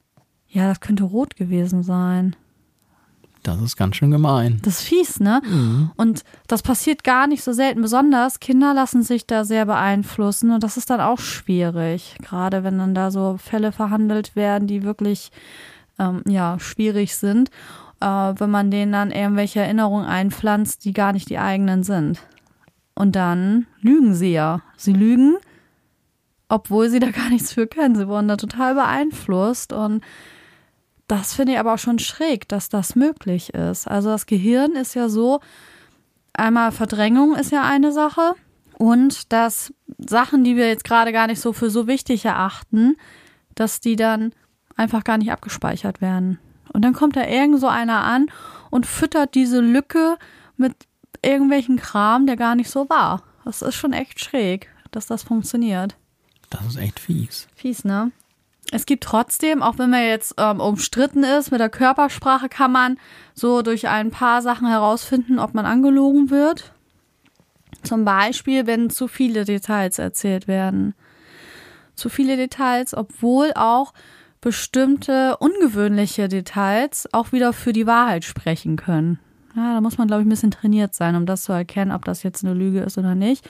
ja, 0.48 0.66
das 0.66 0.80
könnte 0.80 1.04
rot 1.04 1.36
gewesen 1.36 1.82
sein. 1.82 2.34
Das 3.42 3.60
ist 3.62 3.76
ganz 3.76 3.96
schön 3.96 4.10
gemein. 4.10 4.60
Das 4.62 4.80
ist 4.80 4.88
fies, 4.88 5.20
ne? 5.20 5.40
Und 5.96 6.24
das 6.48 6.62
passiert 6.62 7.04
gar 7.04 7.26
nicht 7.26 7.42
so 7.42 7.52
selten. 7.52 7.80
Besonders 7.80 8.40
Kinder 8.40 8.74
lassen 8.74 9.02
sich 9.02 9.26
da 9.26 9.44
sehr 9.44 9.64
beeinflussen 9.64 10.50
und 10.50 10.62
das 10.62 10.76
ist 10.76 10.90
dann 10.90 11.00
auch 11.00 11.18
schwierig. 11.18 12.16
Gerade 12.20 12.64
wenn 12.64 12.78
dann 12.78 12.94
da 12.94 13.10
so 13.10 13.36
Fälle 13.38 13.72
verhandelt 13.72 14.34
werden, 14.36 14.66
die 14.66 14.82
wirklich 14.82 15.30
ähm, 15.98 16.22
ja 16.26 16.58
schwierig 16.58 17.16
sind, 17.16 17.50
äh, 18.00 18.06
wenn 18.06 18.50
man 18.50 18.70
denen 18.70 18.92
dann 18.92 19.10
irgendwelche 19.10 19.60
Erinnerungen 19.60 20.06
einpflanzt, 20.06 20.84
die 20.84 20.92
gar 20.92 21.12
nicht 21.12 21.30
die 21.30 21.38
eigenen 21.38 21.84
sind. 21.84 22.20
Und 22.98 23.14
dann 23.14 23.68
lügen 23.80 24.12
sie 24.12 24.32
ja. 24.32 24.60
Sie 24.76 24.92
lügen, 24.92 25.36
obwohl 26.48 26.90
sie 26.90 26.98
da 26.98 27.10
gar 27.12 27.28
nichts 27.28 27.52
für 27.52 27.68
können. 27.68 27.94
Sie 27.94 28.08
wurden 28.08 28.26
da 28.26 28.36
total 28.36 28.74
beeinflusst 28.74 29.72
und 29.72 30.02
das 31.06 31.32
finde 31.32 31.52
ich 31.52 31.60
aber 31.60 31.74
auch 31.74 31.78
schon 31.78 32.00
schräg, 32.00 32.48
dass 32.48 32.68
das 32.68 32.96
möglich 32.96 33.54
ist. 33.54 33.86
Also 33.86 34.08
das 34.08 34.26
Gehirn 34.26 34.72
ist 34.72 34.94
ja 34.94 35.08
so, 35.08 35.38
einmal 36.32 36.72
Verdrängung 36.72 37.36
ist 37.36 37.52
ja 37.52 37.62
eine 37.62 37.92
Sache 37.92 38.34
und 38.78 39.32
dass 39.32 39.72
Sachen, 39.98 40.42
die 40.42 40.56
wir 40.56 40.66
jetzt 40.66 40.84
gerade 40.84 41.12
gar 41.12 41.28
nicht 41.28 41.40
so 41.40 41.52
für 41.52 41.70
so 41.70 41.86
wichtig 41.86 42.24
erachten, 42.24 42.96
dass 43.54 43.78
die 43.78 43.94
dann 43.94 44.32
einfach 44.74 45.04
gar 45.04 45.18
nicht 45.18 45.30
abgespeichert 45.30 46.00
werden. 46.00 46.40
Und 46.72 46.84
dann 46.84 46.94
kommt 46.94 47.14
da 47.14 47.24
irgend 47.24 47.60
so 47.60 47.68
einer 47.68 48.02
an 48.02 48.26
und 48.70 48.86
füttert 48.86 49.36
diese 49.36 49.60
Lücke 49.60 50.18
mit 50.56 50.74
irgendwelchen 51.22 51.76
Kram, 51.76 52.26
der 52.26 52.36
gar 52.36 52.54
nicht 52.54 52.70
so 52.70 52.88
war. 52.88 53.22
Das 53.44 53.62
ist 53.62 53.74
schon 53.74 53.92
echt 53.92 54.20
schräg, 54.20 54.68
dass 54.90 55.06
das 55.06 55.22
funktioniert. 55.22 55.96
Das 56.50 56.66
ist 56.66 56.76
echt 56.76 57.00
fies. 57.00 57.48
Fies, 57.54 57.84
ne? 57.84 58.12
Es 58.70 58.84
gibt 58.84 59.04
trotzdem, 59.04 59.62
auch 59.62 59.78
wenn 59.78 59.90
man 59.90 60.02
jetzt 60.02 60.34
ähm, 60.36 60.60
umstritten 60.60 61.24
ist, 61.24 61.50
mit 61.50 61.60
der 61.60 61.70
Körpersprache 61.70 62.48
kann 62.48 62.70
man 62.70 62.98
so 63.34 63.62
durch 63.62 63.88
ein 63.88 64.10
paar 64.10 64.42
Sachen 64.42 64.68
herausfinden, 64.68 65.38
ob 65.38 65.54
man 65.54 65.64
angelogen 65.64 66.28
wird. 66.28 66.72
Zum 67.82 68.04
Beispiel, 68.04 68.66
wenn 68.66 68.90
zu 68.90 69.08
viele 69.08 69.44
Details 69.44 69.98
erzählt 69.98 70.48
werden. 70.48 70.94
Zu 71.94 72.10
viele 72.10 72.36
Details, 72.36 72.94
obwohl 72.94 73.52
auch 73.54 73.94
bestimmte 74.40 75.36
ungewöhnliche 75.38 76.28
Details 76.28 77.08
auch 77.12 77.32
wieder 77.32 77.52
für 77.52 77.72
die 77.72 77.86
Wahrheit 77.86 78.24
sprechen 78.24 78.76
können. 78.76 79.18
Ja, 79.58 79.74
da 79.74 79.80
muss 79.80 79.98
man, 79.98 80.06
glaube 80.06 80.22
ich, 80.22 80.26
ein 80.26 80.30
bisschen 80.30 80.52
trainiert 80.52 80.94
sein, 80.94 81.16
um 81.16 81.26
das 81.26 81.42
zu 81.42 81.52
erkennen, 81.52 81.90
ob 81.90 82.04
das 82.04 82.22
jetzt 82.22 82.44
eine 82.44 82.54
Lüge 82.54 82.78
ist 82.78 82.96
oder 82.96 83.16
nicht. 83.16 83.48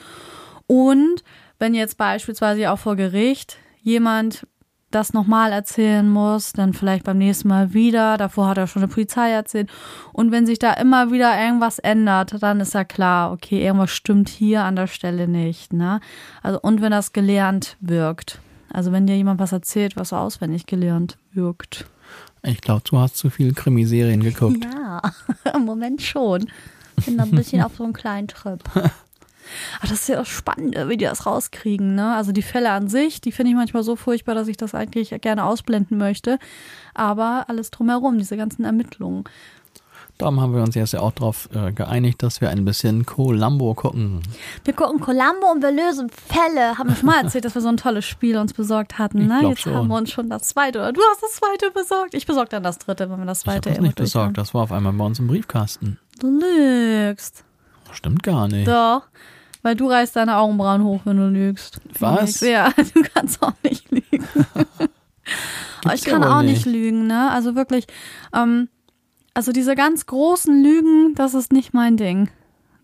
Und 0.67 1.23
wenn 1.59 1.75
jetzt 1.75 1.99
beispielsweise 1.99 2.71
auch 2.73 2.79
vor 2.79 2.97
Gericht 2.97 3.59
jemand 3.83 4.47
das 4.91 5.13
nochmal 5.13 5.53
erzählen 5.53 6.09
muss, 6.09 6.55
dann 6.55 6.73
vielleicht 6.73 7.05
beim 7.05 7.19
nächsten 7.19 7.49
Mal 7.49 7.75
wieder. 7.75 8.17
Davor 8.17 8.49
hat 8.49 8.57
er 8.57 8.67
schon 8.67 8.81
der 8.81 8.89
Polizei 8.89 9.31
erzählt. 9.31 9.69
Und 10.15 10.33
wenn 10.33 10.47
sich 10.47 10.59
da 10.59 10.73
immer 10.73 11.13
wieder 11.13 11.39
irgendwas 11.39 11.79
ändert, 11.79 12.43
dann 12.43 12.61
ist 12.61 12.73
ja 12.73 12.85
klar, 12.85 13.31
okay, 13.33 13.63
irgendwas 13.63 13.91
stimmt 13.91 14.31
hier 14.31 14.65
an 14.65 14.77
der 14.77 14.87
Stelle 14.87 15.29
nicht. 15.29 15.75
Ne? 15.75 16.01
Also, 16.43 16.59
und 16.63 16.81
wenn 16.81 16.91
das 16.91 17.13
gelernt 17.13 17.77
wirkt. 17.81 18.41
Also 18.71 18.91
wenn 18.93 19.07
dir 19.07 19.17
jemand 19.17 19.41
was 19.41 19.53
erzählt, 19.53 19.97
was 19.97 20.11
so 20.11 20.17
auswendig 20.17 20.65
gelernt 20.65 21.19
wirkt. 21.33 21.87
Ich 22.43 22.61
glaube, 22.61 22.83
du 22.89 22.99
hast 22.99 23.17
zu 23.17 23.31
viel 23.31 23.53
Krimiserien 23.53 24.23
geguckt. 24.23 24.65
Ja, 24.65 25.01
im 25.55 25.65
Moment 25.65 26.03
schon. 26.03 26.49
Bin 27.05 27.17
da 27.17 27.25
ein 27.25 27.31
bisschen 27.31 27.63
auf 27.65 27.77
so 27.77 27.85
einem 27.85 27.93
kleinen 27.93 28.29
Trip. 28.29 28.63
Aber 28.75 29.89
das 29.89 29.93
ist 29.93 30.09
ja 30.09 30.21
auch 30.21 30.27
spannend, 30.27 30.77
wie 30.89 30.97
die 30.97 31.05
das 31.05 31.27
rauskriegen, 31.27 31.95
ne? 31.95 32.15
Also 32.15 32.33
die 32.33 32.43
Fälle 32.43 32.71
an 32.71 32.89
sich, 32.89 33.21
die 33.21 33.33
finde 33.33 33.51
ich 33.51 33.57
manchmal 33.57 33.83
so 33.83 33.97
furchtbar, 33.97 34.35
dass 34.35 34.49
ich 34.49 34.57
das 34.57 34.75
eigentlich 34.75 35.15
gerne 35.21 35.45
ausblenden 35.45 35.97
möchte. 35.97 36.39
Aber 36.95 37.47
alles 37.49 37.71
drumherum, 37.71 38.19
diese 38.19 38.37
ganzen 38.37 38.65
Ermittlungen. 38.65 39.25
Darum 40.19 40.41
haben 40.41 40.53
wir 40.53 40.63
uns 40.63 40.75
jetzt 40.75 40.93
ja 40.93 41.01
auch 41.01 41.13
darauf 41.13 41.49
äh, 41.55 41.71
geeinigt, 41.73 42.23
dass 42.25 42.41
wir 42.41 42.51
ein 42.51 42.65
bisschen 42.65 43.07
Columbo 43.07 43.75
gucken. 43.75 44.21
Wir 44.65 44.75
gucken 44.75 44.99
Columbo 44.99 45.51
und 45.53 45.63
wir 45.63 45.71
lösen 45.71 46.11
Fälle. 46.11 46.77
Haben 46.77 46.89
wir 46.91 46.97
schon 46.97 47.07
mal 47.07 47.23
erzählt, 47.23 47.45
dass 47.45 47.55
wir 47.55 47.63
so 47.63 47.69
ein 47.69 47.77
tolles 47.77 48.05
Spiel 48.05 48.37
uns 48.37 48.53
besorgt 48.53 48.99
hatten, 48.99 49.21
Ich 49.23 49.29
ne? 49.29 49.41
Jetzt 49.49 49.61
schon. 49.61 49.75
haben 49.75 49.87
wir 49.87 49.97
uns 49.97 50.11
schon 50.11 50.29
das 50.29 50.43
zweite, 50.49 50.81
oder 50.81 50.93
du 50.93 51.01
hast 51.13 51.23
das 51.23 51.35
zweite 51.37 51.71
besorgt. 51.71 52.15
Ich 52.15 52.27
besorge 52.27 52.49
dann 52.51 52.65
das 52.65 52.79
dritte, 52.79 53.09
wenn 53.09 53.19
wir 53.21 53.27
das 53.27 53.43
Ich 53.43 53.47
habe 53.47 53.55
zweite 53.59 53.69
das 53.71 53.79
immer 53.79 53.87
nicht 53.87 53.97
besorgt. 53.97 54.37
Das 54.37 54.55
war 54.55 54.63
auf 54.63 54.73
einmal 54.73 54.93
bei 54.93 55.05
uns 55.05 55.21
im 55.21 55.29
Briefkasten. 55.29 55.99
Du 56.19 56.29
lügst. 56.41 57.45
Stimmt 57.93 58.25
gar 58.25 58.49
nicht. 58.49 58.67
Doch. 58.67 59.03
Weil 59.63 59.77
du 59.77 59.89
reißt 59.89 60.17
deine 60.17 60.37
Augenbrauen 60.39 60.83
hoch, 60.83 61.01
wenn 61.05 61.17
du 61.17 61.29
lügst. 61.29 61.81
Was? 62.01 62.41
Ja, 62.41 62.71
du 62.95 63.03
kannst 63.15 63.41
auch 63.43 63.55
nicht 63.63 63.89
lügen. 63.91 64.27
Aber 65.85 65.95
ich 65.95 66.05
kann 66.05 66.25
auch 66.25 66.43
nicht. 66.43 66.67
nicht 66.67 66.67
lügen, 66.67 67.07
ne? 67.07 67.31
Also 67.31 67.55
wirklich, 67.55 67.87
ähm, 68.35 68.69
also 69.35 69.53
diese 69.53 69.75
ganz 69.75 70.07
großen 70.07 70.63
Lügen, 70.63 71.15
das 71.15 71.35
ist 71.35 71.53
nicht 71.53 71.75
mein 71.75 71.97
Ding. 71.97 72.31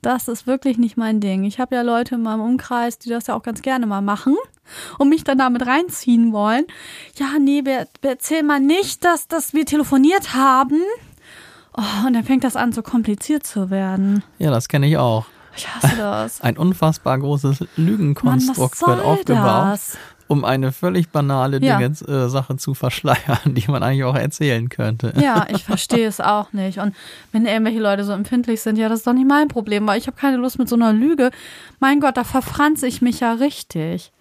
Das 0.02 0.28
ist 0.28 0.46
wirklich 0.46 0.76
nicht 0.76 0.98
mein 0.98 1.20
Ding. 1.20 1.44
Ich 1.44 1.58
habe 1.58 1.74
ja 1.74 1.82
Leute 1.82 2.16
in 2.16 2.22
meinem 2.22 2.42
Umkreis, 2.42 2.98
die 2.98 3.08
das 3.08 3.26
ja 3.26 3.34
auch 3.34 3.42
ganz 3.42 3.62
gerne 3.62 3.86
mal 3.86 4.02
machen 4.02 4.36
und 4.98 5.08
mich 5.08 5.24
dann 5.24 5.38
damit 5.38 5.66
reinziehen 5.66 6.32
wollen. 6.32 6.66
Ja, 7.16 7.38
nee, 7.40 7.62
wir, 7.64 7.88
wir 8.02 8.10
erzählen 8.10 8.46
mal 8.46 8.60
nicht, 8.60 9.02
dass, 9.04 9.28
dass 9.28 9.54
wir 9.54 9.64
telefoniert 9.64 10.34
haben. 10.34 10.82
Oh, 11.76 12.06
und 12.06 12.12
dann 12.12 12.24
fängt 12.24 12.44
das 12.44 12.54
an, 12.54 12.72
so 12.72 12.82
kompliziert 12.82 13.46
zu 13.46 13.70
werden. 13.70 14.22
Ja, 14.38 14.50
das 14.50 14.68
kenne 14.68 14.86
ich 14.86 14.98
auch. 14.98 15.24
Ich 15.56 15.68
hasse 15.68 15.96
das. 15.96 16.40
Ein 16.40 16.58
unfassbar 16.58 17.18
großes 17.18 17.60
Mann, 17.60 17.68
Lügenkonstrukt 17.76 18.76
soll 18.76 18.96
wird 18.96 19.06
aufgebaut, 19.06 19.72
das? 19.72 19.96
Um 20.34 20.44
eine 20.44 20.72
völlig 20.72 21.08
banale 21.10 21.62
Ja. 21.62 21.78
Dinge, 21.78 21.94
äh, 22.08 22.28
Sache 22.28 22.56
zu 22.56 22.74
verschleiern, 22.74 23.38
die 23.54 23.70
man 23.70 23.82
eigentlich 23.82 24.04
auch 24.04 24.16
erzählen 24.16 24.68
könnte. 24.68 25.14
Ja, 25.20 25.46
ich 25.48 25.64
verstehe 25.64 26.06
es 26.06 26.20
auch 26.20 26.52
nicht. 26.52 26.78
Und 26.78 26.94
wenn 27.32 27.46
irgendwelche 27.46 27.80
Leute 27.80 28.04
so 28.04 28.12
empfindlich 28.12 28.60
sind, 28.60 28.76
ja, 28.76 28.88
das 28.88 28.98
ist 29.00 29.06
doch 29.06 29.12
nicht 29.14 29.28
mein 29.28 29.48
Problem, 29.48 29.86
weil 29.86 29.98
ich 29.98 30.06
habe 30.06 30.16
keine 30.16 30.36
Lust 30.36 30.58
mit 30.58 30.68
so 30.68 30.76
einer 30.76 30.92
Lüge. 30.92 31.30
Mein 31.80 32.00
Gott, 32.00 32.16
da 32.16 32.24
verfranze 32.24 32.86
ich 32.86 33.00
mich 33.00 33.20
ja 33.20 33.32
richtig. 33.34 34.12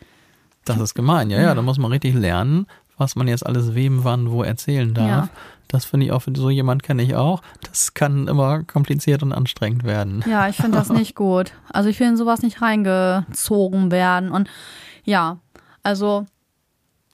Das 0.66 0.78
ist 0.80 0.94
gemein, 0.94 1.30
ja, 1.30 1.42
ja, 1.42 1.56
da 1.56 1.62
muss 1.62 1.78
man 1.78 1.92
richtig 1.92 2.14
lernen, 2.16 2.68
was 2.98 3.16
man 3.18 3.28
jetzt 3.28 3.46
alles 3.46 3.76
wem, 3.76 4.04
wann, 4.06 4.32
wo 4.32 4.44
erzählen 4.44 4.94
darf. 4.94 5.08
Ja. 5.08 5.30
Das 5.68 5.86
finde 5.86 6.06
ich 6.06 6.12
auch, 6.12 6.22
so 6.36 6.50
jemand 6.52 6.84
kenne 6.84 7.02
ich 7.02 7.16
auch. 7.16 7.42
Das 7.68 7.96
kann 7.96 8.28
immer 8.28 8.62
kompliziert 8.64 9.24
und 9.24 9.34
anstrengend 9.34 9.84
werden. 9.84 10.24
Ja, 10.30 10.48
ich 10.48 10.56
finde 10.58 10.78
das 10.78 10.90
nicht 10.94 11.16
gut. 11.16 11.52
Also 11.72 11.90
ich 11.90 12.00
will 12.00 12.08
in 12.10 12.18
sowas 12.18 12.44
nicht 12.44 12.62
reingezogen 12.62 13.90
werden. 13.92 14.30
Und 14.32 14.48
ja, 15.04 15.38
also 15.84 16.26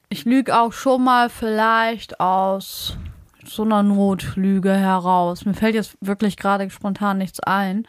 ich 0.10 0.26
lüge 0.26 0.58
auch 0.60 0.74
schon 0.74 1.04
mal 1.04 1.30
vielleicht 1.30 2.20
aus 2.20 2.98
so 3.46 3.64
einer 3.64 3.84
Notlüge 3.84 4.74
heraus. 4.74 5.46
Mir 5.46 5.54
fällt 5.54 5.76
jetzt 5.76 5.98
wirklich 6.02 6.38
gerade 6.38 6.70
spontan 6.70 7.18
nichts 7.18 7.40
ein, 7.40 7.88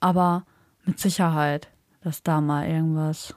aber 0.00 0.44
mit 0.84 0.98
Sicherheit, 0.98 1.68
dass 2.02 2.22
da 2.22 2.40
mal 2.40 2.66
irgendwas. 2.66 3.34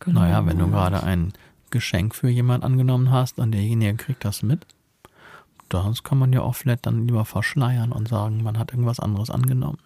Genau. 0.00 0.20
Naja, 0.20 0.46
wenn 0.46 0.58
du 0.58 0.68
gerade 0.68 1.02
ein 1.02 1.32
Geschenk 1.70 2.14
für 2.14 2.28
jemand 2.28 2.64
angenommen 2.64 3.10
hast 3.10 3.38
und 3.38 3.52
derjenige 3.52 3.96
kriegt 3.96 4.24
das 4.24 4.42
mit, 4.42 4.66
das 5.68 6.02
kann 6.02 6.18
man 6.18 6.32
ja 6.32 6.40
auch 6.40 6.54
vielleicht 6.54 6.86
dann 6.86 7.06
lieber 7.06 7.24
verschleiern 7.24 7.92
und 7.92 8.08
sagen, 8.08 8.42
man 8.42 8.58
hat 8.58 8.72
irgendwas 8.72 9.00
anderes 9.00 9.30
angenommen. 9.30 9.78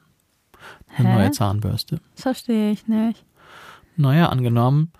Eine 0.96 1.08
Hä? 1.08 1.14
neue 1.16 1.30
Zahnbürste. 1.32 2.00
Das 2.14 2.22
verstehe 2.22 2.70
ich 2.70 2.86
nicht. 2.86 3.24
Naja, 3.96 4.28
angenommen, 4.28 4.92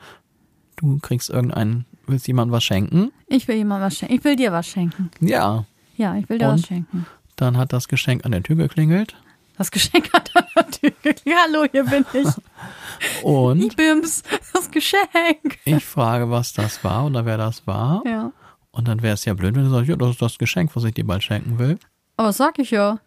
du 0.83 0.99
kriegst 1.01 1.31
irgendeinen, 1.31 1.87
willst 2.07 2.27
jemandem 2.27 2.53
was 2.53 2.65
schenken? 2.65 3.11
Ich 3.29 3.49
will 3.49 3.57
jemandem 3.57 3.87
was 3.87 3.97
schenken. 3.97 4.15
Ich 4.15 4.25
will 4.25 4.37
dir 4.37 4.53
was 4.53 4.67
schenken. 4.67 5.11
Ja, 5.21 5.65
Ja, 5.97 6.17
ich 6.17 6.29
will 6.29 6.39
dir 6.39 6.49
Und? 6.49 6.55
was 6.61 6.67
schenken. 6.67 7.07
dann 7.37 7.57
hat 7.57 7.73
das 7.73 7.89
Geschenk 7.89 8.25
an 8.27 8.33
der 8.33 8.43
Tür 8.43 8.57
geklingelt 8.57 9.15
Das 9.57 9.71
Geschenk 9.71 10.13
hat 10.13 10.31
er 10.35 10.47
natürlich. 10.57 11.23
Hallo, 11.45 11.65
hier 11.71 11.85
bin 11.85 12.05
ich. 12.13 12.29
und 13.25 13.61
Ich 13.63 13.77
bin's. 13.77 14.23
Das 14.53 14.71
Geschenk. 14.71 15.59
ich 15.65 15.85
frage, 15.85 16.31
was 16.31 16.53
das 16.53 16.83
war 16.85 17.07
oder 17.07 17.25
wer 17.25 17.39
das 17.39 17.67
war. 17.67 18.03
Ja. 18.07 18.33
Und 18.71 18.89
dann 18.89 19.03
wäre 19.03 19.15
es 19.15 19.25
ja 19.25 19.35
blöd, 19.35 19.55
wenn 19.55 19.65
du 19.65 19.71
sagst, 19.71 19.89
ja, 19.89 19.97
das 19.97 20.11
ist 20.11 20.23
das 20.23 20.39
Geschenk, 20.39 20.75
was 20.75 20.85
ich 20.85 20.95
dir 20.95 21.07
bald 21.07 21.23
schenken 21.23 21.59
will. 21.59 21.79
Aber 22.17 22.29
das 22.29 22.37
sag 22.39 22.59
ich 22.59 22.71
ja. 22.71 22.99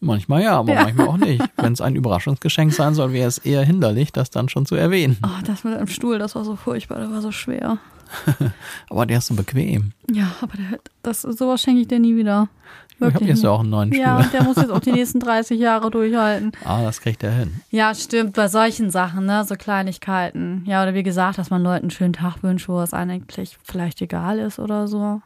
Manchmal 0.00 0.42
ja, 0.42 0.56
aber 0.58 0.72
Ja. 0.72 0.82
manchmal 0.84 1.08
auch 1.08 1.16
nicht. 1.18 1.42
Wenn 1.56 1.72
es 1.74 1.80
ein 1.80 1.94
Überraschungsgeschenk 1.94 2.72
sein 2.72 2.94
soll, 2.94 3.12
wäre 3.12 3.28
es 3.28 3.38
eher 3.38 3.62
hinderlich, 3.64 4.12
das 4.12 4.30
dann 4.30 4.48
schon 4.48 4.64
zu 4.66 4.74
erwähnen. 4.74 5.18
Oh, 5.24 5.28
das 5.44 5.62
mit 5.64 5.78
dem 5.78 5.86
Stuhl, 5.88 6.18
das 6.18 6.34
war 6.34 6.44
so 6.44 6.56
furchtbar, 6.56 6.98
das 7.00 7.10
war 7.10 7.20
so 7.22 7.30
schwer. 7.32 7.78
Aber 8.90 9.06
der 9.06 9.18
ist 9.18 9.26
so 9.26 9.34
bequem. 9.34 9.92
Ja, 10.10 10.32
aber 10.40 10.56
der, 10.56 10.80
das, 11.02 11.22
sowas 11.22 11.62
schenke 11.62 11.82
ich 11.82 11.86
dir 11.88 12.00
nie 12.00 12.16
wieder. 12.16 12.48
Ich 12.88 13.00
habe 13.02 13.12
Wirklich 13.14 13.28
jetzt 13.30 13.44
ja 13.44 13.50
auch 13.50 13.60
einen 13.60 13.70
neuen 13.70 13.92
Stuhl. 13.92 14.02
Ja, 14.02 14.18
und 14.18 14.32
der 14.32 14.42
muss 14.42 14.56
jetzt 14.56 14.70
auch 14.70 14.80
die 14.80 14.90
nächsten 15.00 15.20
30 15.20 15.60
Jahre 15.60 15.90
durchhalten. 15.92 16.50
Ah, 16.64 16.82
das 16.82 17.00
kriegt 17.00 17.22
er 17.22 17.30
hin. 17.30 17.60
Ja, 17.70 17.94
stimmt, 17.94 18.32
bei 18.34 18.48
solchen 18.48 18.90
Sachen, 18.90 19.26
ne, 19.26 19.44
so 19.44 19.54
Kleinigkeiten. 19.54 20.64
Ja, 20.66 20.82
oder 20.82 20.92
wie 20.94 21.04
gesagt, 21.04 21.38
dass 21.38 21.50
man 21.50 21.62
Leuten 21.62 21.84
einen 21.84 21.90
schönen 21.92 22.12
Tag 22.14 22.42
wünscht, 22.42 22.68
wo 22.68 22.80
es 22.80 22.92
eigentlich 22.92 23.56
vielleicht 23.62 24.02
egal 24.02 24.40
ist 24.40 24.58
oder 24.58 24.88
so. 24.88 25.22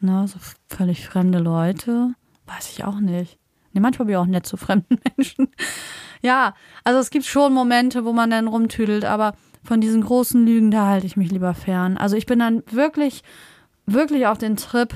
Ne, 0.00 0.26
so 0.28 0.38
völlig 0.68 1.06
fremde 1.08 1.40
Leute. 1.40 2.14
Weiß 2.46 2.70
ich 2.70 2.84
auch 2.84 3.00
nicht. 3.00 3.38
Nee, 3.72 3.80
manchmal 3.80 4.06
bin 4.06 4.14
ich 4.14 4.18
auch 4.18 4.26
nett 4.26 4.46
zu 4.46 4.56
fremden 4.56 4.98
Menschen. 5.16 5.48
Ja, 6.22 6.54
also 6.84 6.98
es 6.98 7.10
gibt 7.10 7.24
schon 7.24 7.52
Momente, 7.52 8.04
wo 8.04 8.12
man 8.12 8.30
dann 8.30 8.48
rumtüdelt, 8.48 9.04
aber 9.04 9.34
von 9.62 9.80
diesen 9.80 10.02
großen 10.02 10.44
Lügen, 10.44 10.70
da 10.70 10.86
halte 10.86 11.06
ich 11.06 11.16
mich 11.16 11.30
lieber 11.30 11.54
fern. 11.54 11.96
Also 11.96 12.16
ich 12.16 12.26
bin 12.26 12.38
dann 12.38 12.62
wirklich, 12.70 13.22
wirklich 13.86 14.26
auf 14.26 14.38
den 14.38 14.56
Trip, 14.56 14.94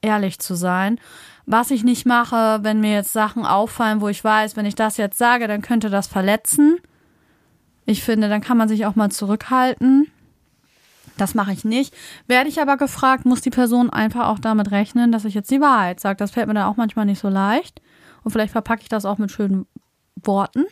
ehrlich 0.00 0.38
zu 0.38 0.54
sein. 0.54 0.98
Was 1.46 1.70
ich 1.70 1.82
nicht 1.82 2.06
mache, 2.06 2.60
wenn 2.62 2.80
mir 2.80 2.92
jetzt 2.92 3.12
Sachen 3.12 3.46
auffallen, 3.46 4.00
wo 4.00 4.08
ich 4.08 4.22
weiß, 4.22 4.56
wenn 4.56 4.66
ich 4.66 4.74
das 4.74 4.96
jetzt 4.96 5.18
sage, 5.18 5.48
dann 5.48 5.62
könnte 5.62 5.90
das 5.90 6.06
verletzen. 6.06 6.78
Ich 7.84 8.04
finde, 8.04 8.28
dann 8.28 8.40
kann 8.40 8.56
man 8.56 8.68
sich 8.68 8.86
auch 8.86 8.94
mal 8.94 9.10
zurückhalten. 9.10 10.08
Das 11.16 11.34
mache 11.34 11.52
ich 11.52 11.64
nicht. 11.64 11.94
Werde 12.26 12.48
ich 12.48 12.60
aber 12.60 12.76
gefragt, 12.76 13.26
muss 13.26 13.40
die 13.40 13.50
Person 13.50 13.90
einfach 13.90 14.28
auch 14.28 14.38
damit 14.38 14.70
rechnen, 14.70 15.12
dass 15.12 15.24
ich 15.24 15.34
jetzt 15.34 15.50
die 15.50 15.60
Wahrheit 15.60 16.00
sage. 16.00 16.16
Das 16.16 16.30
fällt 16.30 16.46
mir 16.46 16.54
dann 16.54 16.66
auch 16.68 16.76
manchmal 16.76 17.06
nicht 17.06 17.20
so 17.20 17.28
leicht. 17.28 17.82
Und 18.24 18.30
vielleicht 18.30 18.52
verpacke 18.52 18.82
ich 18.82 18.88
das 18.88 19.04
auch 19.04 19.18
mit 19.18 19.30
schönen 19.30 19.66
Worten. 20.22 20.64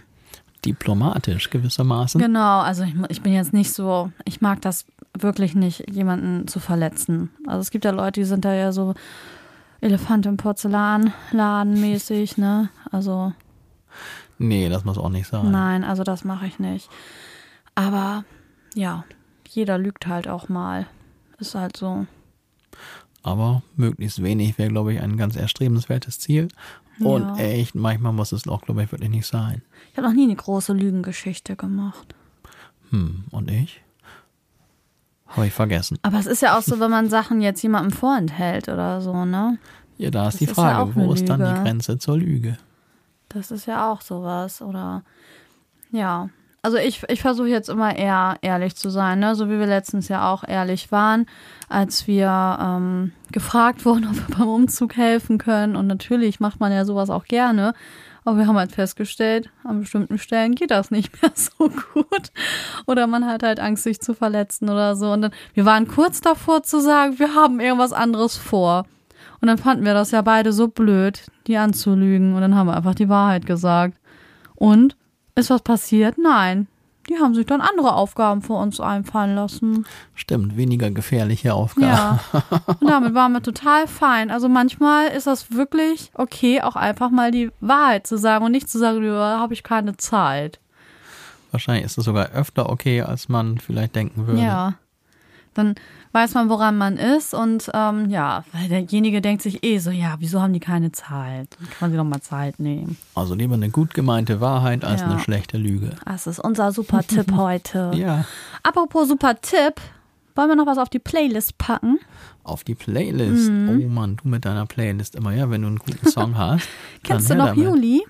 Diplomatisch 0.65 1.51
gewissermaßen. 1.51 2.21
Genau, 2.21 2.61
also 2.61 2.85
ich, 2.85 2.95
ich 3.09 3.23
bin 3.23 3.33
jetzt 3.33 3.53
nicht 3.53 3.73
so, 3.73 4.13
ich 4.25 4.41
mag 4.41 4.61
das 4.61 4.85
wirklich 5.19 5.55
nicht, 5.55 5.91
jemanden 5.91 6.47
zu 6.49 6.61
verletzen. 6.61 7.31
Also 7.47 7.61
es 7.61 7.71
gibt 7.71 7.85
ja 7.85 7.91
Leute, 7.91 8.21
die 8.21 8.25
sind 8.27 8.45
da 8.45 8.55
ja 8.55 8.71
so 8.73 8.95
Elefant 9.81 10.27
im 10.27 10.37
Porzellanladen 10.37 11.81
mäßig, 11.81 12.37
ne? 12.37 12.69
Also 12.91 13.33
Nee, 14.39 14.69
das 14.69 14.85
muss 14.85 14.99
auch 14.99 15.09
nicht 15.11 15.27
sein. 15.29 15.51
nein, 15.51 15.85
also 15.85 16.03
das 16.03 16.25
mache 16.25 16.47
ich 16.47 16.59
nicht. 16.59 16.89
Aber 17.75 18.25
ja, 18.75 19.05
jeder 19.49 19.79
lügt 19.79 20.07
halt 20.07 20.29
auch 20.29 20.49
mal. 20.49 20.87
Ist 21.39 21.55
halt 21.55 21.77
so. 21.77 22.07
Aber 23.23 23.63
möglichst 23.77 24.23
wenig 24.23 24.57
wäre, 24.59 24.69
glaube 24.71 24.95
ich, 24.95 25.01
ein 25.01 25.17
ganz 25.17 25.37
erstrebenswertes 25.37 26.19
Ziel. 26.19 26.49
Und 27.03 27.23
Ja. 27.23 27.37
echt, 27.37 27.75
manchmal 27.75 28.13
muss 28.13 28.33
es 28.33 28.47
auch, 28.47 28.63
glaube 28.63 28.83
ich, 28.83 28.93
wirklich 28.93 29.11
nicht 29.11 29.27
sein. 29.27 29.63
Ich 29.93 29.97
habe 29.99 30.09
noch 30.09 30.15
nie 30.15 30.25
eine 30.25 30.37
große 30.37 30.73
Lügengeschichte 30.73 31.57
gemacht. 31.57 32.15
Hm, 32.91 33.25
und 33.31 33.51
ich? 33.51 33.83
Habe 35.29 35.47
ich 35.47 35.53
vergessen. 35.53 35.99
Aber 36.03 36.19
es 36.19 36.27
ist 36.27 36.43
ja 36.43 36.59
auch 36.59 36.63
so, 36.63 36.81
wenn 36.81 36.91
man 36.91 37.09
Sachen 37.09 37.41
jetzt 37.41 37.63
jemandem 37.63 37.93
vorenthält 37.97 38.69
oder 38.69 39.01
so, 39.01 39.25
ne? 39.25 39.59
Ja, 39.97 40.11
da 40.11 40.29
ist 40.29 40.35
Das 40.35 40.39
die 40.41 40.45
ist 40.47 40.51
ja 40.51 40.55
Frage, 40.55 40.79
auch 40.91 40.97
eine 40.97 41.07
wo 41.07 41.13
ist 41.13 41.29
dann 41.29 41.39
die. 41.45 41.63
Grenze 41.63 41.99
zur 41.99 42.19
Lüge? 42.19 42.59
Das 43.29 43.51
ist 43.53 43.67
ja 43.67 43.91
auch 43.93 44.01
sowas. 44.01 44.61
Oder 44.61 45.05
ja. 45.93 46.29
Also 46.63 46.77
ich, 46.77 47.03
ich 47.09 47.23
versuche 47.23 47.49
jetzt 47.49 47.71
immer 47.71 47.97
eher 47.97 48.37
ehrlich 48.43 48.77
zu 48.77 48.91
sein, 48.91 49.19
ne? 49.19 49.35
So 49.35 49.49
wie 49.49 49.59
wir 49.59 49.67
letztens 49.67 50.09
ja 50.09 50.31
auch 50.31 50.45
ehrlich 50.47 50.93
waren, 50.93 51.27
als 51.71 52.07
wir 52.07 52.59
ähm, 52.61 53.13
gefragt 53.33 53.85
wurden, 53.87 54.09
ob 54.09 54.17
wir 54.17 54.37
beim 54.37 54.49
Umzug 54.49 54.97
helfen 54.97 55.39
können. 55.39 55.75
Und 55.75 55.87
natürlich 55.87 56.39
macht 56.41 56.61
man 56.61 56.73
ja 56.73 56.85
sowas 56.85 57.09
auch 57.09 57.25
gerne. 57.25 57.73
Aber 58.25 58.37
wir 58.37 58.47
haben 58.47 58.59
halt 58.59 58.73
festgestellt, 58.73 59.49
an 59.65 59.81
bestimmten 59.81 60.19
Stellen 60.19 60.55
geht 60.55 60.71
das 60.71 60.91
nicht 60.91 61.23
mehr 61.23 61.33
so 61.35 61.71
gut. 61.95 62.31
Oder 62.87 63.07
man 63.07 63.27
hat 63.27 63.43
halt 63.43 63.59
Angst, 63.59 63.85
sich 63.85 64.01
zu 64.01 64.13
verletzen 64.13 64.69
oder 64.69 64.97
so. 64.97 65.13
Und 65.13 65.23
dann, 65.23 65.33
wir 65.55 65.65
waren 65.65 65.89
kurz 65.89 66.21
davor 66.21 66.63
zu 66.63 66.81
sagen, 66.81 67.19
wir 67.19 67.35
haben 67.35 67.61
irgendwas 67.61 67.95
anderes 67.95 68.37
vor. 68.37 68.85
Und 69.41 69.49
dann 69.49 69.57
fanden 69.57 69.87
wir 69.87 69.95
das 69.95 70.11
ja 70.11 70.21
beide 70.21 70.53
so 70.53 70.69
blöd, 70.69 71.23
die 71.47 71.57
anzulügen. 71.57 72.35
Und 72.35 72.43
dann 72.43 72.55
haben 72.55 72.67
wir 72.67 72.77
einfach 72.77 72.95
die 72.95 73.09
Wahrheit 73.09 73.47
gesagt. 73.47 73.97
Und 74.55 74.97
ist 75.35 75.51
was 75.51 75.63
passiert? 75.63 76.19
Nein. 76.19 76.67
Die 77.09 77.19
haben 77.19 77.35
sich 77.35 77.47
dann 77.47 77.61
andere 77.61 77.95
Aufgaben 77.95 78.41
für 78.41 78.53
uns 78.53 78.79
einfallen 78.79 79.35
lassen. 79.35 79.85
Stimmt, 80.15 80.57
weniger 80.57 80.91
gefährliche 80.91 81.55
Aufgabe. 81.55 81.87
Ja. 81.87 82.21
Und 82.81 82.89
damit 82.89 83.15
waren 83.15 83.33
wir 83.33 83.43
total 83.43 83.89
fein. 83.89 84.31
Also 84.31 84.49
manchmal 84.49 85.09
ist 85.09 85.27
das 85.27 85.51
wirklich 85.51 86.13
okay, 86.15 86.61
auch 86.61 86.77
einfach 86.77 87.11
mal 87.11 87.33
die 87.33 87.51
Wahrheit 87.61 88.07
zu 88.07 88.17
sagen 88.17 88.45
und 88.45 88.53
nicht 88.53 88.69
zu 88.69 88.79
sagen, 88.79 89.03
ja, 89.03 89.39
habe 89.41 89.55
ich 89.55 89.65
keine 89.65 89.97
Zeit. 89.97 90.61
Wahrscheinlich 91.51 91.85
ist 91.87 91.99
es 91.99 92.05
sogar 92.05 92.31
öfter 92.31 92.71
okay, 92.71 93.03
als 93.03 93.29
man 93.29 93.59
vielleicht 93.59 93.97
denken 93.97 94.29
würde. 94.29 94.43
Ja. 94.43 94.75
Dann 95.55 95.75
weiß 96.13 96.35
man, 96.35 96.49
woran 96.49 96.77
man 96.77 96.97
ist 96.97 97.35
und 97.35 97.71
ähm, 97.73 98.11
ja, 98.11 98.45
weil 98.53 98.69
derjenige 98.69 99.21
denkt 99.21 99.43
sich 99.43 99.63
eh 99.65 99.79
so, 99.79 99.91
ja, 99.91 100.17
wieso 100.19 100.41
haben 100.43 100.53
die 100.53 100.61
keine 100.61 100.91
Zeit? 100.93 101.57
Dann 101.59 101.69
kann 101.71 101.77
man 101.81 101.91
sich 101.91 101.99
doch 101.99 102.05
mal 102.05 102.21
Zeit 102.21 102.59
nehmen. 102.59 102.97
Also 103.15 103.35
lieber 103.35 103.55
eine 103.55 103.71
gut 103.71 103.95
gemeinte 103.95 104.41
Wahrheit 104.41 104.85
als 104.85 105.01
Ja. 105.03 105.09
eine 105.09 105.19
schlechte 105.21 105.57
Lüge. 105.57 105.91
Das 106.05 106.27
ist 106.27 106.39
unser 106.41 106.73
super 106.73 107.03
Tipp 107.03 107.33
heute. 107.37 107.93
Ja, 107.95 108.25
Apropos 108.63 109.09
super 109.09 109.41
Tipp, 109.41 109.81
wollen 110.35 110.49
wir 110.49 110.57
noch 110.57 110.67
was 110.67 110.79
auf 110.79 110.89
die 110.89 110.99
Playlist 110.99 111.59
packen? 111.59 111.99
auf 112.43 112.65
die 112.65 112.75
Playlist. 112.75 113.51
Mhm. 113.51 113.69
Oh 113.85 113.89
Mann, 113.89 114.17
du 114.21 114.27
mit 114.29 114.45
deiner 114.45 114.67
Playlist 114.67 115.15
immer, 115.15 115.33
ja, 115.33 115.49
wenn 115.51 115.61
du 115.63 115.69
einen 115.69 115.79
guten 115.79 116.09
Song 116.09 116.37
hast. 116.39 116.67
Kennst 117.05 117.31
du 117.31 117.35
noch 117.37 117.49
damit. 117.49 117.63
Juli? 117.65 118.03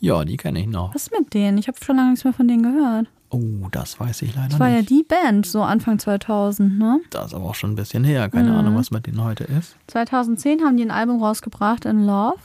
Ja, 0.00 0.22
die 0.24 0.36
kenne 0.36 0.60
ich 0.60 0.66
noch. 0.66 0.94
Was 0.94 1.04
ist 1.06 1.18
mit 1.18 1.32
denen? 1.32 1.56
Ich 1.56 1.68
habe 1.68 1.78
schon 1.82 1.96
lange 1.96 2.10
nichts 2.10 2.24
mehr 2.24 2.34
von 2.34 2.46
denen 2.46 2.62
gehört. 2.62 3.06
Oh, 3.34 3.68
das 3.72 3.98
weiß 3.98 4.22
ich 4.22 4.34
leider 4.34 4.48
Das 4.50 4.60
war 4.60 4.68
ja 4.68 4.76
nicht. 4.78 4.90
die 4.90 5.02
Band, 5.02 5.44
so 5.46 5.62
Anfang 5.62 5.98
2000, 5.98 6.78
ne? 6.78 7.00
Das 7.10 7.26
ist 7.26 7.34
aber 7.34 7.46
auch 7.46 7.54
schon 7.54 7.72
ein 7.72 7.76
bisschen 7.76 8.04
her. 8.04 8.28
Keine 8.28 8.50
Mhm. 8.52 8.56
Ahnung, 8.58 8.76
was 8.76 8.90
mit 8.90 9.06
denen 9.06 9.22
heute 9.24 9.44
ist. 9.44 9.76
2010 9.88 10.60
haben 10.62 10.76
die 10.76 10.84
ein 10.84 10.90
Album 10.90 11.22
rausgebracht, 11.22 11.84
In 11.84 12.06
Love. 12.06 12.38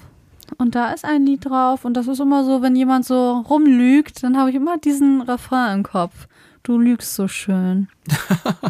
Und 0.58 0.74
da 0.74 0.92
ist 0.92 1.06
ein 1.06 1.26
Lied 1.28 1.46
drauf. 1.46 1.86
Und 1.86 1.94
das 1.96 2.08
ist 2.08 2.20
immer 2.20 2.44
so, 2.44 2.62
wenn 2.64 2.76
jemand 2.76 3.06
so 3.06 3.40
rumlügt, 3.50 4.24
dann 4.24 4.36
habe 4.38 4.50
ich 4.50 4.56
immer 4.56 4.78
diesen 4.80 5.22
Refrain 5.22 5.78
im 5.80 5.84
Kopf. 5.84 6.28
Du 6.64 6.78
lügst 6.80 7.14
so 7.16 7.28
schön. 7.28 7.88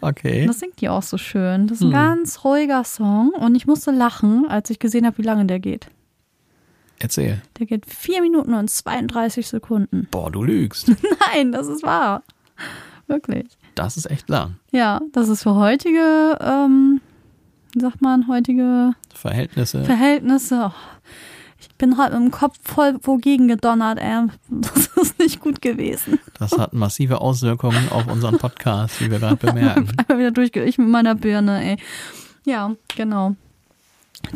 Okay. 0.00 0.42
Und 0.42 0.48
das 0.48 0.60
singt 0.60 0.80
die 0.80 0.88
auch 0.88 1.02
so 1.02 1.18
schön. 1.18 1.66
Das 1.66 1.76
ist 1.78 1.82
ein 1.82 1.88
Hm. 1.88 1.92
ganz 1.92 2.44
ruhiger 2.44 2.82
Song. 2.84 3.28
Und 3.30 3.54
ich 3.54 3.66
musste 3.66 3.90
lachen, 3.90 4.46
als 4.48 4.70
ich 4.70 4.78
gesehen 4.78 5.04
habe, 5.04 5.18
wie 5.18 5.22
lange 5.22 5.44
der 5.44 5.60
geht. 5.60 5.88
Erzähl. 7.00 7.40
Der 7.58 7.66
geht 7.66 7.86
4 7.86 8.20
Minuten 8.20 8.52
und 8.54 8.70
32 8.70 9.48
Sekunden. 9.48 10.06
Boah, 10.10 10.30
du 10.30 10.44
lügst. 10.44 10.88
Nein, 11.32 11.50
das 11.50 11.66
ist 11.66 11.82
wahr. 11.82 12.22
Wirklich. 13.06 13.46
Das 13.74 13.96
ist 13.96 14.08
echt 14.10 14.28
lang. 14.28 14.56
Ja, 14.70 15.00
das 15.12 15.28
ist 15.28 15.42
für 15.42 15.54
heutige, 15.54 16.38
ähm, 16.40 17.00
wie 17.72 17.80
sagt 17.80 18.02
man, 18.02 18.28
heutige 18.28 18.92
Verhältnisse. 19.14 19.82
Verhältnisse. 19.84 20.72
Oh, 20.72 21.00
ich 21.58 21.74
bin 21.76 21.96
halt 21.96 22.12
mit 22.12 22.22
dem 22.22 22.30
Kopf 22.30 22.58
voll 22.62 22.98
wogegen 23.02 23.48
gedonnert, 23.48 23.98
ey. 23.98 24.26
Das 24.50 24.88
ist 24.96 25.18
nicht 25.18 25.40
gut 25.40 25.62
gewesen. 25.62 26.18
Das 26.38 26.52
hat 26.52 26.74
massive 26.74 27.22
Auswirkungen 27.22 27.88
auf 27.90 28.06
unseren 28.06 28.36
Podcast, 28.36 29.00
wie 29.00 29.10
wir 29.10 29.20
gerade 29.20 29.36
bemerken. 29.36 29.90
Einmal 29.96 30.18
wieder 30.18 30.30
durchge... 30.30 30.64
Ich 30.64 30.76
mit 30.76 30.88
meiner 30.88 31.14
Birne, 31.14 31.62
ey. 31.64 31.76
Ja, 32.44 32.74
genau. 32.94 33.36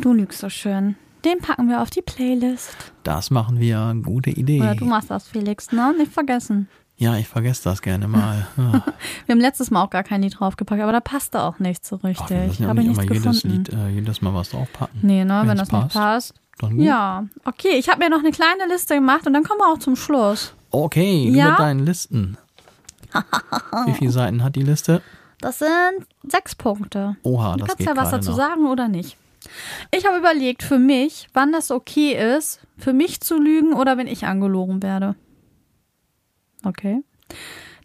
Du 0.01 0.13
lügst 0.13 0.39
so 0.39 0.49
schön. 0.49 0.95
Den 1.25 1.39
packen 1.39 1.67
wir 1.67 1.81
auf 1.81 1.89
die 1.89 2.01
Playlist. 2.03 2.75
Das 3.03 3.31
machen 3.31 3.59
wir. 3.59 3.95
Gute 4.03 4.29
Idee. 4.29 4.61
Oder 4.61 4.75
du 4.75 4.85
machst 4.85 5.09
das, 5.09 5.27
Felix, 5.27 5.71
ne? 5.71 5.93
Nicht 5.97 6.11
vergessen. 6.13 6.67
Ja, 6.97 7.17
ich 7.17 7.27
vergesse 7.27 7.63
das 7.65 7.81
gerne 7.81 8.07
mal. 8.07 8.47
Ja. 8.57 8.83
Wir 9.25 9.33
haben 9.33 9.39
letztes 9.41 9.69
Mal 9.71 9.83
auch 9.83 9.89
gar 9.89 10.03
kein 10.03 10.21
Lied 10.21 10.39
draufgepackt, 10.39 10.81
aber 10.81 10.91
da 10.93 10.99
passte 11.01 11.41
auch 11.41 11.59
nicht 11.59 11.85
so 11.85 11.97
Ach, 12.01 12.03
richtig. 12.05 12.29
wir 12.29 12.45
müssen 12.47 12.61
ja 12.63 12.67
auch 12.67 12.69
Habe 12.69 12.81
ich 12.81 12.87
nicht 12.87 12.97
nichts 12.99 13.11
immer 13.11 13.13
jedes 13.33 13.41
gefunden. 13.41 13.57
Lied, 13.65 13.73
äh, 13.73 13.89
jedes 13.89 14.21
Mal 14.21 14.33
was 14.33 14.49
draufpacken. 14.51 14.99
Nee, 15.01 15.25
ne, 15.25 15.41
wenn 15.45 15.57
das 15.57 15.71
nicht 15.71 15.89
passt. 15.93 16.33
Dann 16.59 16.77
gut. 16.77 16.85
Ja, 16.85 17.25
okay. 17.43 17.75
Ich 17.77 17.89
habe 17.89 17.99
mir 17.99 18.09
noch 18.09 18.19
eine 18.19 18.31
kleine 18.31 18.65
Liste 18.69 18.93
gemacht 18.95 19.27
und 19.27 19.33
dann 19.33 19.43
kommen 19.43 19.59
wir 19.59 19.73
auch 19.73 19.79
zum 19.79 19.95
Schluss. 19.97 20.53
Okay, 20.71 21.29
du 21.31 21.37
Ja? 21.37 21.49
mit 21.51 21.59
deinen 21.59 21.85
Listen. 21.85 22.37
Wie 23.85 23.93
viele 23.93 24.11
Seiten 24.11 24.43
hat 24.43 24.55
die 24.55 24.63
Liste? 24.63 25.01
Das 25.41 25.59
sind 25.59 25.71
sechs 26.27 26.55
Punkte. 26.55 27.17
Oha, 27.23 27.53
Du 27.53 27.59
das 27.59 27.67
kannst 27.69 27.77
geht 27.79 27.87
ja 27.87 27.95
was 27.97 28.11
dazu 28.11 28.29
noch. 28.31 28.37
sagen 28.37 28.67
oder 28.67 28.87
nicht. 28.87 29.17
Ich 29.91 30.05
habe 30.05 30.17
überlegt 30.17 30.63
für 30.63 30.79
mich, 30.79 31.27
wann 31.33 31.51
das 31.51 31.71
okay 31.71 32.35
ist, 32.35 32.65
für 32.77 32.93
mich 32.93 33.21
zu 33.21 33.39
lügen 33.39 33.73
oder 33.73 33.97
wenn 33.97 34.07
ich 34.07 34.25
angelogen 34.25 34.83
werde. 34.83 35.15
Okay. 36.63 37.03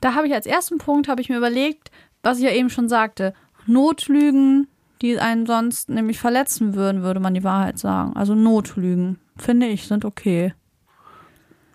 Da 0.01 0.15
habe 0.15 0.27
ich 0.27 0.35
als 0.35 0.47
ersten 0.47 0.79
Punkt 0.79 1.09
habe 1.09 1.21
ich 1.21 1.29
mir 1.29 1.37
überlegt, 1.37 1.91
was 2.23 2.39
ich 2.39 2.45
ja 2.45 2.53
eben 2.53 2.71
schon 2.71 2.89
sagte, 2.89 3.35
Notlügen, 3.67 4.69
die 5.03 5.19
einen 5.19 5.47
sonst 5.47 5.89
nämlich 5.89 6.19
verletzen 6.19 6.75
würden, 6.75 7.03
würde 7.03 7.21
man 7.21 7.35
die 7.35 7.45
Wahrheit 7.45 7.79
sagen. 7.79 8.15
Also 8.17 8.35
Notlügen, 8.35 9.19
finde 9.37 9.67
ich, 9.67 9.87
sind 9.87 10.05
okay. 10.05 10.55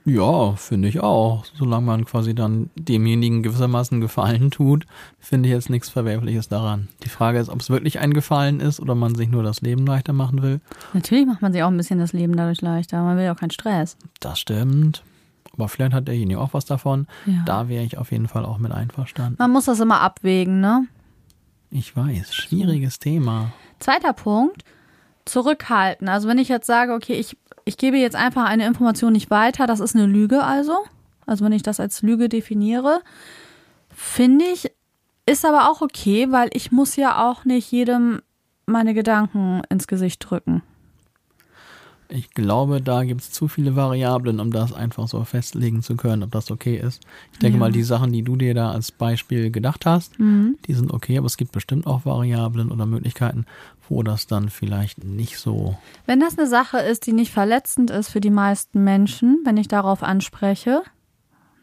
Ja, 0.06 0.54
finde 0.54 0.88
ich 0.88 1.02
auch. 1.02 1.46
Solange 1.58 1.86
man 1.88 2.06
quasi 2.06 2.36
dann 2.36 2.70
demjenigen 2.76 3.42
gewissermaßen 3.42 4.02
Gefallen 4.02 4.52
tut, 4.52 4.86
finde 5.20 5.50
ich 5.50 5.56
jetzt 5.56 5.72
nichts 5.72 5.90
Verwerfliches 5.90 6.48
daran. 6.48 6.90
Die 7.04 7.10
Frage 7.10 7.40
ist, 7.40 7.50
ob 7.50 7.60
es 7.60 7.72
wirklich 7.72 8.00
ein 8.00 8.14
Gefallen 8.14 8.60
ist 8.60 8.80
oder 8.80 8.94
man 8.94 9.16
sich 9.16 9.30
nur 9.30 9.42
das 9.42 9.62
Leben 9.62 9.86
leichter 9.86 10.14
machen 10.14 10.44
will. 10.44 10.62
Natürlich 10.94 11.26
macht 11.26 11.42
man 11.42 11.54
sich 11.54 11.64
auch 11.64 11.70
ein 11.70 11.78
bisschen 11.78 11.98
das 11.98 12.14
Leben 12.14 12.38
dadurch 12.38 12.62
leichter. 12.62 13.02
Man 13.02 13.18
will 13.18 13.26
ja 13.26 13.34
auch 13.34 13.40
keinen 13.40 13.52
Stress. 13.52 13.98
Das 14.20 14.40
stimmt. 14.40 15.04
Aber 15.54 15.70
vielleicht 15.70 15.94
hat 15.94 16.08
derjenige 16.08 16.40
auch 16.40 16.54
was 16.54 16.66
davon. 16.66 17.08
Ja. 17.26 17.44
Da 17.46 17.68
wäre 17.68 17.84
ich 17.84 17.98
auf 17.98 18.12
jeden 18.12 18.28
Fall 18.28 18.46
auch 18.46 18.60
mit 18.60 18.72
einverstanden. 18.72 19.38
Man 19.40 19.52
muss 19.52 19.66
das 19.66 19.80
immer 19.80 20.02
abwägen, 20.02 20.60
ne? 20.60 20.86
Ich 21.72 21.96
weiß, 21.96 22.34
schwieriges 22.34 23.00
Thema. 23.00 23.52
Zweiter 23.80 24.14
Punkt, 24.14 24.64
zurückhalten. 25.26 26.08
Also 26.08 26.28
wenn 26.28 26.38
ich 26.38 26.50
jetzt 26.50 26.68
sage, 26.68 26.94
okay, 26.94 27.14
ich, 27.14 27.38
ich 27.66 27.78
gebe 27.78 27.98
jetzt 27.98 28.16
einfach 28.16 28.46
eine 28.46 28.66
Information 28.66 29.14
nicht 29.14 29.30
weiter, 29.30 29.68
das 29.68 29.80
ist 29.80 29.96
eine 29.96 30.06
Lüge 30.06 30.44
also. 30.44 30.86
Also 31.26 31.44
wenn 31.44 31.52
ich 31.52 31.64
das 31.64 31.80
als 31.80 32.02
Lüge 32.02 32.30
definiere, 32.30 33.02
finde 33.90 34.46
ich, 34.46 34.72
ist 35.26 35.46
aber 35.46 35.70
auch 35.70 35.82
okay, 35.82 36.32
weil 36.32 36.50
ich 36.54 36.72
muss 36.72 36.96
ja 36.96 37.28
auch 37.28 37.46
nicht 37.46 37.72
jedem 37.72 38.22
meine 38.68 38.94
Gedanken 38.94 39.62
ins 39.70 39.88
Gesicht 39.88 40.20
drücken. 40.20 40.62
Ich 42.10 42.32
glaube, 42.32 42.82
da 42.82 43.04
gibt 43.04 43.22
es 43.22 43.32
zu 43.32 43.48
viele 43.48 43.76
Variablen, 43.76 44.40
um 44.40 44.52
das 44.52 44.74
einfach 44.74 45.08
so 45.08 45.24
festlegen 45.24 45.82
zu 45.82 45.96
können, 45.96 46.24
ob 46.24 46.32
das 46.32 46.52
okay 46.52 46.78
ist. 46.78 47.02
Ich 47.34 47.40
denke 47.40 47.56
Ja. 47.58 47.60
mal, 47.60 47.72
die 47.72 47.84
Sachen, 47.84 48.12
die 48.14 48.22
du 48.22 48.36
dir 48.36 48.54
da 48.54 48.72
als 48.72 48.92
Beispiel 48.92 49.50
gedacht 49.52 49.86
hast, 49.86 50.20
Mhm. 50.20 50.58
die 50.68 50.74
sind 50.74 50.94
okay, 50.94 51.18
aber 51.18 51.26
es 51.28 51.38
gibt 51.38 51.52
bestimmt 51.52 51.88
auch 51.88 52.06
Variablen 52.06 52.72
oder 52.72 52.86
Möglichkeiten, 52.86 53.46
wo 53.90 54.04
das 54.04 54.28
dann 54.28 54.50
vielleicht 54.50 55.04
nicht 55.04 55.38
so. 55.40 55.78
Wenn 56.06 56.20
das 56.20 56.38
eine 56.38 56.48
Sache 56.48 56.78
ist, 56.78 57.08
die 57.08 57.14
nicht 57.14 57.32
verletzend 57.32 57.90
ist 57.90 58.10
für 58.10 58.22
die 58.22 58.30
meisten 58.30 58.84
Menschen, 58.84 59.40
wenn 59.44 59.58
ich 59.58 59.68
darauf 59.68 60.04
anspreche, 60.04 60.84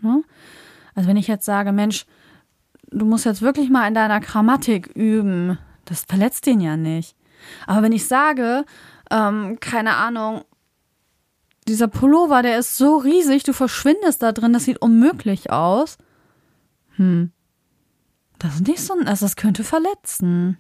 ne? 0.01 0.23
also 0.95 1.09
wenn 1.09 1.17
ich 1.17 1.29
jetzt 1.29 1.45
sage, 1.45 1.73
Mensch, 1.73 2.05
du 2.91 3.05
musst 3.07 3.25
jetzt 3.27 3.43
wirklich 3.43 3.71
mal 3.71 3.87
in 3.87 3.95
deiner 3.95 4.21
Grammatik 4.21 4.89
üben, 4.95 5.59
das 5.85 6.05
verletzt 6.05 6.47
den 6.47 6.61
ja 6.61 6.77
nicht. 6.77 7.15
Aber 7.67 7.83
wenn 7.83 7.93
ich 7.93 8.07
sage, 8.07 8.65
ähm, 9.13 9.59
keine 9.61 9.97
Ahnung, 9.97 10.43
dieser 11.69 11.87
Pullover, 11.87 12.43
der 12.43 12.59
ist 12.59 12.77
so 12.77 12.97
riesig, 12.97 13.45
du 13.45 13.53
verschwindest 13.53 14.23
da 14.23 14.33
drin, 14.33 14.53
das 14.53 14.65
sieht 14.65 14.79
unmöglich 14.79 15.51
aus. 15.51 15.99
Hm. 16.97 17.31
Das 18.39 18.55
ist 18.57 18.67
nicht 18.67 18.81
so, 18.81 18.95
also 18.95 19.25
das 19.25 19.37
könnte 19.37 19.63
verletzen. 19.63 20.59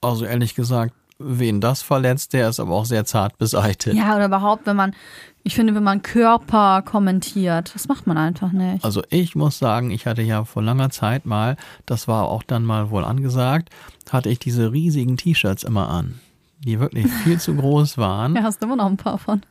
Also 0.00 0.24
ehrlich 0.24 0.54
gesagt, 0.54 0.94
wen 1.18 1.60
das 1.60 1.82
verletzt, 1.82 2.32
der 2.32 2.48
ist 2.48 2.60
aber 2.60 2.74
auch 2.74 2.84
sehr 2.84 3.04
zart 3.04 3.38
beseitigt. 3.38 3.96
Ja, 3.96 4.14
oder 4.14 4.26
überhaupt, 4.26 4.66
wenn 4.66 4.76
man, 4.76 4.94
ich 5.42 5.54
finde, 5.54 5.74
wenn 5.74 5.82
man 5.82 6.02
Körper 6.02 6.82
kommentiert, 6.82 7.74
das 7.74 7.88
macht 7.88 8.06
man 8.06 8.18
einfach 8.18 8.52
nicht. 8.52 8.84
Also 8.84 9.02
ich 9.10 9.34
muss 9.34 9.58
sagen, 9.58 9.90
ich 9.90 10.06
hatte 10.06 10.22
ja 10.22 10.44
vor 10.44 10.62
langer 10.62 10.90
Zeit 10.90 11.26
mal, 11.26 11.56
das 11.86 12.06
war 12.06 12.26
auch 12.28 12.42
dann 12.42 12.64
mal 12.64 12.90
wohl 12.90 13.04
angesagt, 13.04 13.70
hatte 14.10 14.28
ich 14.28 14.38
diese 14.38 14.70
riesigen 14.70 15.16
T-Shirts 15.16 15.64
immer 15.64 15.88
an, 15.88 16.20
die 16.58 16.80
wirklich 16.80 17.06
viel 17.06 17.38
zu 17.38 17.54
groß 17.54 17.98
waren. 17.98 18.34
Ja, 18.34 18.42
hast 18.42 18.62
du 18.62 18.66
immer 18.66 18.76
noch 18.76 18.86
ein 18.86 18.96
paar 18.96 19.18
von. 19.18 19.42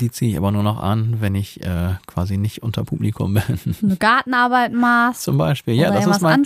Die 0.00 0.10
ziehe 0.10 0.32
ich 0.32 0.36
aber 0.36 0.50
nur 0.50 0.62
noch 0.62 0.82
an, 0.82 1.20
wenn 1.20 1.34
ich 1.34 1.64
äh, 1.64 1.94
quasi 2.06 2.36
nicht 2.36 2.62
unter 2.62 2.84
Publikum 2.84 3.34
bin. 3.34 3.76
Eine 3.82 3.96
Gartenarbeit 3.96 4.72
machst 4.72 5.22
Zum 5.22 5.38
Beispiel. 5.38 5.74
Ja, 5.74 5.92
das 5.92 6.06
ist 6.06 6.22
mein, 6.22 6.42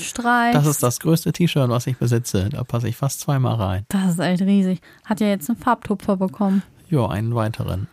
das 0.53 0.67
ist 0.67 0.83
das 0.83 1.01
größte 1.01 1.33
T-Shirt, 1.33 1.69
was 1.69 1.87
ich 1.87 1.97
besitze. 1.97 2.49
Da 2.51 2.65
passe 2.65 2.89
ich 2.89 2.97
fast 2.97 3.21
zweimal 3.21 3.55
rein. 3.55 3.87
Das 3.89 4.13
ist 4.13 4.19
echt 4.19 4.43
riesig. 4.43 4.81
Hat 5.05 5.21
ja 5.21 5.29
jetzt 5.29 5.49
einen 5.49 5.59
Farbtupfer 5.59 6.17
bekommen. 6.17 6.63
Ja, 6.91 7.09
einen 7.09 7.35
weiteren. 7.35 7.89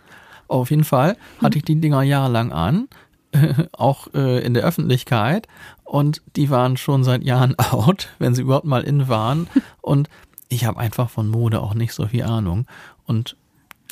Auf 0.48 0.70
jeden 0.70 0.84
Fall 0.84 1.16
hatte 1.42 1.58
ich 1.58 1.64
die 1.64 1.80
Dinger 1.80 2.02
jahrelang 2.02 2.52
an, 2.52 2.90
auch 3.72 4.14
äh, 4.14 4.44
in 4.44 4.54
der 4.54 4.64
Öffentlichkeit. 4.64 5.48
Und 5.86 6.22
die 6.36 6.50
waren 6.50 6.76
schon 6.76 7.04
seit 7.04 7.24
Jahren 7.24 7.58
out, 7.72 8.10
wenn 8.20 8.36
sie 8.36 8.42
überhaupt 8.42 8.66
mal 8.66 8.84
in 8.84 9.08
waren. 9.08 9.48
Und 9.82 10.10
ich 10.52 10.66
habe 10.66 10.80
einfach 10.80 11.10
von 11.10 11.28
Mode 11.30 11.62
auch 11.62 11.74
nicht 11.74 11.94
so 11.94 12.06
viel 12.08 12.24
Ahnung. 12.24 12.66
Und 13.06 13.36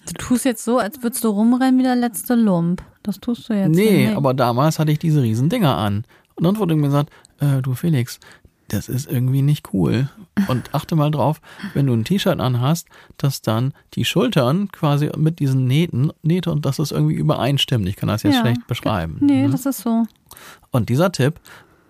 Du 0.06 0.14
tust 0.14 0.46
jetzt 0.46 0.64
so, 0.64 0.78
als 0.80 1.04
würdest 1.04 1.24
du 1.24 1.30
rumrennen 1.30 1.78
wie 1.80 1.84
der 1.84 1.96
letzte 1.96 2.34
Lump. 2.36 2.82
Das 3.04 3.20
tust 3.20 3.50
du 3.50 3.54
jetzt 3.54 3.76
nee, 3.76 4.08
nicht. 4.08 4.16
aber 4.18 4.34
damals 4.34 4.80
hatte 4.80 4.92
ich 4.92 5.00
diese 5.00 5.22
riesen 5.22 5.50
Dinger 5.50 5.78
an. 5.78 6.04
Und 6.36 6.44
dann 6.46 6.58
wurde 6.58 6.76
mir 6.76 6.88
gesagt, 6.88 7.12
äh, 7.40 7.62
du 7.62 7.74
Felix, 7.76 8.20
das 8.70 8.88
ist 8.90 9.10
irgendwie 9.12 9.42
nicht 9.42 9.74
cool. 9.74 10.10
Und 10.48 10.74
achte 10.74 10.96
mal 10.96 11.12
drauf, 11.12 11.42
wenn 11.74 11.86
du 11.88 11.94
ein 11.94 12.06
T-Shirt 12.06 12.40
anhast, 12.40 12.88
dass 13.18 13.42
dann 13.42 13.74
die 13.94 14.06
Schultern 14.06 14.70
quasi 14.72 15.10
mit 15.18 15.40
diesen 15.40 15.66
Nähten, 15.66 16.12
Nähte 16.24 16.52
und 16.52 16.66
das 16.66 16.80
ist 16.80 16.92
irgendwie 16.92 17.16
übereinstimmt. 17.16 17.88
Ich 17.88 17.96
kann 17.96 18.08
das 18.10 18.24
jetzt 18.24 18.36
Ja. 18.36 18.42
schlecht 18.42 18.68
beschreiben. 18.68 19.18
Nee, 19.22 19.44
ne? 19.44 19.50
das 19.50 19.66
ist 19.66 19.80
so. 19.80 20.04
Und 20.72 20.90
dieser 20.90 21.12
Tipp 21.12 21.40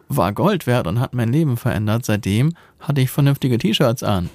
war 0.07 0.33
Gold 0.33 0.65
wert 0.67 0.87
und 0.87 0.99
hat 0.99 1.13
mein 1.13 1.31
Leben 1.31 1.57
verändert. 1.57 2.05
Seitdem 2.05 2.53
hatte 2.79 3.01
ich 3.01 3.11
vernünftige 3.11 3.57
T-Shirts 3.59 4.01
an. 4.03 4.29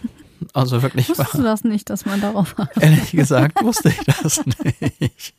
Also 0.53 0.83
wirklich, 0.83 1.09
Wusstest 1.09 1.35
du 1.35 1.43
das 1.43 1.65
nicht, 1.65 1.91
dass 1.91 2.07
man 2.07 2.21
darauf 2.21 2.57
hat? 2.59 2.71
ehrlich 2.81 3.13
gesagt, 3.13 3.63
wusste 3.63 3.89
ich 3.91 4.05
das 4.05 4.45
nicht. 4.47 5.35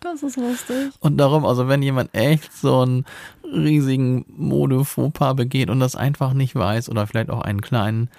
Das 0.00 0.22
ist 0.22 0.36
lustig. 0.36 0.92
Und 1.00 1.16
darum, 1.18 1.46
also 1.46 1.68
wenn 1.68 1.82
jemand 1.82 2.14
echt 2.14 2.52
so 2.52 2.80
einen 2.80 3.04
riesigen 3.44 4.24
Mode-Fauxpas 4.28 5.34
begeht 5.34 5.70
und 5.70 5.80
das 5.80 5.96
einfach 5.96 6.32
nicht 6.32 6.54
weiß 6.54 6.88
oder 6.88 7.06
vielleicht 7.06 7.30
auch 7.30 7.40
einen 7.40 7.60
kleinen, 7.60 8.10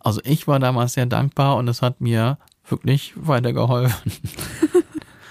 also 0.00 0.20
ich 0.24 0.46
war 0.46 0.60
damals 0.60 0.92
sehr 0.94 1.06
dankbar 1.06 1.56
und 1.56 1.68
es 1.68 1.82
hat 1.82 2.00
mir 2.00 2.38
wirklich 2.68 3.12
weitergeholfen. 3.16 4.12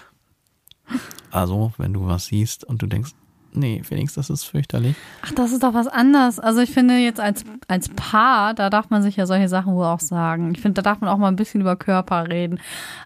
also, 1.31 1.71
wenn 1.77 1.93
du 1.93 2.07
was 2.07 2.25
siehst 2.25 2.63
und 2.63 2.81
du 2.81 2.87
denkst, 2.87 3.11
nee, 3.53 3.81
Felix, 3.83 4.13
das 4.13 4.29
ist 4.29 4.43
fürchterlich. 4.43 4.95
Ach, 5.23 5.31
das 5.33 5.51
ist 5.51 5.63
doch 5.63 5.73
was 5.73 5.87
anderes. 5.87 6.39
Also 6.39 6.61
ich 6.61 6.71
finde 6.71 6.97
jetzt 6.97 7.19
als, 7.19 7.43
als 7.67 7.89
Paar, 7.89 8.53
da 8.53 8.69
darf 8.69 8.89
man 8.89 9.03
sich 9.03 9.15
ja 9.15 9.25
solche 9.25 9.47
Sachen 9.47 9.73
wohl 9.73 9.85
auch 9.85 9.99
sagen. 9.99 10.51
Ich 10.53 10.61
finde, 10.61 10.81
da 10.81 10.89
darf 10.89 11.01
man 11.01 11.09
auch 11.09 11.17
mal 11.17 11.27
ein 11.27 11.35
bisschen 11.35 11.61
über 11.61 11.75
Körper 11.75 12.27
reden. 12.29 12.59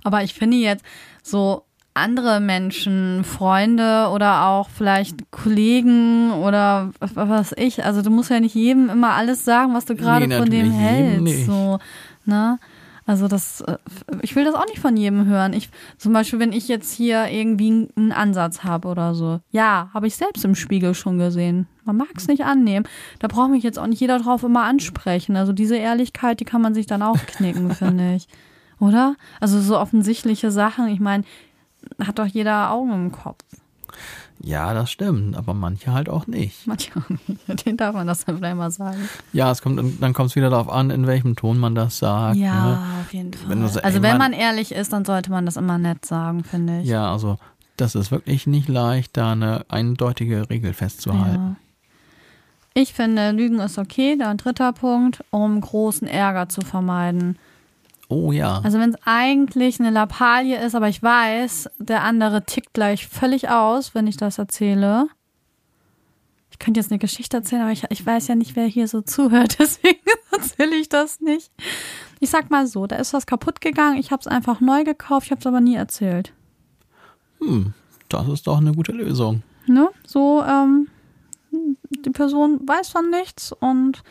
Aber 0.04 0.24
ich 0.24 0.34
finde 0.34 0.58
jetzt 0.58 0.84
so 1.24 1.64
andere 1.96 2.42
Menschen, 2.42 3.24
Freunde 3.24 4.10
oder 4.14 4.48
auch 4.48 4.70
vielleicht 4.70 5.32
Kollegen 5.32 6.32
oder 6.34 6.92
was 7.00 7.16
weiß 7.16 7.54
ich. 7.58 7.86
Also 7.86 8.02
du 8.02 8.10
musst 8.10 8.30
ja 8.30 8.40
nicht 8.40 8.54
jedem 8.54 8.90
immer 8.90 9.14
alles 9.14 9.46
sagen, 9.46 9.74
was 9.74 9.86
du 9.86 9.96
gerade 9.96 10.28
Nee, 10.28 10.38
von 10.38 10.50
dem 10.50 10.72
hältst. 10.72 11.46
So, 11.46 11.80
ne? 12.26 12.60
Also 13.06 13.28
das, 13.28 13.62
äh, 13.62 13.78
ich 14.22 14.36
will 14.36 14.46
das 14.46 14.56
auch 14.56 14.66
nicht 14.66 14.80
von 14.80 14.98
jedem 14.98 15.26
hören. 15.26 15.54
Ich, 15.54 15.70
zum 15.98 16.14
Beispiel, 16.14 16.40
wenn 16.40 16.54
ich 16.54 16.68
jetzt 16.68 16.92
hier 16.92 17.28
irgendwie 17.28 17.90
einen 17.96 18.12
Ansatz 18.12 18.64
habe 18.64 18.88
oder 18.88 19.14
so. 19.14 19.40
Ja, 19.52 19.90
habe 19.94 20.08
ich 20.08 20.16
selbst 20.16 20.44
im 20.44 20.56
Spiegel 20.56 20.96
schon 20.96 21.20
gesehen. 21.20 21.68
Man 21.84 21.98
mag 21.98 22.10
es 22.18 22.28
nicht 22.28 22.46
annehmen. 22.46 22.88
Da 23.20 23.28
braucht 23.28 23.52
mich 23.52 23.64
jetzt 23.64 23.78
auch 23.78 23.88
nicht 23.88 24.00
jeder 24.00 24.20
drauf 24.20 24.44
immer 24.44 24.64
ansprechen. 24.64 25.36
Also 25.36 25.54
diese 25.54 25.78
Ehrlichkeit, 25.78 26.40
die 26.40 26.46
kann 26.46 26.62
man 26.62 26.74
sich 26.74 26.88
dann 26.88 27.04
auch 27.04 27.20
knicken, 27.28 27.72
finde 27.76 28.16
ich. 28.16 28.28
Oder? 28.80 29.16
Also 29.40 29.62
so 29.62 29.78
offensichtliche 29.78 30.50
Sachen. 30.50 30.88
Ich 30.88 31.00
meine, 31.00 31.24
hat 32.04 32.18
doch 32.18 32.26
jeder 32.26 32.72
Augen 32.72 32.92
im 32.92 33.12
Kopf. 33.12 33.44
Ja, 34.42 34.74
das 34.74 34.92
stimmt, 34.92 35.36
aber 35.38 35.54
manche 35.54 35.94
halt 35.94 36.10
auch 36.10 36.28
nicht. 36.28 36.68
Manche 36.68 36.92
auch 37.00 37.10
nicht. 37.10 37.26
Den 37.66 37.78
darf 37.78 37.96
man 37.96 38.06
das 38.06 38.26
dann 38.26 38.38
vielleicht 38.38 38.58
mal 38.58 38.70
sagen. 38.70 38.98
Ja, 39.34 39.50
es 39.52 39.62
kommt, 39.62 39.82
dann 40.02 40.14
kommt 40.14 40.30
es 40.30 40.36
wieder 40.36 40.50
darauf 40.50 40.70
an, 40.70 40.90
in 40.92 41.08
welchem 41.08 41.36
Ton 41.36 41.58
man 41.58 41.74
das 41.74 41.98
sagt. 42.00 42.36
Ja, 42.38 42.66
Ne? 42.66 42.80
auf 43.02 43.14
jeden 43.14 43.34
Fall. 43.34 43.50
Wenn 43.50 43.68
so- 43.68 43.80
also 43.82 44.02
wenn 44.04 44.18
man 44.18 44.34
ehrlich 44.34 44.72
ist, 44.74 44.92
dann 44.94 45.06
sollte 45.06 45.32
man 45.32 45.46
das 45.46 45.56
immer 45.58 45.78
nett 45.78 46.06
sagen, 46.06 46.44
finde 46.44 46.82
ich. 46.82 46.88
Ja, 46.88 47.12
also 47.12 47.38
das 47.78 47.96
ist 47.96 48.12
wirklich 48.12 48.46
nicht 48.46 48.68
leicht, 48.68 49.16
da 49.18 49.32
eine 49.32 49.66
eindeutige 49.70 50.50
Regel 50.50 50.74
festzuhalten. 50.74 51.36
Ja. 51.36 51.56
Ich 52.74 52.94
finde, 52.94 53.32
Lügen 53.32 53.60
ist 53.60 53.78
okay. 53.78 54.18
Da 54.18 54.30
ein 54.30 54.38
dritter 54.38 54.74
Punkt, 54.74 55.24
um 55.32 55.62
großen 55.62 56.08
Ärger 56.08 56.50
zu 56.50 56.60
vermeiden. 56.62 57.38
Oh 58.08 58.32
ja. 58.32 58.62
Also 58.64 58.80
wenn 58.80 58.92
es 58.92 59.00
eigentlich 59.06 59.80
eine 59.80 59.90
Lappalie 59.90 60.64
ist, 60.64 60.76
aber 60.76 60.90
ich 60.90 61.02
weiß, 61.02 61.70
der 61.80 62.04
andere 62.04 62.46
tickt 62.46 62.74
gleich 62.74 63.08
völlig 63.08 63.50
aus, 63.50 63.96
wenn 63.96 64.08
ich 64.08 64.18
das 64.18 64.38
erzähle. 64.38 65.08
Ich 66.52 66.60
könnte 66.60 66.80
jetzt 66.80 66.92
eine 66.92 67.00
Geschichte 67.00 67.38
erzählen, 67.38 67.64
aber 67.64 67.72
ich, 67.72 67.84
ich 67.90 68.06
weiß 68.06 68.28
ja 68.28 68.36
nicht, 68.36 68.56
wer 68.56 68.68
hier 68.68 68.88
so 68.88 69.02
zuhört, 69.02 69.58
deswegen 69.60 70.00
erzähle 70.32 70.76
ich 70.76 70.88
das 70.88 71.20
nicht. 71.20 71.52
Ich 72.20 72.30
sag 72.30 72.50
mal 72.50 72.68
so, 72.68 72.88
da 72.88 72.96
ist 72.98 73.14
was 73.14 73.26
kaputt 73.26 73.60
gegangen, 73.60 73.98
ich 73.98 74.12
habe 74.12 74.22
es 74.22 74.28
einfach 74.28 74.62
neu 74.62 74.84
gekauft, 74.84 75.26
ich 75.26 75.32
habe 75.32 75.40
es 75.40 75.48
aber 75.48 75.60
nie 75.60 75.76
erzählt. 75.76 76.32
Hm, 77.40 77.74
das 78.10 78.28
ist 78.30 78.48
doch 78.48 78.60
eine 78.60 78.72
gute 78.72 78.92
Lösung. 78.92 79.44
Ne? 79.68 79.90
So, 80.06 80.44
ähm, 80.44 80.88
die 81.90 82.12
Person 82.12 82.62
weiß 82.66 82.90
von 82.90 83.10
nichts 83.10 83.52
und 83.52 84.04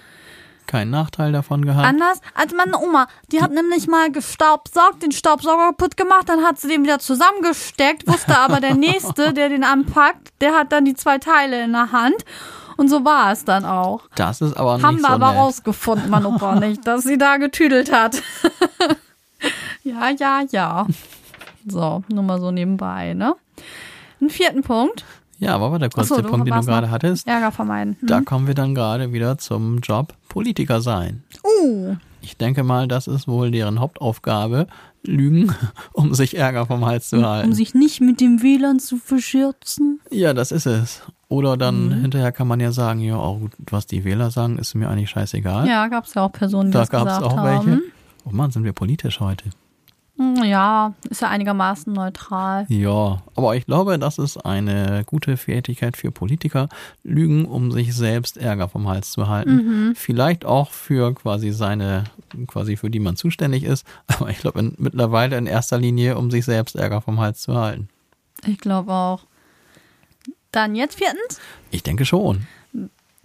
Keinen 0.67 0.91
Nachteil 0.91 1.33
davon 1.33 1.65
gehabt. 1.65 1.87
Anders 1.87 2.21
als 2.35 2.53
meine 2.55 2.79
Oma. 2.79 3.07
Die 3.33 3.43
hat 3.43 3.53
nämlich 3.53 3.87
mal 3.87 4.11
gestaubsaugt, 4.11 5.03
den 5.03 5.12
Staubsauger 5.12 5.69
kaputt 5.69 5.97
gemacht, 5.97 6.29
dann 6.29 6.43
hat 6.43 6.59
sie 6.59 6.69
den 6.69 6.83
wieder 6.85 6.99
zusammengesteckt, 6.99 8.07
wusste 8.09 8.39
aber 8.39 8.61
der 8.61 8.75
Nächste, 8.75 9.33
der 9.35 9.49
den 9.51 9.62
anpackt, 9.65 10.33
der 10.41 10.55
hat 10.55 10.73
dann 10.73 10.85
die 10.85 10.95
zwei 10.95 11.19
Teile 11.19 11.62
in 11.62 11.73
der 11.73 11.93
Hand. 11.93 12.17
Und 12.77 12.89
so 12.89 13.05
war 13.05 13.31
es 13.31 13.45
dann 13.45 13.65
auch. 13.65 14.01
das 14.17 14.41
ist 14.41 14.57
aber 14.57 14.83
Haben 14.83 14.97
nicht 14.97 15.05
wir 15.05 15.09
so 15.09 15.15
aber 15.15 15.29
nett. 15.33 15.37
rausgefunden, 15.41 16.11
mein 16.11 16.27
Opa 16.27 16.55
nicht, 16.61 16.87
dass 16.87 17.05
sie 17.05 17.19
da 17.19 17.37
getüdelt 17.37 17.93
hat. 17.93 18.21
ja, 19.85 20.11
ja, 20.11 20.43
ja. 20.51 20.87
So, 21.67 22.03
nur 22.09 22.23
mal 22.25 22.41
so 22.41 22.51
nebenbei, 22.51 23.15
ne? 23.15 23.37
Einen 24.21 24.31
vierten 24.31 24.62
Punkt. 24.62 25.05
Ja, 25.45 25.55
aber 25.55 25.70
war 25.72 25.78
der 25.78 25.90
kurze 25.90 26.14
so, 26.16 26.22
Punkt, 26.22 26.47
den 26.47 26.55
du 26.55 26.61
gerade 26.66 26.90
hattest. 26.90 27.26
Ärger 27.26 27.53
vermeiden. 27.53 27.97
Hm? 28.01 28.09
Da 28.09 28.20
kommen 28.20 28.47
wir 28.47 28.55
dann 28.55 28.74
gerade 28.74 29.12
wieder 29.12 29.38
zum 29.38 29.78
Job 29.80 30.14
Politiker 30.28 30.80
sein. 30.80 31.22
Uh, 31.45 31.97
Ich 32.22 32.36
denke 32.36 32.62
mal, 32.62 32.88
das 32.88 33.07
ist 33.07 33.28
wohl 33.28 33.51
deren 33.51 33.80
Hauptaufgabe, 33.80 34.66
Lügen, 35.07 35.53
um 35.92 36.14
sich 36.14 36.36
Ärger 36.38 36.66
vom 36.66 36.84
Hals 36.86 37.11
zu 37.11 37.24
halten. 37.24 37.49
um 37.49 37.55
sich 37.55 37.74
nicht 37.74 38.01
mit 38.01 38.20
dem 38.20 38.42
WLAN 38.42 38.78
zu 38.80 38.97
verschürzen. 38.97 40.01
ja, 40.11 40.32
das 40.34 40.51
ist 40.53 40.66
es. 40.66 41.03
Oder 41.28 41.57
dann 41.57 41.86
Mhm. 41.88 42.01
hinterher 42.03 42.32
kann 42.32 42.47
man 42.49 42.61
ja 42.61 42.70
sagen, 42.72 43.01
ja, 43.01 43.16
oh, 43.18 43.38
gut, 43.38 43.53
was 43.70 43.86
die 43.86 44.05
Wähler 44.05 44.30
sagen, 44.30 44.59
ist 44.59 44.74
mir 44.74 44.88
eigentlich 44.88 45.11
scheißegal. 45.11 45.66
Ja, 45.66 45.88
gab 45.88 46.05
es 46.05 46.14
ja 46.14 46.22
auch 46.22 46.32
Personen, 46.32 46.70
die 46.70 46.74
da 46.74 46.80
das 46.80 46.90
gab 46.90 47.07
es 47.09 47.14
gesagt 47.16 47.24
auch 47.32 47.36
haben. 47.38 47.66
welche. 47.66 47.82
Oh 48.24 48.30
Mann, 48.30 48.51
sind 48.51 48.64
wir 48.64 48.72
politisch 48.72 49.20
heute. 49.20 49.45
Hm, 50.17 50.45
Ja, 50.45 50.95
ist 51.11 51.23
ja 51.23 51.29
einigermaßen 51.29 51.93
neutral. 51.93 52.67
Ja, 52.69 53.23
aber 53.35 53.57
ich 53.57 53.67
glaube, 53.67 53.99
das 53.99 54.19
ist 54.19 54.37
eine 54.39 55.03
gute 55.07 55.37
Fähigkeit 55.37 55.97
für 55.97 56.11
Politiker, 56.12 56.69
Lügen, 57.03 57.47
um 57.47 57.73
sich 57.73 57.95
selbst 57.95 58.37
Ärger 58.37 58.69
vom 58.69 58.89
Hals 58.89 59.11
zu 59.11 59.29
halten. 59.29 59.55
Mhm. 59.89 59.95
Vielleicht 59.97 60.45
auch 60.45 60.71
für 60.71 61.15
quasi 61.15 61.51
seine, 61.51 62.05
quasi 62.47 62.77
für 62.77 62.91
die 62.91 63.01
man 63.01 63.17
zuständig 63.17 63.65
ist, 63.65 63.87
aber 64.07 64.31
ich 64.31 64.39
glaube 64.39 64.61
in, 64.61 64.75
mittlerweile 64.79 65.37
in 65.37 65.47
erster 65.47 65.79
Linie, 65.79 66.17
um 66.17 66.31
sich 66.31 66.45
selbst 66.45 66.77
Ärger 66.77 67.01
vom 67.01 67.19
Hals 67.21 67.43
zu 67.43 67.55
halten. 67.55 67.89
Ich 68.47 68.59
glaube 68.59 68.93
auch. 68.93 69.25
Dann 70.53 70.77
jetzt 70.77 70.97
viertens. 70.99 71.41
Ich 71.73 71.83
denke 71.83 72.05
schon. 72.05 72.47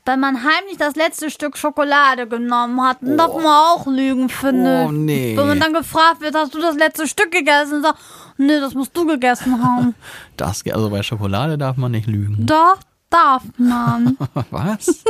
Wenn 0.10 0.22
man 0.22 0.44
heimlich 0.44 0.78
das 0.80 0.96
letzte 0.96 1.30
Stück 1.30 1.56
Schokolade 1.56 2.26
genommen 2.26 2.82
hat, 2.82 2.98
dann 3.02 3.16
darf 3.16 3.32
man 3.36 3.46
auch 3.46 3.86
lügen, 3.86 4.28
finde 4.28 4.86
Oh 4.88 4.92
nee. 4.92 5.38
Wenn 5.38 5.48
man 5.48 5.60
dann 5.60 5.72
gefragt 5.72 6.22
wird, 6.22 6.34
hast 6.34 6.56
du 6.56 6.60
das 6.60 6.76
letzte 6.78 7.08
Stück 7.08 7.32
gegessen? 7.32 7.84
Sag, 7.84 7.94
nee, 8.36 8.60
das 8.60 8.74
musst 8.74 8.98
du 8.98 9.06
gegessen 9.06 9.64
haben. 9.64 9.94
Das, 10.36 10.64
also 10.66 10.90
bei 10.90 11.04
Schokolade 11.04 11.60
darf 11.60 11.78
man 11.78 11.92
nicht 11.92 12.08
lügen. 12.08 12.48
Doch, 12.48 12.80
darf 13.12 13.44
man. 13.58 14.18
Was? 14.50 15.04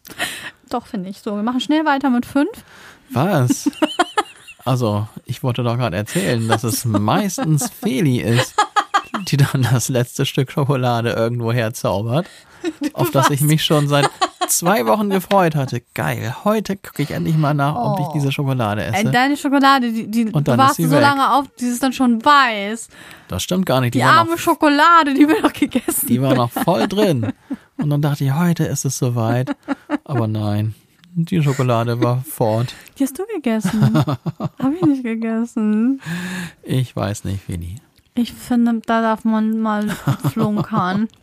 Doch, 0.68 0.86
finde 0.86 1.08
ich. 1.08 1.20
So, 1.20 1.36
wir 1.36 1.42
machen 1.42 1.60
schnell 1.60 1.86
weiter 1.86 2.10
mit 2.10 2.26
fünf. 2.26 2.50
Was? 3.08 3.70
Also, 4.62 5.08
ich 5.24 5.42
wollte 5.42 5.62
doch 5.62 5.78
gerade 5.78 5.96
erzählen, 5.96 6.46
dass 6.48 6.64
es 6.64 6.84
meistens 6.84 7.70
Feli 7.70 8.20
ist, 8.20 8.54
die 9.28 9.38
dann 9.38 9.62
das 9.72 9.88
letzte 9.88 10.26
Stück 10.26 10.52
Schokolade 10.52 11.12
irgendwo 11.12 11.50
herzaubert, 11.52 12.26
auf 12.94 13.10
das 13.10 13.30
ich 13.30 13.40
mich 13.40 13.64
schon 13.64 13.88
seit 13.88 14.08
zwei 14.48 14.86
Wochen 14.86 15.08
gefreut 15.10 15.54
hatte. 15.54 15.82
Geil, 15.94 16.34
heute 16.44 16.76
gucke 16.76 17.02
ich 17.02 17.10
endlich 17.10 17.36
mal 17.36 17.54
nach, 17.54 17.74
ob 17.76 18.00
ich 18.00 18.06
diese 18.14 18.32
Schokolade 18.32 18.84
Ey, 18.84 19.02
esse. 19.02 19.10
deine 19.10 19.36
Schokolade, 19.36 19.92
die, 19.92 20.10
die 20.10 20.24
Und 20.26 20.34
du 20.34 20.40
dann 20.52 20.58
warst 20.58 20.76
sie 20.76 20.84
so 20.84 20.92
weg. 20.96 21.00
lange 21.00 21.32
auf, 21.34 21.46
die 21.58 21.66
ist 21.66 21.82
dann 21.82 21.92
schon 21.92 22.24
weiß. 22.24 22.88
Das 23.28 23.42
stimmt 23.42 23.66
gar 23.66 23.80
nicht, 23.80 23.94
die, 23.94 23.98
Die 23.98 24.04
arme 24.04 24.32
noch, 24.32 24.38
Schokolade, 24.38 25.14
die 25.14 25.26
wird 25.28 25.44
doch 25.44 25.52
gegessen. 25.52 26.06
die 26.08 26.20
war 26.20 26.34
noch 26.34 26.50
voll 26.50 26.86
drin. 26.88 27.32
Und 27.78 27.90
dann 27.90 28.02
dachte 28.02 28.24
ich, 28.24 28.34
heute 28.34 28.64
ist 28.64 28.84
es 28.84 28.98
soweit. 28.98 29.56
Aber 30.04 30.28
nein, 30.28 30.74
die 31.14 31.42
Schokolade 31.42 32.00
war 32.02 32.22
fort. 32.22 32.74
Die 32.98 33.04
hast 33.04 33.18
du 33.18 33.24
gegessen. 33.34 33.92
Hab 34.38 34.72
ich 34.74 34.82
nicht 34.82 35.02
gegessen. 35.02 36.00
Ich 36.62 36.94
weiß 36.94 37.24
nicht, 37.24 37.42
Feli. 37.44 37.76
Ich 38.14 38.32
finde, 38.34 38.80
da 38.84 39.00
darf 39.00 39.24
man 39.24 39.58
mal 39.60 39.88
flunkern. 40.30 41.08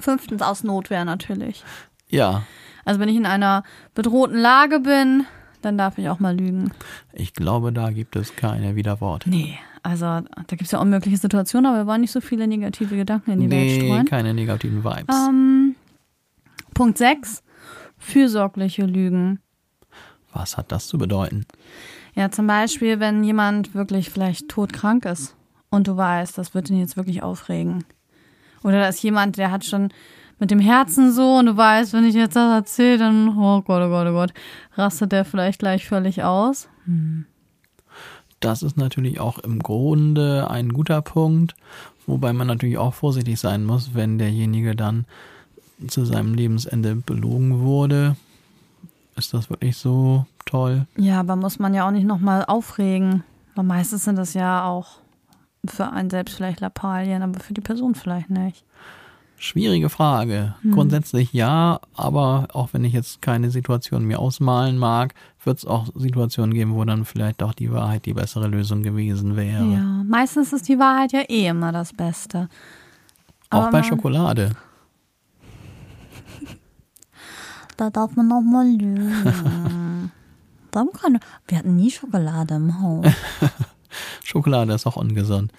Fünftens 0.00 0.42
aus 0.42 0.64
Notwehr 0.64 1.04
natürlich. 1.04 1.64
Ja, 2.08 2.42
Also 2.84 3.00
wenn 3.00 3.08
ich 3.08 3.16
in 3.16 3.26
einer 3.26 3.62
bedrohten 3.94 4.36
Lage 4.38 4.80
bin, 4.80 5.24
dann 5.62 5.76
darf 5.78 5.98
ich 5.98 6.08
auch 6.08 6.20
mal 6.20 6.36
lügen. 6.36 6.70
ich 7.12 7.32
glaube, 7.32 7.72
da 7.72 7.90
gibt 7.90 8.14
es 8.16 8.36
keine 8.36 8.76
Widerworte. 8.76 9.28
Nee, 9.30 9.58
also 9.82 10.04
da 10.06 10.22
gibt 10.48 10.62
es 10.62 10.70
ja 10.72 10.78
unmögliche 10.80 11.16
Situationen, 11.16 11.66
aber 11.70 11.82
wir 11.84 11.86
wollen 11.86 12.02
nicht 12.02 12.12
so 12.12 12.20
viele 12.20 12.46
negative 12.46 12.96
Gedanken 12.96 13.32
in 13.32 13.40
die 13.40 13.50
Welt 13.50 13.66
Nee, 13.80 13.86
streuen. 13.86 14.04
keine 14.06 14.34
negativen 14.34 14.84
Vibes. 14.84 15.16
Ähm, 15.28 15.74
Punkt 16.74 16.98
6. 16.98 17.42
Fürsorgliche 17.98 18.84
Lügen. 18.84 19.40
Was 20.32 20.56
hat 20.56 20.70
das 20.70 20.86
zu 20.86 20.98
bedeuten? 20.98 21.46
Ja, 22.14 22.30
zum 22.30 22.46
Beispiel, 22.46 23.00
wenn 23.00 23.24
jemand 23.24 23.74
wirklich 23.74 24.10
vielleicht 24.10 24.48
todkrank 24.48 25.04
ist 25.06 25.34
und 25.70 25.88
du 25.88 25.96
weißt, 25.96 26.36
das 26.38 26.54
wird 26.54 26.70
ihn 26.70 26.78
jetzt 26.78 26.96
wirklich 26.96 27.22
aufregen. 27.22 27.84
Oder 28.62 28.80
da 28.80 28.88
ist 28.88 29.02
jemand, 29.02 29.36
der 29.36 29.50
hat 29.50 29.64
schon 29.64 29.90
mit 30.38 30.50
dem 30.50 30.60
Herzen 30.60 31.12
so 31.12 31.36
und 31.36 31.46
du 31.46 31.56
weißt, 31.56 31.92
wenn 31.92 32.04
ich 32.04 32.14
jetzt 32.14 32.36
das 32.36 32.52
erzähle, 32.52 32.98
dann, 32.98 33.36
oh 33.38 33.62
Gott, 33.62 33.82
oh 33.82 33.88
Gott, 33.88 34.06
oh 34.06 34.12
Gott, 34.12 34.34
rastet 34.74 35.12
der 35.12 35.24
vielleicht 35.24 35.58
gleich 35.60 35.88
völlig 35.88 36.22
aus. 36.22 36.68
Das 38.40 38.62
ist 38.62 38.76
natürlich 38.76 39.18
auch 39.18 39.38
im 39.38 39.60
Grunde 39.60 40.50
ein 40.50 40.70
guter 40.70 41.00
Punkt, 41.00 41.54
wobei 42.06 42.32
man 42.32 42.46
natürlich 42.46 42.78
auch 42.78 42.94
vorsichtig 42.94 43.40
sein 43.40 43.64
muss, 43.64 43.94
wenn 43.94 44.18
derjenige 44.18 44.76
dann 44.76 45.06
zu 45.88 46.04
seinem 46.04 46.34
Lebensende 46.34 46.96
belogen 46.96 47.60
wurde. 47.60 48.16
Ist 49.16 49.32
das 49.32 49.48
wirklich 49.48 49.76
so 49.78 50.26
toll? 50.44 50.86
Ja, 50.96 51.20
aber 51.20 51.36
muss 51.36 51.58
man 51.58 51.72
ja 51.72 51.86
auch 51.86 51.90
nicht 51.90 52.06
nochmal 52.06 52.44
aufregen. 52.44 53.24
Weil 53.54 53.64
meistens 53.64 54.04
sind 54.04 54.16
das 54.16 54.34
ja 54.34 54.66
auch 54.66 54.98
für 55.70 55.90
einen 55.90 56.10
selbst 56.10 56.36
vielleicht 56.36 56.60
Lappalien, 56.60 57.22
aber 57.22 57.40
für 57.40 57.54
die 57.54 57.60
Person 57.60 57.94
vielleicht 57.94 58.30
nicht. 58.30 58.64
Schwierige 59.38 59.90
Frage. 59.90 60.54
Grundsätzlich 60.72 61.34
ja, 61.34 61.80
aber 61.94 62.48
auch 62.54 62.70
wenn 62.72 62.84
ich 62.84 62.94
jetzt 62.94 63.20
keine 63.20 63.50
Situation 63.50 64.04
mir 64.06 64.18
ausmalen 64.18 64.78
mag, 64.78 65.14
wird 65.44 65.58
es 65.58 65.66
auch 65.66 65.88
Situationen 65.94 66.54
geben, 66.54 66.74
wo 66.74 66.82
dann 66.86 67.04
vielleicht 67.04 67.42
auch 67.42 67.52
die 67.52 67.70
Wahrheit 67.70 68.06
die 68.06 68.14
bessere 68.14 68.48
Lösung 68.48 68.82
gewesen 68.82 69.36
wäre. 69.36 69.64
Ja, 69.64 70.02
meistens 70.08 70.54
ist 70.54 70.68
die 70.68 70.78
Wahrheit 70.78 71.12
ja 71.12 71.20
eh 71.28 71.46
immer 71.48 71.70
das 71.70 71.92
Beste. 71.92 72.48
auch 73.50 73.58
aber 73.64 73.70
bei 73.72 73.78
man- 73.80 73.84
Schokolade. 73.84 74.50
Da 77.76 77.90
darf 77.90 78.16
man 78.16 78.32
auch 78.32 78.40
mal 78.40 78.66
lügen. 78.66 79.12
Wir 81.46 81.58
hatten 81.58 81.76
nie 81.76 81.90
Schokolade 81.90 82.54
im 82.54 82.80
Haus. 82.80 83.06
Schokolade 84.36 84.74
ist 84.74 84.86
auch 84.86 84.96
ungesund. 84.96 85.50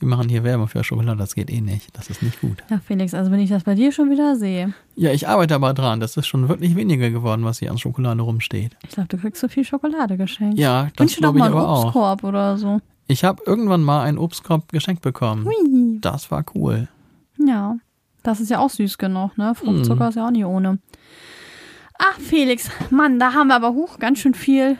Wir 0.00 0.08
machen 0.08 0.28
hier 0.28 0.42
Werbung 0.42 0.66
für 0.66 0.82
Schokolade, 0.82 1.18
das 1.18 1.36
geht 1.36 1.50
eh 1.50 1.60
nicht. 1.60 1.96
Das 1.96 2.10
ist 2.10 2.20
nicht 2.20 2.40
gut. 2.40 2.64
Ja, 2.68 2.80
Felix, 2.84 3.14
also 3.14 3.30
wenn 3.30 3.38
ich 3.38 3.48
das 3.50 3.62
bei 3.62 3.76
dir 3.76 3.92
schon 3.92 4.10
wieder 4.10 4.34
sehe, 4.34 4.74
Ja, 4.96 5.12
ich 5.12 5.28
arbeite 5.28 5.54
aber 5.54 5.72
dran. 5.72 6.00
Das 6.00 6.16
ist 6.16 6.26
schon 6.26 6.48
wirklich 6.48 6.74
weniger 6.74 7.10
geworden, 7.10 7.44
was 7.44 7.60
hier 7.60 7.70
an 7.70 7.78
Schokolade 7.78 8.20
rumsteht. 8.20 8.76
ich 8.82 8.90
glaube, 8.90 9.08
du 9.08 9.18
kriegst 9.18 9.40
so 9.40 9.46
viel 9.46 9.64
Schokolade 9.64 10.16
geschenkt. 10.16 10.58
Ja, 10.58 10.88
das 10.96 11.14
glaube 11.14 11.38
ich 11.38 11.44
mal 11.44 11.46
einen 11.46 11.54
aber 11.56 11.68
auch. 11.68 11.84
Obstkorb 11.84 12.24
oder 12.24 12.58
so. 12.58 12.80
Ich 13.06 13.22
habe 13.22 13.40
irgendwann 13.46 13.82
mal 13.84 14.02
einen 14.02 14.18
Obstkorb 14.18 14.72
geschenkt 14.72 15.02
bekommen. 15.02 15.44
Hui. 15.44 15.98
Das 16.00 16.28
war 16.32 16.44
cool. 16.56 16.88
Ja, 17.38 17.76
das 18.24 18.40
ist 18.40 18.50
ja 18.50 18.58
auch 18.58 18.70
süß 18.70 18.98
genug, 18.98 19.38
ne? 19.38 19.54
Fruchtzucker 19.54 20.08
ist 20.08 20.16
ja 20.16 20.26
auch 20.26 20.32
nicht 20.32 20.44
ohne. 20.44 20.78
Ach, 22.00 22.18
Felix, 22.18 22.68
Mann, 22.90 23.20
da 23.20 23.32
haben 23.32 23.46
wir 23.48 23.54
aber 23.54 23.74
hoch 23.74 24.00
ganz 24.00 24.18
schön 24.18 24.34
viel 24.34 24.76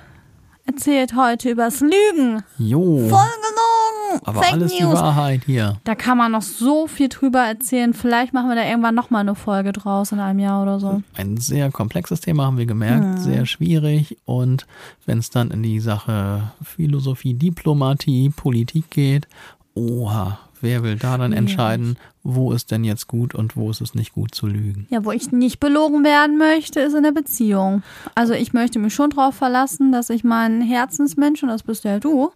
erzählt 0.66 1.14
heute 1.14 1.50
übers 1.50 1.80
Lügen. 1.80 2.42
Jo. 2.58 2.98
Voll 3.08 3.08
gelogen. 3.08 4.20
Aber 4.24 4.42
Fake 4.42 4.52
alles 4.52 4.72
die 4.72 4.82
News. 4.82 4.94
Wahrheit 4.94 5.42
hier. 5.44 5.80
Da 5.84 5.94
kann 5.94 6.18
man 6.18 6.32
noch 6.32 6.42
so 6.42 6.86
viel 6.86 7.08
drüber 7.08 7.40
erzählen. 7.40 7.94
Vielleicht 7.94 8.32
machen 8.32 8.48
wir 8.48 8.56
da 8.56 8.64
irgendwann 8.64 8.94
nochmal 8.94 9.22
eine 9.22 9.34
Folge 9.34 9.72
draus 9.72 10.12
in 10.12 10.20
einem 10.20 10.38
Jahr 10.38 10.62
oder 10.62 10.80
so. 10.80 11.02
Ein 11.16 11.36
sehr 11.36 11.70
komplexes 11.70 12.20
Thema 12.20 12.46
haben 12.46 12.58
wir 12.58 12.66
gemerkt, 12.66 13.20
sehr 13.20 13.46
schwierig. 13.46 14.16
Und 14.24 14.66
wenn 15.06 15.18
es 15.18 15.30
dann 15.30 15.50
in 15.50 15.62
die 15.62 15.80
Sache 15.80 16.52
Philosophie, 16.62 17.34
Diplomatie, 17.34 18.30
Politik 18.30 18.90
geht, 18.90 19.28
oha, 19.74 20.38
wer 20.64 20.82
will 20.82 20.96
da 20.96 21.16
dann 21.16 21.32
entscheiden, 21.32 21.96
wo 22.24 22.50
ist 22.50 22.72
denn 22.72 22.82
jetzt 22.82 23.06
gut 23.06 23.34
und 23.34 23.56
wo 23.56 23.70
ist 23.70 23.80
es 23.80 23.94
nicht 23.94 24.12
gut 24.12 24.34
zu 24.34 24.48
lügen? 24.48 24.88
Ja, 24.90 25.04
wo 25.04 25.12
ich 25.12 25.30
nicht 25.30 25.60
belogen 25.60 26.02
werden 26.02 26.36
möchte, 26.38 26.80
ist 26.80 26.94
in 26.94 27.04
der 27.04 27.12
Beziehung. 27.12 27.84
Also 28.16 28.34
ich 28.34 28.52
möchte 28.52 28.80
mich 28.80 28.94
schon 28.94 29.10
darauf 29.10 29.36
verlassen, 29.36 29.92
dass 29.92 30.10
ich 30.10 30.24
meinen 30.24 30.62
Herzensmensch, 30.62 31.42
und 31.44 31.50
das 31.50 31.62
bist 31.62 31.84
ja 31.84 32.00
du, 32.00 32.32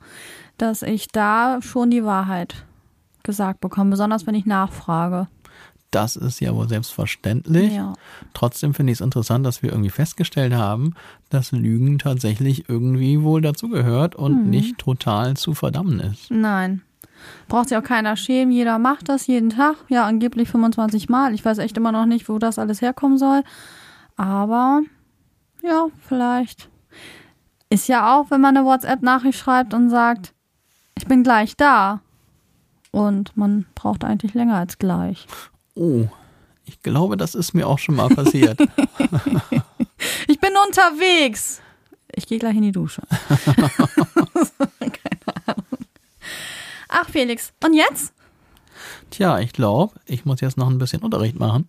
dass 0.59 0.83
ich 0.83 1.09
da 1.09 1.61
schon 1.63 1.91
die 1.91 2.05
Wahrheit 2.05 2.65
gesagt 3.25 3.61
bekomme, 3.61 3.91
besonders 3.91 4.27
wenn 4.27 4.35
ich 4.35 4.47
nachfrage. 4.47 5.27
Das 5.91 6.17
ist 6.17 6.41
ja 6.41 6.55
wohl 6.55 6.69
selbstverständlich. 6.69 7.73
Ja. 7.73 7.95
Trotzdem 8.35 8.75
finde 8.75 8.93
ich 8.93 8.99
es 8.99 9.01
interessant, 9.01 9.47
dass 9.47 9.63
wir 9.63 9.71
irgendwie 9.71 9.91
festgestellt 9.91 10.53
haben, 10.53 10.93
dass 11.31 11.53
Lügen 11.53 11.99
tatsächlich 11.99 12.69
irgendwie 12.69 13.23
wohl 13.23 13.41
dazugehört 13.41 14.15
und 14.15 14.51
nicht 14.51 14.77
total 14.77 15.37
zu 15.37 15.55
verdammen 15.55 16.01
ist. 16.01 16.31
Nein. 16.31 16.83
Braucht 17.49 17.69
sich 17.69 17.79
auch 17.79 17.83
keiner 17.83 18.17
schämen. 18.17 18.53
Jeder 18.53 18.79
macht 18.79 19.09
das 19.09 19.27
jeden 19.27 19.51
Tag. 19.51 19.77
Ja, 19.89 20.05
angeblich 20.07 20.49
25 20.49 21.09
Mal. 21.09 21.35
Ich 21.35 21.45
weiß 21.45 21.59
echt 21.59 21.77
immer 21.77 21.93
noch 21.93 22.07
nicht, 22.07 22.29
wo 22.29 22.39
das 22.39 22.59
alles 22.59 22.81
herkommen 22.83 23.19
soll. 23.19 23.43
Aber 24.17 24.83
ja, 25.63 25.87
vielleicht. 26.07 26.69
Ist 27.71 27.89
ja 27.89 28.17
auch, 28.17 28.31
wenn 28.31 28.41
man 28.41 28.57
eine 28.57 28.67
WhatsApp-Nachricht 28.67 29.39
schreibt 29.39 29.75
und 29.75 29.91
sagt, 29.91 30.33
ich 30.97 31.07
bin 31.07 31.23
gleich 31.23 31.57
da. 31.57 32.01
Und 32.91 33.37
man 33.37 33.67
braucht 33.75 34.05
eigentlich 34.05 34.35
länger 34.35 34.57
als 34.57 34.79
gleich. 34.79 35.27
Oh, 35.75 36.07
ich 36.65 36.83
glaube, 36.83 37.17
das 37.17 37.35
ist 37.35 37.53
mir 37.53 37.67
auch 37.67 37.79
schon 37.79 37.97
mal 37.97 38.09
passiert. 38.09 38.59
Ich 40.29 40.39
bin 40.41 40.53
unterwegs. 40.67 41.61
Ich 42.15 42.27
gehe 42.27 42.39
gleich 42.39 42.57
in 42.57 42.63
die 42.63 42.73
Dusche. 42.73 43.03
Keine. 44.79 45.28
Ach, 46.89 47.09
Felix. 47.09 47.53
Und 47.65 47.75
jetzt? 47.75 48.13
Tja, 49.11 49.39
ich 49.41 49.53
glaube, 49.53 49.95
ich 50.07 50.25
muss 50.25 50.41
jetzt 50.41 50.57
noch 50.57 50.69
ein 50.69 50.79
bisschen 50.79 51.03
Unterricht 51.03 51.39
machen. 51.39 51.69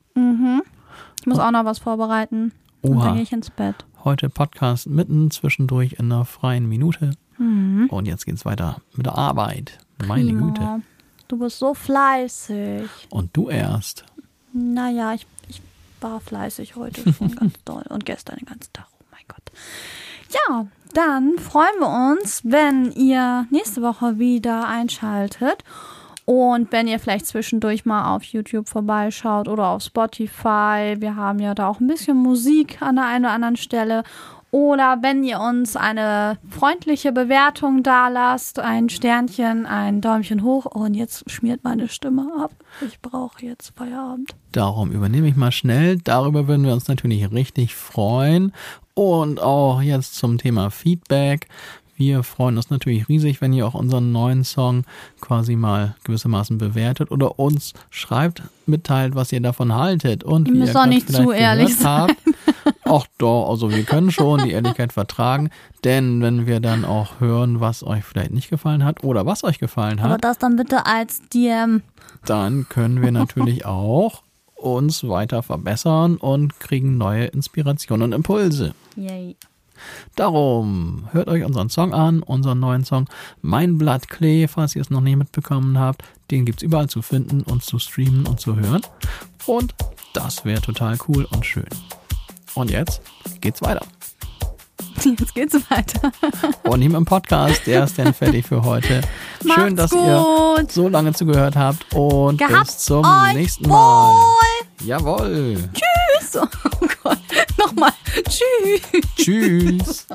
Ich 1.19 1.25
muss 1.27 1.39
auch 1.39 1.51
noch 1.51 1.65
was 1.65 1.79
vorbereiten. 1.79 2.51
Und 2.81 2.97
Oha. 2.97 3.05
dann 3.05 3.13
gehe 3.15 3.23
ich 3.23 3.31
ins 3.33 3.49
Bett. 3.49 3.75
Heute 4.03 4.29
Podcast 4.29 4.87
mitten 4.87 5.29
zwischendurch 5.31 5.93
in 5.93 6.11
einer 6.11 6.25
freien 6.25 6.67
Minute. 6.67 7.11
Und 7.37 8.05
jetzt 8.05 8.25
geht's 8.25 8.43
weiter 8.45 8.81
mit 8.95 9.05
der 9.05 9.15
Arbeit. 9.17 9.77
Meine 10.05 10.25
Prima. 10.25 10.47
Güte. 10.47 10.81
Du 11.29 11.37
bist 11.39 11.59
so 11.59 11.73
fleißig. 11.73 12.89
Und 13.09 13.29
du 13.35 13.49
erst. 13.49 14.03
Naja, 14.51 15.13
ich, 15.13 15.25
ich 15.47 15.61
war 16.01 16.19
fleißig 16.19 16.75
heute 16.75 17.13
schon 17.13 17.35
ganz 17.35 17.53
doll 17.63 17.83
und 17.89 18.05
gestern 18.05 18.37
den 18.37 18.45
ganzen 18.45 18.73
Tag. 18.73 18.87
Oh 18.99 19.03
mein 19.11 19.21
Gott. 19.27 19.51
Ja, 20.31 20.67
dann 20.93 21.37
freuen 21.37 21.79
wir 21.79 22.13
uns, 22.13 22.41
wenn 22.43 22.91
ihr 22.91 23.45
nächste 23.51 23.81
Woche 23.81 24.19
wieder 24.19 24.67
einschaltet. 24.67 25.63
Und 26.25 26.71
wenn 26.71 26.87
ihr 26.87 26.99
vielleicht 26.99 27.25
zwischendurch 27.25 27.85
mal 27.85 28.15
auf 28.15 28.23
YouTube 28.23 28.69
vorbeischaut 28.69 29.47
oder 29.47 29.69
auf 29.69 29.81
Spotify. 29.81 30.95
Wir 30.99 31.15
haben 31.15 31.39
ja 31.39 31.55
da 31.55 31.67
auch 31.67 31.79
ein 31.79 31.87
bisschen 31.87 32.17
Musik 32.17 32.83
an 32.83 32.97
der 32.97 33.05
einen 33.05 33.25
oder 33.25 33.33
anderen 33.33 33.55
Stelle. 33.55 34.03
Oder 34.51 34.97
wenn 35.01 35.23
ihr 35.23 35.39
uns 35.39 35.75
eine 35.75 36.39
freundliche 36.49 37.11
Bewertung 37.11 37.83
da 37.83 38.07
lasst, 38.07 38.59
ein 38.59 38.89
Sternchen, 38.89 39.65
ein 39.67 40.01
Däumchen 40.01 40.43
hoch. 40.43 40.65
Und 40.65 40.95
jetzt 40.95 41.29
schmiert 41.29 41.63
meine 41.63 41.87
Stimme 41.87 42.27
ab. 42.43 42.51
Ich 42.85 42.99
brauche 42.99 43.45
jetzt 43.45 43.73
Feierabend. 43.75 44.33
Darum 44.51 44.91
übernehme 44.91 45.27
ich 45.27 45.35
mal 45.35 45.51
schnell. 45.51 45.97
Darüber 45.99 46.47
würden 46.47 46.65
wir 46.65 46.73
uns 46.73 46.87
natürlich 46.87 47.31
richtig 47.31 47.75
freuen. 47.75 48.51
Und 48.95 49.39
auch 49.39 49.81
jetzt 49.81 50.15
zum 50.15 50.39
Thema 50.39 50.71
Feedback. 50.71 51.47
Wir 51.95 52.23
freuen 52.23 52.55
uns 52.55 52.69
natürlich 52.69 53.09
riesig, 53.09 53.41
wenn 53.41 53.51
ihr 53.51 53.67
auch 53.67 53.73
unseren 53.73 54.13
neuen 54.13 54.45
Song 54.45 54.85
quasi 55.19 55.57
mal 55.57 55.95
gewissermaßen 56.05 56.57
bewertet 56.57 57.11
oder 57.11 57.39
uns 57.39 57.73
schreibt, 57.89 58.41
mitteilt, 58.65 59.15
was 59.15 59.33
ihr 59.33 59.41
davon 59.41 59.75
haltet. 59.75 60.23
Und 60.23 60.47
Ihr 60.47 60.55
müsst 60.55 60.71
gerade 60.71 60.89
nicht 60.89 61.11
zu 61.11 61.31
ehrlich 61.31 61.77
gehört 61.77 62.09
habt. 62.09 62.15
Ach 62.85 63.05
doch, 63.17 63.49
also 63.49 63.71
wir 63.71 63.83
können 63.83 64.11
schon 64.11 64.43
die 64.43 64.51
Ehrlichkeit 64.51 64.93
vertragen, 64.93 65.49
denn 65.83 66.21
wenn 66.21 66.45
wir 66.47 66.59
dann 66.59 66.85
auch 66.85 67.19
hören, 67.19 67.59
was 67.59 67.83
euch 67.83 68.03
vielleicht 68.03 68.31
nicht 68.31 68.49
gefallen 68.49 68.83
hat 68.83 69.03
oder 69.03 69.25
was 69.25 69.43
euch 69.43 69.59
gefallen 69.59 69.99
Aber 69.99 70.15
hat, 70.15 70.23
das 70.23 70.37
dann 70.37 70.55
bitte 70.55 70.85
als 70.85 71.21
DM. 71.33 71.81
dann 72.25 72.67
können 72.69 73.01
wir 73.01 73.11
natürlich 73.11 73.65
auch 73.65 74.23
uns 74.55 75.07
weiter 75.07 75.41
verbessern 75.41 76.17
und 76.17 76.59
kriegen 76.59 76.97
neue 76.97 77.25
Inspirationen 77.25 78.03
und 78.05 78.13
Impulse. 78.13 78.73
Yay. 78.95 79.35
Darum 80.15 81.07
hört 81.11 81.29
euch 81.29 81.45
unseren 81.45 81.69
Song 81.69 81.93
an, 81.93 82.21
unseren 82.21 82.59
neuen 82.59 82.83
Song 82.83 83.07
Mein 83.41 83.77
Blatt 83.77 84.09
Klee, 84.09 84.47
falls 84.47 84.75
ihr 84.75 84.81
es 84.81 84.89
noch 84.89 84.99
nie 85.01 85.15
mitbekommen 85.15 85.79
habt. 85.79 86.03
Den 86.31 86.45
gibt's 86.45 86.63
überall 86.63 86.89
zu 86.89 87.01
finden 87.01 87.41
und 87.43 87.63
zu 87.63 87.79
streamen 87.79 88.27
und 88.27 88.39
zu 88.39 88.57
hören. 88.57 88.81
Und 89.45 89.73
das 90.13 90.43
wäre 90.45 90.61
total 90.61 90.97
cool 91.07 91.25
und 91.31 91.45
schön. 91.45 91.69
Und 92.55 92.71
jetzt 92.71 93.01
geht's 93.41 93.61
weiter. 93.61 93.85
Jetzt 95.03 95.33
geht's 95.33 95.53
weiter. 95.69 96.11
Und 96.63 96.81
hier 96.81 96.93
im 96.93 97.05
Podcast, 97.05 97.65
der 97.65 97.85
ist 97.85 97.97
dann 97.97 98.13
fertig 98.13 98.45
für 98.45 98.63
heute. 98.63 99.01
Schön, 99.41 99.75
Macht's 99.75 99.75
dass 99.75 99.91
ihr 99.93 100.25
gut. 100.57 100.71
so 100.71 100.89
lange 100.89 101.13
zugehört 101.13 101.55
habt 101.55 101.93
und 101.93 102.37
Gehabt 102.37 102.65
bis 102.67 102.77
zum 102.79 103.05
nächsten 103.33 103.65
wohl. 103.65 103.71
Mal. 103.71 104.35
Jawohl. 104.83 105.69
Tschüss. 105.73 106.35
Oh 106.41 106.87
Gott. 107.03 107.17
Nochmal. 107.57 107.93
Tschüss. 108.27 109.05
Tschüss. 109.15 110.07